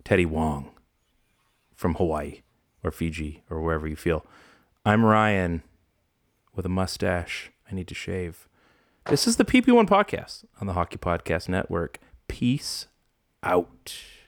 Teddy 0.04 0.26
Wong 0.26 0.72
from 1.76 1.96
Hawaii 1.96 2.42
or 2.84 2.92
Fiji 2.92 3.44
or 3.50 3.62
wherever 3.62 3.88
you 3.88 3.96
feel, 3.96 4.26
I'm 4.86 5.06
Ryan 5.06 5.64
with 6.56 6.66
a 6.66 6.70
mustache. 6.70 7.52
I 7.70 7.76
need 7.76 7.88
to 7.88 7.96
shave. 7.96 8.48
This 9.08 9.28
is 9.28 9.38
the 9.38 9.46
PP1 9.46 9.88
podcast 9.88 10.46
on 10.60 10.68
the 10.68 10.74
Hockey 10.74 10.98
Podcast 10.98 11.50
Network. 11.50 12.00
Peace 12.28 12.88
out. 13.44 13.96